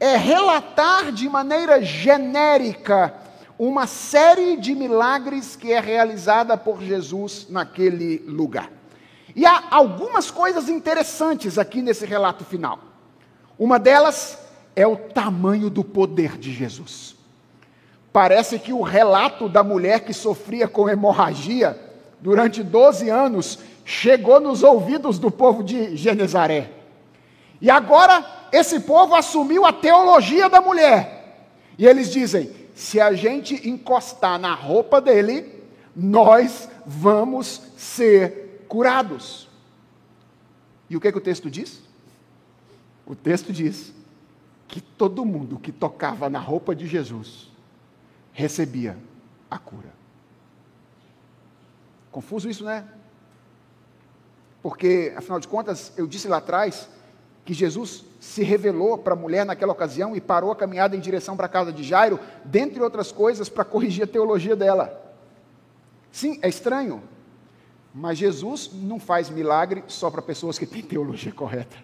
é 0.00 0.16
relatar 0.16 1.12
de 1.12 1.28
maneira 1.28 1.82
genérica 1.82 3.14
uma 3.58 3.86
série 3.86 4.56
de 4.56 4.74
milagres 4.74 5.56
que 5.56 5.72
é 5.72 5.80
realizada 5.80 6.56
por 6.56 6.80
Jesus 6.80 7.46
naquele 7.50 8.18
lugar. 8.26 8.70
E 9.34 9.44
há 9.44 9.64
algumas 9.70 10.30
coisas 10.30 10.68
interessantes 10.68 11.58
aqui 11.58 11.82
nesse 11.82 12.06
relato 12.06 12.44
final. 12.44 12.78
Uma 13.58 13.78
delas 13.78 14.38
é 14.76 14.86
o 14.86 14.96
tamanho 14.96 15.68
do 15.68 15.82
poder 15.82 16.38
de 16.38 16.52
Jesus. 16.52 17.16
Parece 18.12 18.58
que 18.58 18.72
o 18.72 18.82
relato 18.82 19.48
da 19.48 19.62
mulher 19.62 20.00
que 20.00 20.12
sofria 20.12 20.68
com 20.68 20.88
hemorragia 20.88 21.78
durante 22.20 22.62
12 22.62 23.10
anos 23.10 23.58
chegou 23.84 24.40
nos 24.40 24.62
ouvidos 24.62 25.18
do 25.18 25.30
povo 25.30 25.62
de 25.62 25.96
Genezaré. 25.96 26.70
E 27.60 27.68
agora 27.68 28.24
esse 28.52 28.80
povo 28.80 29.14
assumiu 29.14 29.64
a 29.66 29.72
teologia 29.72 30.48
da 30.48 30.60
mulher. 30.60 31.42
E 31.76 31.86
eles 31.86 32.10
dizem: 32.10 32.50
se 32.78 33.00
a 33.00 33.12
gente 33.12 33.68
encostar 33.68 34.38
na 34.38 34.54
roupa 34.54 35.00
dele, 35.00 35.52
nós 35.96 36.68
vamos 36.86 37.60
ser 37.76 38.64
curados. 38.68 39.48
E 40.88 40.96
o 40.96 41.00
que, 41.00 41.08
é 41.08 41.12
que 41.12 41.18
o 41.18 41.20
texto 41.20 41.50
diz? 41.50 41.82
O 43.04 43.16
texto 43.16 43.52
diz 43.52 43.92
que 44.68 44.80
todo 44.80 45.24
mundo 45.24 45.58
que 45.58 45.72
tocava 45.72 46.30
na 46.30 46.38
roupa 46.38 46.72
de 46.72 46.86
Jesus 46.86 47.50
recebia 48.32 48.96
a 49.50 49.58
cura. 49.58 49.92
Confuso 52.12 52.48
isso, 52.48 52.64
né? 52.64 52.86
Porque, 54.62 55.12
afinal 55.16 55.40
de 55.40 55.48
contas, 55.48 55.92
eu 55.96 56.06
disse 56.06 56.28
lá 56.28 56.36
atrás 56.36 56.88
que 57.44 57.52
Jesus 57.52 58.04
se 58.18 58.42
revelou 58.42 58.98
para 58.98 59.14
a 59.14 59.16
mulher 59.16 59.46
naquela 59.46 59.72
ocasião 59.72 60.16
e 60.16 60.20
parou 60.20 60.50
a 60.50 60.56
caminhada 60.56 60.96
em 60.96 61.00
direção 61.00 61.36
para 61.36 61.46
a 61.46 61.48
casa 61.48 61.72
de 61.72 61.82
Jairo, 61.82 62.18
dentre 62.44 62.82
outras 62.82 63.12
coisas, 63.12 63.48
para 63.48 63.64
corrigir 63.64 64.04
a 64.04 64.06
teologia 64.08 64.56
dela. 64.56 65.16
Sim, 66.10 66.38
é 66.42 66.48
estranho, 66.48 67.02
mas 67.94 68.18
Jesus 68.18 68.70
não 68.72 68.98
faz 68.98 69.30
milagre 69.30 69.84
só 69.86 70.10
para 70.10 70.20
pessoas 70.22 70.58
que 70.58 70.66
têm 70.66 70.82
teologia 70.82 71.32
correta. 71.32 71.76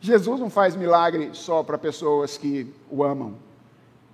Jesus 0.00 0.38
não 0.38 0.50
faz 0.50 0.76
milagre 0.76 1.30
só 1.32 1.62
para 1.62 1.78
pessoas 1.78 2.36
que 2.36 2.72
o 2.90 3.02
amam. 3.02 3.36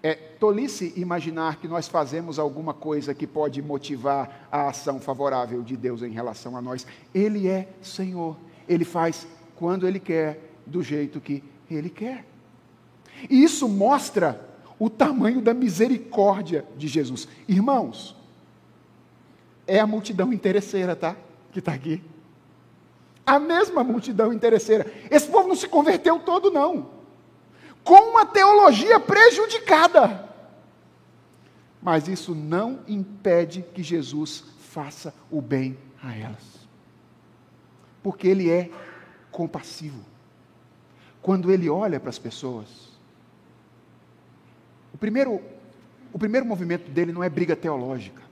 É 0.03 0.15
tolice 0.15 0.95
imaginar 0.97 1.57
que 1.57 1.69
nós 1.69 1.89
fazemos 1.89 2.39
alguma 2.39 2.73
coisa 2.73 3.13
que 3.13 3.27
pode 3.27 3.61
motivar 3.61 4.47
a 4.51 4.69
ação 4.69 4.99
favorável 4.99 5.63
de 5.63 5.77
Deus 5.77 6.03
em 6.03 6.11
relação 6.11 6.57
a 6.57 6.63
nós. 6.63 6.87
Ele 7.15 7.49
é 7.49 7.69
Senhor, 7.83 8.37
Ele 8.69 8.85
faz 8.85 9.27
quando 9.57 9.87
Ele 9.87 10.01
quer, 10.01 10.50
do 10.71 10.83
jeito 10.83 11.21
que 11.21 11.43
Ele 11.71 11.91
quer. 11.91 12.25
E 13.29 13.43
isso 13.43 13.69
mostra 13.69 14.49
o 14.79 14.89
tamanho 14.89 15.43
da 15.43 15.53
misericórdia 15.53 16.65
de 16.77 16.89
Jesus. 16.89 17.29
Irmãos, 17.47 18.17
é 19.67 19.79
a 19.79 19.87
multidão 19.87 20.33
interesseira, 20.33 20.97
tá? 20.97 21.17
Que 21.53 21.59
está 21.59 21.73
aqui. 21.73 22.03
A 23.27 23.39
mesma 23.39 23.85
multidão 23.85 24.33
interesseira. 24.33 24.91
Esse 25.11 25.29
povo 25.29 25.49
não 25.49 25.55
se 25.55 25.69
converteu 25.69 26.19
todo, 26.21 26.51
não. 26.51 26.91
Com 27.85 28.11
uma 28.11 28.25
teologia 28.25 28.99
prejudicada. 28.99 30.29
Mas 31.83 32.09
isso 32.09 32.35
não 32.35 32.81
impede 32.89 33.65
que 33.75 33.83
Jesus 33.83 34.45
faça 34.59 35.15
o 35.31 35.41
bem 35.41 35.79
a 36.03 36.17
elas. 36.17 36.69
Porque 38.03 38.27
Ele 38.27 38.51
é 38.51 38.71
compassivo. 39.31 40.10
Quando 41.23 41.51
ele 41.51 41.69
olha 41.69 42.01
para 42.01 42.11
as 42.11 42.19
pessoas, 42.19 42.91
o 44.93 44.99
primeiro, 44.99 45.41
o 46.13 46.19
primeiro 46.19 46.47
movimento 46.47 46.91
dele 46.91 47.13
não 47.13 47.23
é 47.23 47.29
briga 47.29 47.55
teológica. 47.55 48.23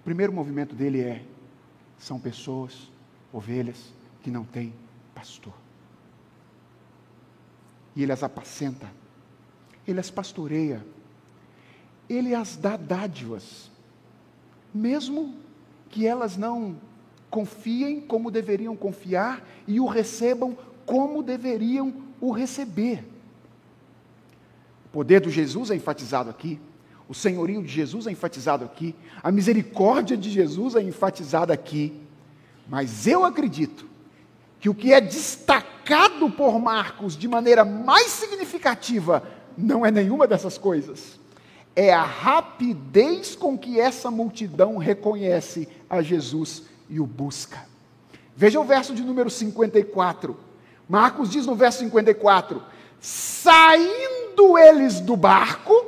O 0.00 0.02
primeiro 0.02 0.32
movimento 0.32 0.74
dele 0.74 1.00
é: 1.00 1.24
são 1.98 2.18
pessoas, 2.18 2.90
ovelhas, 3.32 3.92
que 4.22 4.30
não 4.30 4.44
têm 4.44 4.72
pastor. 5.14 5.52
E 7.94 8.02
ele 8.02 8.12
as 8.12 8.22
apacenta, 8.22 8.90
ele 9.86 10.00
as 10.00 10.10
pastoreia, 10.10 10.84
ele 12.08 12.34
as 12.34 12.56
dá 12.56 12.76
dádivas, 12.76 13.70
mesmo 14.72 15.34
que 15.88 16.06
elas 16.06 16.36
não 16.36 16.76
confiem 17.28 18.00
como 18.00 18.30
deveriam 18.30 18.76
confiar 18.76 19.46
e 19.66 19.78
o 19.78 19.86
recebam 19.86 20.56
como 20.90 21.22
deveriam 21.22 21.94
o 22.20 22.32
receber. 22.32 23.04
O 24.86 24.88
poder 24.88 25.20
de 25.20 25.30
Jesus 25.30 25.70
é 25.70 25.76
enfatizado 25.76 26.28
aqui, 26.28 26.58
o 27.08 27.14
senhorio 27.14 27.62
de 27.62 27.68
Jesus 27.68 28.08
é 28.08 28.10
enfatizado 28.10 28.64
aqui, 28.64 28.92
a 29.22 29.30
misericórdia 29.30 30.16
de 30.16 30.28
Jesus 30.28 30.74
é 30.74 30.82
enfatizada 30.82 31.54
aqui, 31.54 31.92
mas 32.68 33.06
eu 33.06 33.24
acredito 33.24 33.88
que 34.58 34.68
o 34.68 34.74
que 34.74 34.92
é 34.92 35.00
destacado 35.00 36.28
por 36.28 36.58
Marcos 36.58 37.16
de 37.16 37.28
maneira 37.28 37.64
mais 37.64 38.08
significativa 38.08 39.22
não 39.56 39.86
é 39.86 39.92
nenhuma 39.92 40.26
dessas 40.26 40.58
coisas. 40.58 41.20
É 41.76 41.92
a 41.92 42.02
rapidez 42.02 43.36
com 43.36 43.56
que 43.56 43.78
essa 43.78 44.10
multidão 44.10 44.76
reconhece 44.76 45.68
a 45.88 46.02
Jesus 46.02 46.64
e 46.88 46.98
o 46.98 47.06
busca. 47.06 47.64
Veja 48.36 48.58
o 48.58 48.64
verso 48.64 48.92
de 48.92 49.04
número 49.04 49.30
54. 49.30 50.49
Marcos 50.90 51.30
diz 51.30 51.46
no 51.46 51.54
verso 51.54 51.78
54: 51.78 52.60
saindo 52.98 54.58
eles 54.58 54.98
do 54.98 55.16
barco. 55.16 55.86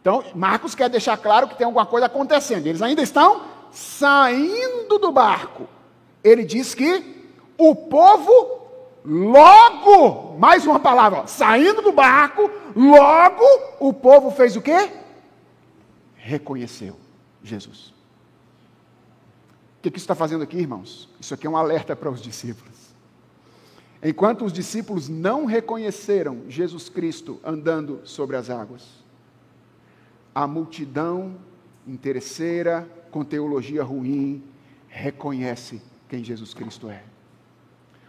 Então, 0.00 0.22
Marcos 0.36 0.72
quer 0.72 0.88
deixar 0.88 1.16
claro 1.16 1.48
que 1.48 1.56
tem 1.56 1.64
alguma 1.64 1.84
coisa 1.84 2.06
acontecendo. 2.06 2.68
Eles 2.68 2.80
ainda 2.80 3.02
estão 3.02 3.42
saindo 3.72 5.00
do 5.00 5.10
barco. 5.10 5.66
Ele 6.22 6.44
diz 6.44 6.76
que 6.76 7.26
o 7.58 7.74
povo 7.74 8.60
logo, 9.04 10.38
mais 10.38 10.64
uma 10.64 10.78
palavra, 10.78 11.26
saindo 11.26 11.82
do 11.82 11.90
barco, 11.90 12.48
logo 12.76 13.44
o 13.80 13.92
povo 13.92 14.30
fez 14.30 14.54
o 14.54 14.62
quê? 14.62 14.92
Reconheceu 16.14 16.96
Jesus. 17.42 17.92
O 19.78 19.82
que, 19.82 19.88
isso 19.88 20.04
está 20.04 20.14
fazendo 20.14 20.44
aqui, 20.44 20.56
irmãos? 20.56 21.08
Isso 21.20 21.34
aqui 21.34 21.48
é 21.48 21.50
um 21.50 21.56
alerta 21.56 21.96
para 21.96 22.08
os 22.08 22.22
discípulos. 22.22 22.87
Enquanto 24.02 24.44
os 24.44 24.52
discípulos 24.52 25.08
não 25.08 25.44
reconheceram 25.44 26.42
Jesus 26.48 26.88
Cristo 26.88 27.40
andando 27.44 28.00
sobre 28.04 28.36
as 28.36 28.48
águas, 28.48 28.86
a 30.34 30.46
multidão 30.46 31.36
interesseira, 31.86 32.88
com 33.10 33.24
teologia 33.24 33.82
ruim, 33.82 34.44
reconhece 34.88 35.82
quem 36.08 36.22
Jesus 36.22 36.54
Cristo 36.54 36.88
é. 36.88 37.02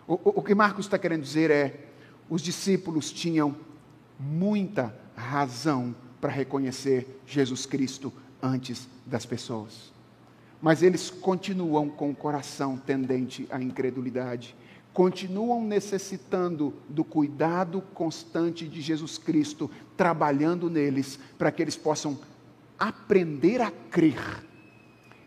O, 0.07 0.13
o, 0.13 0.21
o 0.39 0.43
que 0.43 0.53
Marcos 0.53 0.85
está 0.85 0.99
querendo 0.99 1.23
dizer 1.23 1.49
é: 1.49 1.87
os 2.29 2.41
discípulos 2.41 3.11
tinham 3.11 3.55
muita 4.19 4.93
razão 5.15 5.95
para 6.21 6.31
reconhecer 6.31 7.21
Jesus 7.25 7.65
Cristo 7.65 8.13
antes 8.41 8.87
das 9.05 9.25
pessoas. 9.25 9.91
Mas 10.61 10.83
eles 10.83 11.09
continuam 11.09 11.89
com 11.89 12.11
o 12.11 12.15
coração 12.15 12.77
tendente 12.77 13.47
à 13.49 13.61
incredulidade, 13.61 14.55
continuam 14.93 15.63
necessitando 15.63 16.73
do 16.87 17.03
cuidado 17.03 17.81
constante 17.93 18.67
de 18.67 18.81
Jesus 18.81 19.17
Cristo, 19.17 19.69
trabalhando 19.95 20.69
neles, 20.69 21.19
para 21.37 21.51
que 21.51 21.61
eles 21.61 21.75
possam 21.75 22.17
aprender 22.77 23.61
a 23.61 23.71
crer, 23.71 24.43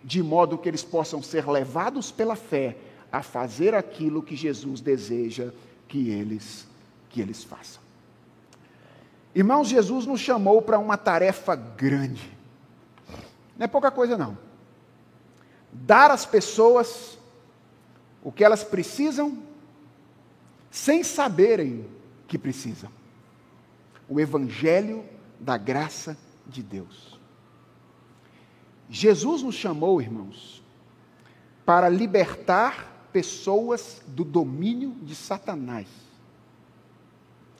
de 0.02 0.22
modo 0.22 0.58
que 0.58 0.68
eles 0.68 0.82
possam 0.82 1.22
ser 1.22 1.48
levados 1.48 2.10
pela 2.10 2.34
fé 2.34 2.76
a 3.10 3.22
fazer 3.22 3.74
aquilo 3.74 4.22
que 4.22 4.34
Jesus 4.34 4.80
deseja 4.80 5.52
que 5.86 6.08
eles 6.10 6.66
que 7.10 7.20
eles 7.20 7.44
façam. 7.44 7.82
Irmãos, 9.34 9.68
Jesus 9.68 10.06
nos 10.06 10.20
chamou 10.20 10.62
para 10.62 10.78
uma 10.78 10.96
tarefa 10.96 11.54
grande. 11.54 12.36
Não 13.56 13.64
é 13.64 13.68
pouca 13.68 13.90
coisa, 13.90 14.16
não. 14.16 14.36
Dar 15.70 16.10
às 16.10 16.24
pessoas 16.24 17.18
o 18.22 18.32
que 18.32 18.44
elas 18.44 18.64
precisam, 18.64 19.38
sem 20.72 21.04
saberem 21.04 21.86
que 22.26 22.38
precisam. 22.38 22.90
O 24.08 24.18
Evangelho 24.18 25.04
da 25.38 25.58
graça 25.58 26.16
de 26.46 26.62
Deus. 26.62 27.20
Jesus 28.88 29.42
nos 29.42 29.54
chamou, 29.54 30.00
irmãos, 30.00 30.62
para 31.64 31.90
libertar 31.90 33.08
pessoas 33.12 34.00
do 34.08 34.24
domínio 34.24 34.96
de 35.02 35.14
Satanás. 35.14 35.88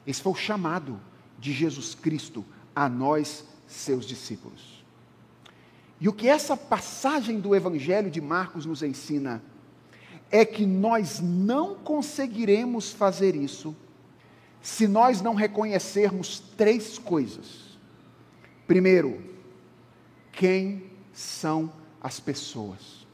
Esse 0.05 0.21
foi 0.21 0.31
o 0.31 0.35
chamado 0.35 0.99
de 1.37 1.53
Jesus 1.53 1.93
Cristo 1.93 2.43
a 2.75 2.89
nós, 2.89 3.45
seus 3.67 4.05
discípulos. 4.05 4.83
E 6.01 6.09
o 6.09 6.13
que 6.13 6.27
essa 6.27 6.57
passagem 6.57 7.39
do 7.39 7.55
Evangelho 7.55 8.09
de 8.09 8.19
Marcos 8.19 8.65
nos 8.65 8.81
ensina 8.81 9.41
é 10.33 10.43
que 10.43 10.65
nós 10.65 11.19
não 11.21 11.75
conseguiremos 11.75 12.91
fazer 12.91 13.35
isso 13.35 13.75
se 14.63 14.87
nós 14.87 15.21
não 15.21 15.35
reconhecermos 15.35 16.39
três 16.57 16.97
coisas. 16.97 17.77
Primeiro, 18.65 19.21
quem 20.31 20.89
são 21.13 21.71
as 22.01 22.19
pessoas? 22.19 23.05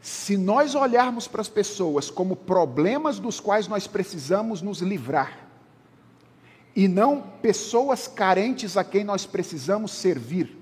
Se 0.00 0.36
nós 0.36 0.74
olharmos 0.74 1.28
para 1.28 1.40
as 1.40 1.48
pessoas 1.48 2.10
como 2.10 2.34
problemas 2.34 3.20
dos 3.20 3.38
quais 3.38 3.68
nós 3.68 3.86
precisamos 3.86 4.60
nos 4.60 4.80
livrar, 4.80 5.46
e 6.74 6.88
não 6.88 7.20
pessoas 7.20 8.08
carentes 8.08 8.76
a 8.76 8.82
quem 8.82 9.04
nós 9.04 9.24
precisamos 9.24 9.92
servir, 9.92 10.59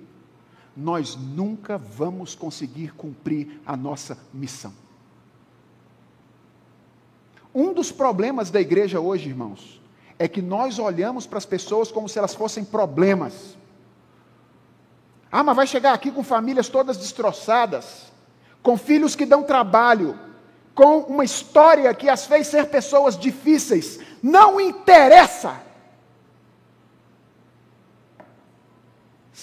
nós 0.76 1.16
nunca 1.16 1.76
vamos 1.76 2.34
conseguir 2.34 2.94
cumprir 2.94 3.60
a 3.66 3.76
nossa 3.76 4.18
missão. 4.32 4.72
Um 7.54 7.72
dos 7.72 7.90
problemas 7.90 8.50
da 8.50 8.60
igreja 8.60 9.00
hoje, 9.00 9.28
irmãos, 9.28 9.80
é 10.18 10.28
que 10.28 10.40
nós 10.42 10.78
olhamos 10.78 11.26
para 11.26 11.38
as 11.38 11.46
pessoas 11.46 11.90
como 11.90 12.08
se 12.08 12.18
elas 12.18 12.34
fossem 12.34 12.64
problemas. 12.64 13.56
Ah, 15.30 15.42
mas 15.42 15.56
vai 15.56 15.66
chegar 15.66 15.92
aqui 15.92 16.10
com 16.10 16.22
famílias 16.22 16.68
todas 16.68 16.96
destroçadas, 16.96 18.12
com 18.62 18.76
filhos 18.76 19.16
que 19.16 19.26
dão 19.26 19.42
trabalho, 19.42 20.18
com 20.74 20.98
uma 21.00 21.24
história 21.24 21.92
que 21.94 22.08
as 22.08 22.26
fez 22.26 22.46
ser 22.46 22.66
pessoas 22.66 23.18
difíceis. 23.18 23.98
Não 24.22 24.60
interessa. 24.60 25.68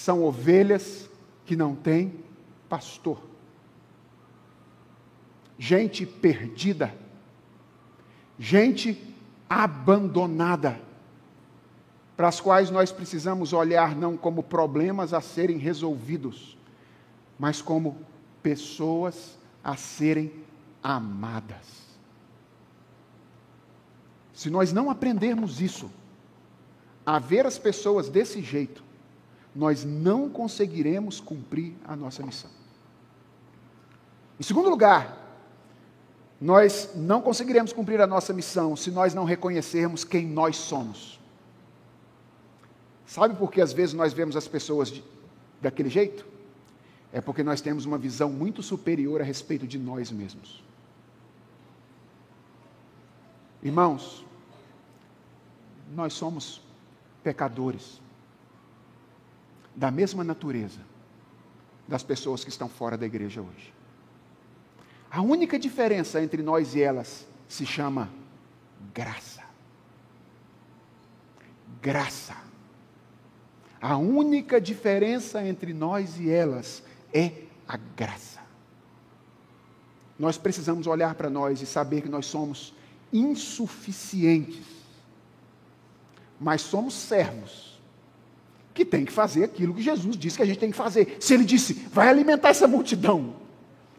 são 0.05 0.23
ovelhas 0.23 1.09
que 1.45 1.55
não 1.55 1.75
têm 1.75 2.19
pastor. 2.67 3.21
Gente 5.57 6.05
perdida, 6.05 6.93
gente 8.37 9.15
abandonada, 9.49 10.81
para 12.17 12.27
as 12.27 12.39
quais 12.39 12.69
nós 12.69 12.91
precisamos 12.91 13.53
olhar 13.53 13.95
não 13.95 14.17
como 14.17 14.41
problemas 14.41 15.13
a 15.13 15.21
serem 15.21 15.57
resolvidos, 15.57 16.57
mas 17.37 17.61
como 17.61 17.97
pessoas 18.41 19.37
a 19.63 19.75
serem 19.75 20.31
amadas. 20.81 21.85
Se 24.33 24.49
nós 24.49 24.71
não 24.71 24.89
aprendermos 24.89 25.61
isso, 25.61 25.91
a 27.05 27.19
ver 27.19 27.45
as 27.45 27.57
pessoas 27.57 28.09
desse 28.09 28.41
jeito, 28.41 28.84
nós 29.55 29.85
não 29.85 30.29
conseguiremos 30.29 31.21
cumprir 31.21 31.75
a 31.85 31.95
nossa 31.95 32.21
missão. 32.21 32.51
Em 34.37 34.43
segundo 34.43 34.69
lugar, 34.69 35.25
nós 36.41 36.91
não 36.93 37.21
conseguiremos 37.21 37.71
cumprir 37.71 38.01
a 38.01 38.07
nossa 38.07 38.33
missão 38.33 38.75
se 38.75 38.91
nós 38.91 39.13
não 39.13 39.23
reconhecermos 39.23 40.03
quem 40.03 40.27
nós 40.27 40.57
somos. 40.57 41.17
Sabe 43.05 43.35
por 43.35 43.49
que 43.49 43.61
às 43.61 43.71
vezes 43.71 43.93
nós 43.93 44.11
vemos 44.11 44.35
as 44.35 44.47
pessoas 44.47 44.91
de, 44.91 45.03
daquele 45.61 45.89
jeito? 45.89 46.25
É 47.13 47.21
porque 47.21 47.41
nós 47.41 47.61
temos 47.61 47.85
uma 47.85 47.97
visão 47.97 48.29
muito 48.29 48.61
superior 48.61 49.21
a 49.21 49.23
respeito 49.23 49.65
de 49.65 49.79
nós 49.79 50.11
mesmos. 50.11 50.61
Irmãos, 53.63 54.25
nós 55.95 56.13
somos 56.13 56.61
pecadores 57.23 58.01
da 59.75 59.91
mesma 59.91 60.23
natureza 60.23 60.79
das 61.87 62.01
pessoas 62.01 62.43
que 62.43 62.49
estão 62.49 62.69
fora 62.69 62.97
da 62.97 63.05
igreja 63.05 63.41
hoje. 63.41 63.73
A 65.11 65.21
única 65.21 65.59
diferença 65.59 66.21
entre 66.21 66.41
nós 66.41 66.75
e 66.75 66.81
elas 66.81 67.27
se 67.47 67.65
chama 67.65 68.09
graça. 68.93 69.43
Graça. 71.81 72.35
A 73.79 73.97
única 73.97 74.59
diferença 74.59 75.45
entre 75.45 75.73
nós 75.73 76.19
e 76.19 76.29
elas 76.29 76.83
é 77.13 77.43
a 77.67 77.77
graça. 77.77 78.39
Nós 80.17 80.37
precisamos 80.37 80.87
olhar 80.87 81.13
para 81.15 81.29
nós 81.29 81.61
e 81.61 81.65
saber 81.65 82.01
que 82.01 82.09
nós 82.09 82.25
somos 82.25 82.73
insuficientes, 83.11 84.65
mas 86.39 86.61
somos 86.61 86.93
servos 86.93 87.74
que 88.75 88.83
tem 88.83 89.05
que 89.05 89.11
fazer 89.11 89.45
aquilo 89.45 89.73
que 89.73 89.81
Jesus 89.81 90.17
disse 90.17 90.35
que 90.35 90.43
a 90.43 90.45
gente 90.45 90.59
tem 90.59 90.69
que 90.69 90.75
fazer. 90.75 91.15
Se 91.21 91.33
ele 91.33 91.45
disse, 91.45 91.73
vai 91.73 92.09
alimentar 92.09 92.49
essa 92.49 92.67
multidão, 92.67 93.33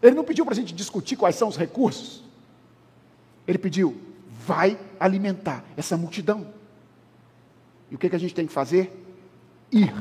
ele 0.03 0.15
não 0.15 0.23
pediu 0.23 0.45
para 0.45 0.53
a 0.53 0.57
gente 0.57 0.75
discutir 0.75 1.17
quais 1.17 1.35
são 1.35 1.49
os 1.49 1.57
recursos. 1.57 2.23
Ele 3.49 3.57
pediu, 3.57 3.97
vai 4.47 4.79
alimentar 5.01 5.65
essa 5.79 5.97
multidão. 5.97 6.53
E 7.91 7.95
o 7.95 7.99
que, 7.99 8.11
que 8.11 8.17
a 8.17 8.19
gente 8.19 8.35
tem 8.35 8.47
que 8.47 8.53
fazer? 8.53 8.93
Ir. 9.73 9.95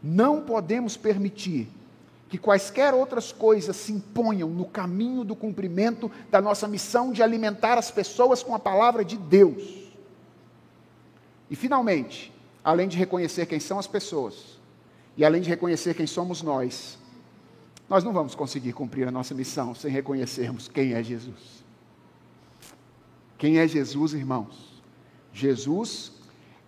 Não 0.00 0.42
podemos 0.42 0.96
permitir 0.96 1.68
que 2.28 2.38
quaisquer 2.38 2.94
outras 2.94 3.32
coisas 3.32 3.74
se 3.74 3.92
imponham 3.92 4.48
no 4.48 4.64
caminho 4.64 5.24
do 5.24 5.34
cumprimento 5.34 6.08
da 6.30 6.40
nossa 6.40 6.68
missão 6.68 7.10
de 7.10 7.20
alimentar 7.20 7.78
as 7.78 7.90
pessoas 7.90 8.44
com 8.44 8.54
a 8.54 8.60
palavra 8.60 9.04
de 9.04 9.16
Deus. 9.16 9.90
E, 11.50 11.56
finalmente, 11.56 12.32
além 12.64 12.88
de 12.88 12.96
reconhecer 12.96 13.46
quem 13.46 13.60
são 13.60 13.78
as 13.78 13.86
pessoas 13.86 14.58
e 15.16 15.24
além 15.24 15.42
de 15.42 15.48
reconhecer 15.48 15.94
quem 15.94 16.06
somos 16.06 16.42
nós, 16.42 16.98
nós 17.88 18.02
não 18.04 18.12
vamos 18.12 18.34
conseguir 18.34 18.72
cumprir 18.72 19.06
a 19.06 19.10
nossa 19.10 19.34
missão 19.34 19.74
sem 19.74 19.90
reconhecermos 19.90 20.68
quem 20.68 20.94
é 20.94 21.02
Jesus. 21.02 21.62
Quem 23.36 23.58
é 23.58 23.66
Jesus, 23.66 24.14
irmãos? 24.14 24.82
Jesus 25.32 26.12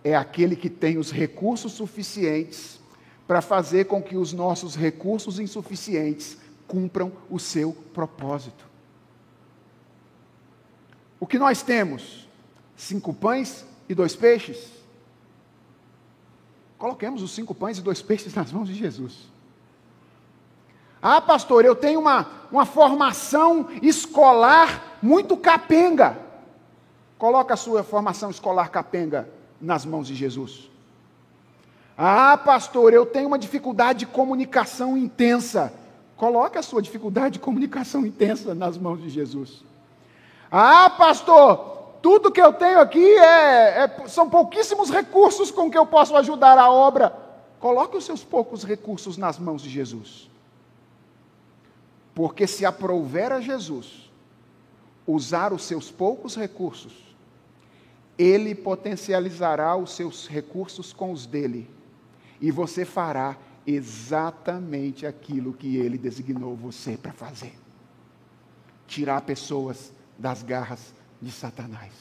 é 0.03 0.15
aquele 0.15 0.55
que 0.55 0.69
tem 0.69 0.97
os 0.97 1.11
recursos 1.11 1.71
suficientes 1.71 2.79
para 3.27 3.41
fazer 3.41 3.85
com 3.85 4.03
que 4.03 4.17
os 4.17 4.33
nossos 4.33 4.75
recursos 4.75 5.39
insuficientes 5.39 6.37
cumpram 6.67 7.11
o 7.29 7.39
seu 7.39 7.73
propósito. 7.93 8.65
O 11.19 11.25
que 11.25 11.39
nós 11.39 11.63
temos? 11.63 12.27
Cinco 12.75 13.13
pães 13.13 13.65
e 13.89 13.95
dois 13.95 14.15
peixes? 14.15 14.69
Coloquemos 16.77 17.21
os 17.21 17.31
cinco 17.31 17.55
pães 17.55 17.77
e 17.77 17.81
dois 17.81 18.01
peixes 18.01 18.33
nas 18.33 18.51
mãos 18.51 18.67
de 18.67 18.73
Jesus. 18.73 19.13
Ah, 21.01 21.21
pastor, 21.21 21.63
eu 21.63 21.75
tenho 21.75 21.99
uma, 21.99 22.27
uma 22.51 22.65
formação 22.65 23.67
escolar 23.81 24.97
muito 25.01 25.37
capenga. 25.37 26.17
Coloca 27.17 27.53
a 27.53 27.57
sua 27.57 27.83
formação 27.83 28.29
escolar 28.29 28.69
capenga 28.69 29.29
nas 29.61 29.85
mãos 29.85 30.07
de 30.07 30.15
Jesus. 30.15 30.69
Ah, 31.97 32.37
pastor, 32.37 32.93
eu 32.93 33.05
tenho 33.05 33.27
uma 33.27 33.39
dificuldade 33.39 33.99
de 33.99 34.05
comunicação 34.05 34.97
intensa. 34.97 35.71
Coloca 36.17 36.59
a 36.59 36.63
sua 36.63 36.81
dificuldade 36.81 37.33
de 37.33 37.39
comunicação 37.39 38.05
intensa 38.05 38.53
nas 38.53 38.77
mãos 38.77 39.01
de 39.01 39.09
Jesus. 39.09 39.63
Ah, 40.51 40.89
pastor, 40.89 41.74
tudo 42.05 42.31
que 42.31 42.39
eu 42.39 42.53
tenho 42.53 42.79
aqui 42.79 43.03
é, 43.03 43.85
é, 43.85 44.07
são 44.07 44.29
pouquíssimos 44.29 44.91
recursos 44.91 45.49
com 45.49 45.71
que 45.71 45.77
eu 45.77 45.87
posso 45.87 46.15
ajudar 46.15 46.55
a 46.55 46.69
obra. 46.69 47.09
Coloque 47.59 47.97
os 47.97 48.05
seus 48.05 48.23
poucos 48.23 48.63
recursos 48.63 49.17
nas 49.17 49.39
mãos 49.39 49.59
de 49.59 49.71
Jesus. 49.71 50.29
Porque 52.13 52.45
se 52.45 52.63
aprouver 52.63 53.31
a 53.31 53.41
Jesus 53.41 54.07
usar 55.07 55.51
os 55.51 55.63
seus 55.63 55.89
poucos 55.89 56.35
recursos, 56.35 56.93
ele 58.19 58.53
potencializará 58.53 59.75
os 59.75 59.95
seus 59.95 60.27
recursos 60.27 60.93
com 60.93 61.11
os 61.11 61.25
dele. 61.25 61.67
E 62.39 62.51
você 62.51 62.85
fará 62.85 63.35
exatamente 63.65 65.07
aquilo 65.07 65.53
que 65.53 65.77
ele 65.77 65.97
designou 65.97 66.55
você 66.55 66.97
para 66.97 67.13
fazer: 67.13 67.57
tirar 68.85 69.21
pessoas 69.21 69.91
das 70.19 70.43
garras 70.43 70.93
de 71.21 71.31
Satanás 71.31 71.91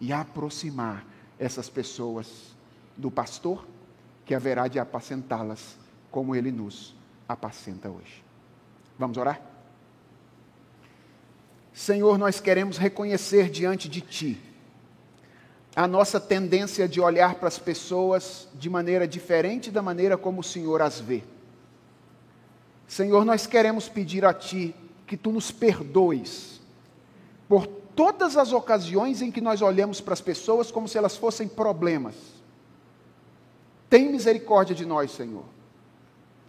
e 0.00 0.12
aproximar 0.12 1.04
essas 1.38 1.68
pessoas 1.68 2.54
do 2.96 3.10
pastor 3.10 3.66
que 4.24 4.34
haverá 4.34 4.68
de 4.68 4.78
apacentá-las 4.78 5.76
como 6.10 6.34
ele 6.34 6.50
nos 6.50 6.94
apacenta 7.28 7.88
hoje. 7.88 8.24
Vamos 8.98 9.16
orar? 9.16 9.40
Senhor, 11.72 12.16
nós 12.16 12.40
queremos 12.40 12.78
reconhecer 12.78 13.50
diante 13.50 13.88
de 13.88 14.00
Ti 14.00 14.40
a 15.76 15.86
nossa 15.86 16.18
tendência 16.18 16.88
de 16.88 17.02
olhar 17.02 17.34
para 17.34 17.48
as 17.48 17.58
pessoas 17.58 18.48
de 18.54 18.70
maneira 18.70 19.06
diferente 19.06 19.70
da 19.70 19.82
maneira 19.82 20.16
como 20.16 20.40
o 20.40 20.44
Senhor 20.44 20.80
as 20.80 20.98
vê. 20.98 21.22
Senhor, 22.88 23.26
nós 23.26 23.46
queremos 23.46 23.86
pedir 23.86 24.24
a 24.24 24.32
Ti 24.32 24.74
que 25.06 25.18
Tu 25.18 25.30
nos 25.30 25.50
perdoes 25.50 26.62
por 27.46 27.66
todas 27.96 28.36
as 28.36 28.52
ocasiões 28.52 29.22
em 29.22 29.32
que 29.32 29.40
nós 29.40 29.62
olhamos 29.62 30.00
para 30.00 30.12
as 30.12 30.20
pessoas 30.20 30.70
como 30.70 30.86
se 30.86 30.98
elas 30.98 31.16
fossem 31.16 31.48
problemas. 31.48 32.14
Tem 33.88 34.12
misericórdia 34.12 34.74
de 34.74 34.84
nós, 34.84 35.10
Senhor. 35.10 35.44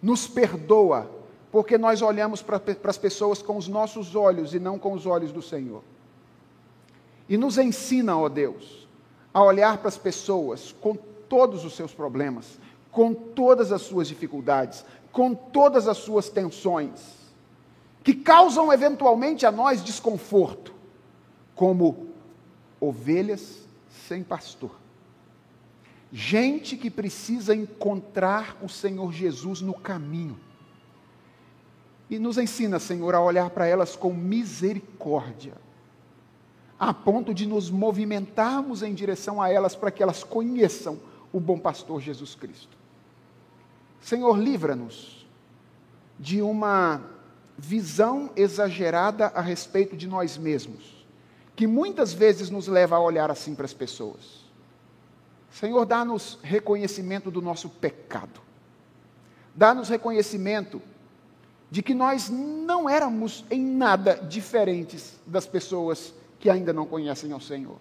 Nos 0.01 0.27
perdoa, 0.27 1.09
porque 1.49 1.77
nós 1.77 2.01
olhamos 2.01 2.41
para, 2.41 2.59
para 2.59 2.91
as 2.91 2.97
pessoas 2.97 3.41
com 3.41 3.55
os 3.55 3.67
nossos 3.67 4.13
olhos 4.15 4.53
e 4.53 4.59
não 4.59 4.77
com 4.77 4.91
os 4.91 5.05
olhos 5.05 5.31
do 5.31 5.41
Senhor. 5.41 5.81
E 7.29 7.37
nos 7.37 7.57
ensina, 7.57 8.17
ó 8.17 8.27
Deus, 8.27 8.87
a 9.33 9.41
olhar 9.41 9.77
para 9.77 9.87
as 9.87 9.97
pessoas 9.97 10.75
com 10.81 10.95
todos 11.29 11.63
os 11.63 11.75
seus 11.75 11.93
problemas, 11.93 12.59
com 12.91 13.13
todas 13.13 13.71
as 13.71 13.81
suas 13.81 14.07
dificuldades, 14.07 14.83
com 15.11 15.33
todas 15.33 15.87
as 15.87 15.97
suas 15.97 16.29
tensões, 16.29 17.17
que 18.03 18.13
causam 18.13 18.71
eventualmente 18.71 19.45
a 19.45 19.51
nós 19.51 19.83
desconforto, 19.83 20.76
como 21.57 22.07
ovelhas 22.79 23.67
sem 24.07 24.23
pastor. 24.23 24.71
Gente 26.13 26.77
que 26.77 26.89
precisa 26.89 27.53
encontrar 27.53 28.57
o 28.61 28.69
Senhor 28.69 29.11
Jesus 29.11 29.59
no 29.59 29.73
caminho. 29.73 30.39
E 32.09 32.17
nos 32.17 32.37
ensina, 32.37 32.79
Senhor, 32.79 33.13
a 33.13 33.19
olhar 33.19 33.49
para 33.49 33.67
elas 33.67 33.97
com 33.97 34.13
misericórdia 34.13 35.55
a 36.79 36.93
ponto 36.93 37.33
de 37.33 37.47
nos 37.47 37.69
movimentarmos 37.69 38.83
em 38.83 38.93
direção 38.93 39.41
a 39.41 39.49
elas 39.49 39.75
para 39.75 39.89
que 39.89 40.03
elas 40.03 40.23
conheçam 40.23 40.99
o 41.33 41.39
bom 41.39 41.57
pastor 41.57 42.01
Jesus 42.01 42.35
Cristo. 42.35 42.77
Senhor, 43.99 44.37
livra-nos 44.37 45.25
de 46.19 46.41
uma 46.41 47.01
visão 47.57 48.29
exagerada 48.35 49.27
a 49.27 49.41
respeito 49.41 49.97
de 49.97 50.07
nós 50.07 50.37
mesmos, 50.37 50.96
que 51.57 51.65
muitas 51.65 52.13
vezes 52.13 52.51
nos 52.51 52.67
leva 52.67 52.95
a 52.95 52.99
olhar 52.99 53.31
assim 53.31 53.55
para 53.55 53.65
as 53.65 53.73
pessoas. 53.73 54.45
Senhor, 55.49 55.87
dá-nos 55.87 56.37
reconhecimento 56.43 57.31
do 57.31 57.41
nosso 57.41 57.67
pecado. 57.67 58.39
Dá-nos 59.55 59.89
reconhecimento 59.89 60.79
de 61.71 61.81
que 61.81 61.95
nós 61.95 62.29
não 62.29 62.87
éramos 62.87 63.43
em 63.49 63.59
nada 63.59 64.13
diferentes 64.17 65.15
das 65.25 65.47
pessoas 65.47 66.13
que 66.39 66.47
ainda 66.47 66.71
não 66.71 66.85
conhecem 66.85 67.31
ao 67.31 67.41
Senhor. 67.41 67.79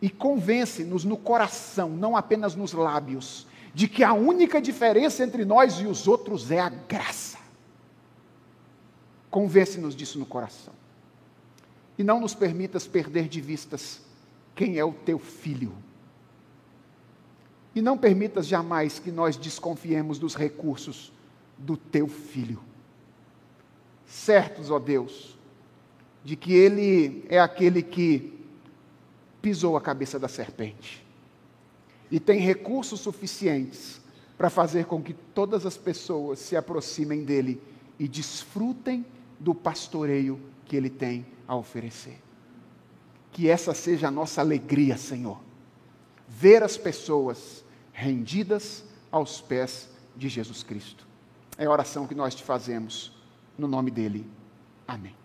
E 0.00 0.08
convence-nos 0.08 1.04
no 1.04 1.16
coração, 1.16 1.88
não 1.88 2.16
apenas 2.16 2.54
nos 2.54 2.72
lábios, 2.72 3.44
de 3.74 3.88
que 3.88 4.04
a 4.04 4.12
única 4.12 4.62
diferença 4.62 5.24
entre 5.24 5.44
nós 5.44 5.80
e 5.80 5.86
os 5.86 6.06
outros 6.06 6.52
é 6.52 6.60
a 6.60 6.68
graça. 6.68 7.38
Convence-nos 9.28 9.96
disso 9.96 10.16
no 10.16 10.26
coração. 10.26 10.79
E 12.00 12.02
não 12.02 12.18
nos 12.18 12.34
permitas 12.34 12.86
perder 12.86 13.28
de 13.28 13.42
vistas 13.42 14.00
quem 14.54 14.78
é 14.78 14.84
o 14.86 14.90
teu 14.90 15.18
filho. 15.18 15.70
E 17.74 17.82
não 17.82 17.98
permitas 17.98 18.46
jamais 18.46 18.98
que 18.98 19.10
nós 19.10 19.36
desconfiemos 19.36 20.18
dos 20.18 20.34
recursos 20.34 21.12
do 21.58 21.76
teu 21.76 22.08
filho. 22.08 22.58
Certos, 24.06 24.70
ó 24.70 24.78
Deus, 24.78 25.36
de 26.24 26.36
que 26.36 26.54
ele 26.54 27.22
é 27.28 27.38
aquele 27.38 27.82
que 27.82 28.32
pisou 29.42 29.76
a 29.76 29.80
cabeça 29.82 30.18
da 30.18 30.26
serpente 30.26 31.06
e 32.10 32.18
tem 32.18 32.40
recursos 32.40 32.98
suficientes 33.00 34.00
para 34.38 34.48
fazer 34.48 34.86
com 34.86 35.02
que 35.02 35.12
todas 35.12 35.66
as 35.66 35.76
pessoas 35.76 36.38
se 36.38 36.56
aproximem 36.56 37.24
dele 37.24 37.60
e 37.98 38.08
desfrutem 38.08 39.04
do 39.38 39.54
pastoreio 39.54 40.40
que 40.64 40.74
ele 40.74 40.88
tem 40.88 41.26
a 41.50 41.56
oferecer. 41.56 42.22
Que 43.32 43.48
essa 43.48 43.74
seja 43.74 44.06
a 44.06 44.10
nossa 44.10 44.40
alegria, 44.40 44.96
Senhor. 44.96 45.40
Ver 46.28 46.62
as 46.62 46.76
pessoas 46.76 47.64
rendidas 47.92 48.84
aos 49.10 49.40
pés 49.40 49.90
de 50.16 50.28
Jesus 50.28 50.62
Cristo. 50.62 51.08
É 51.58 51.66
a 51.66 51.70
oração 51.70 52.06
que 52.06 52.14
nós 52.14 52.36
te 52.36 52.44
fazemos, 52.44 53.20
no 53.58 53.66
nome 53.66 53.90
dele. 53.90 54.30
Amém. 54.86 55.19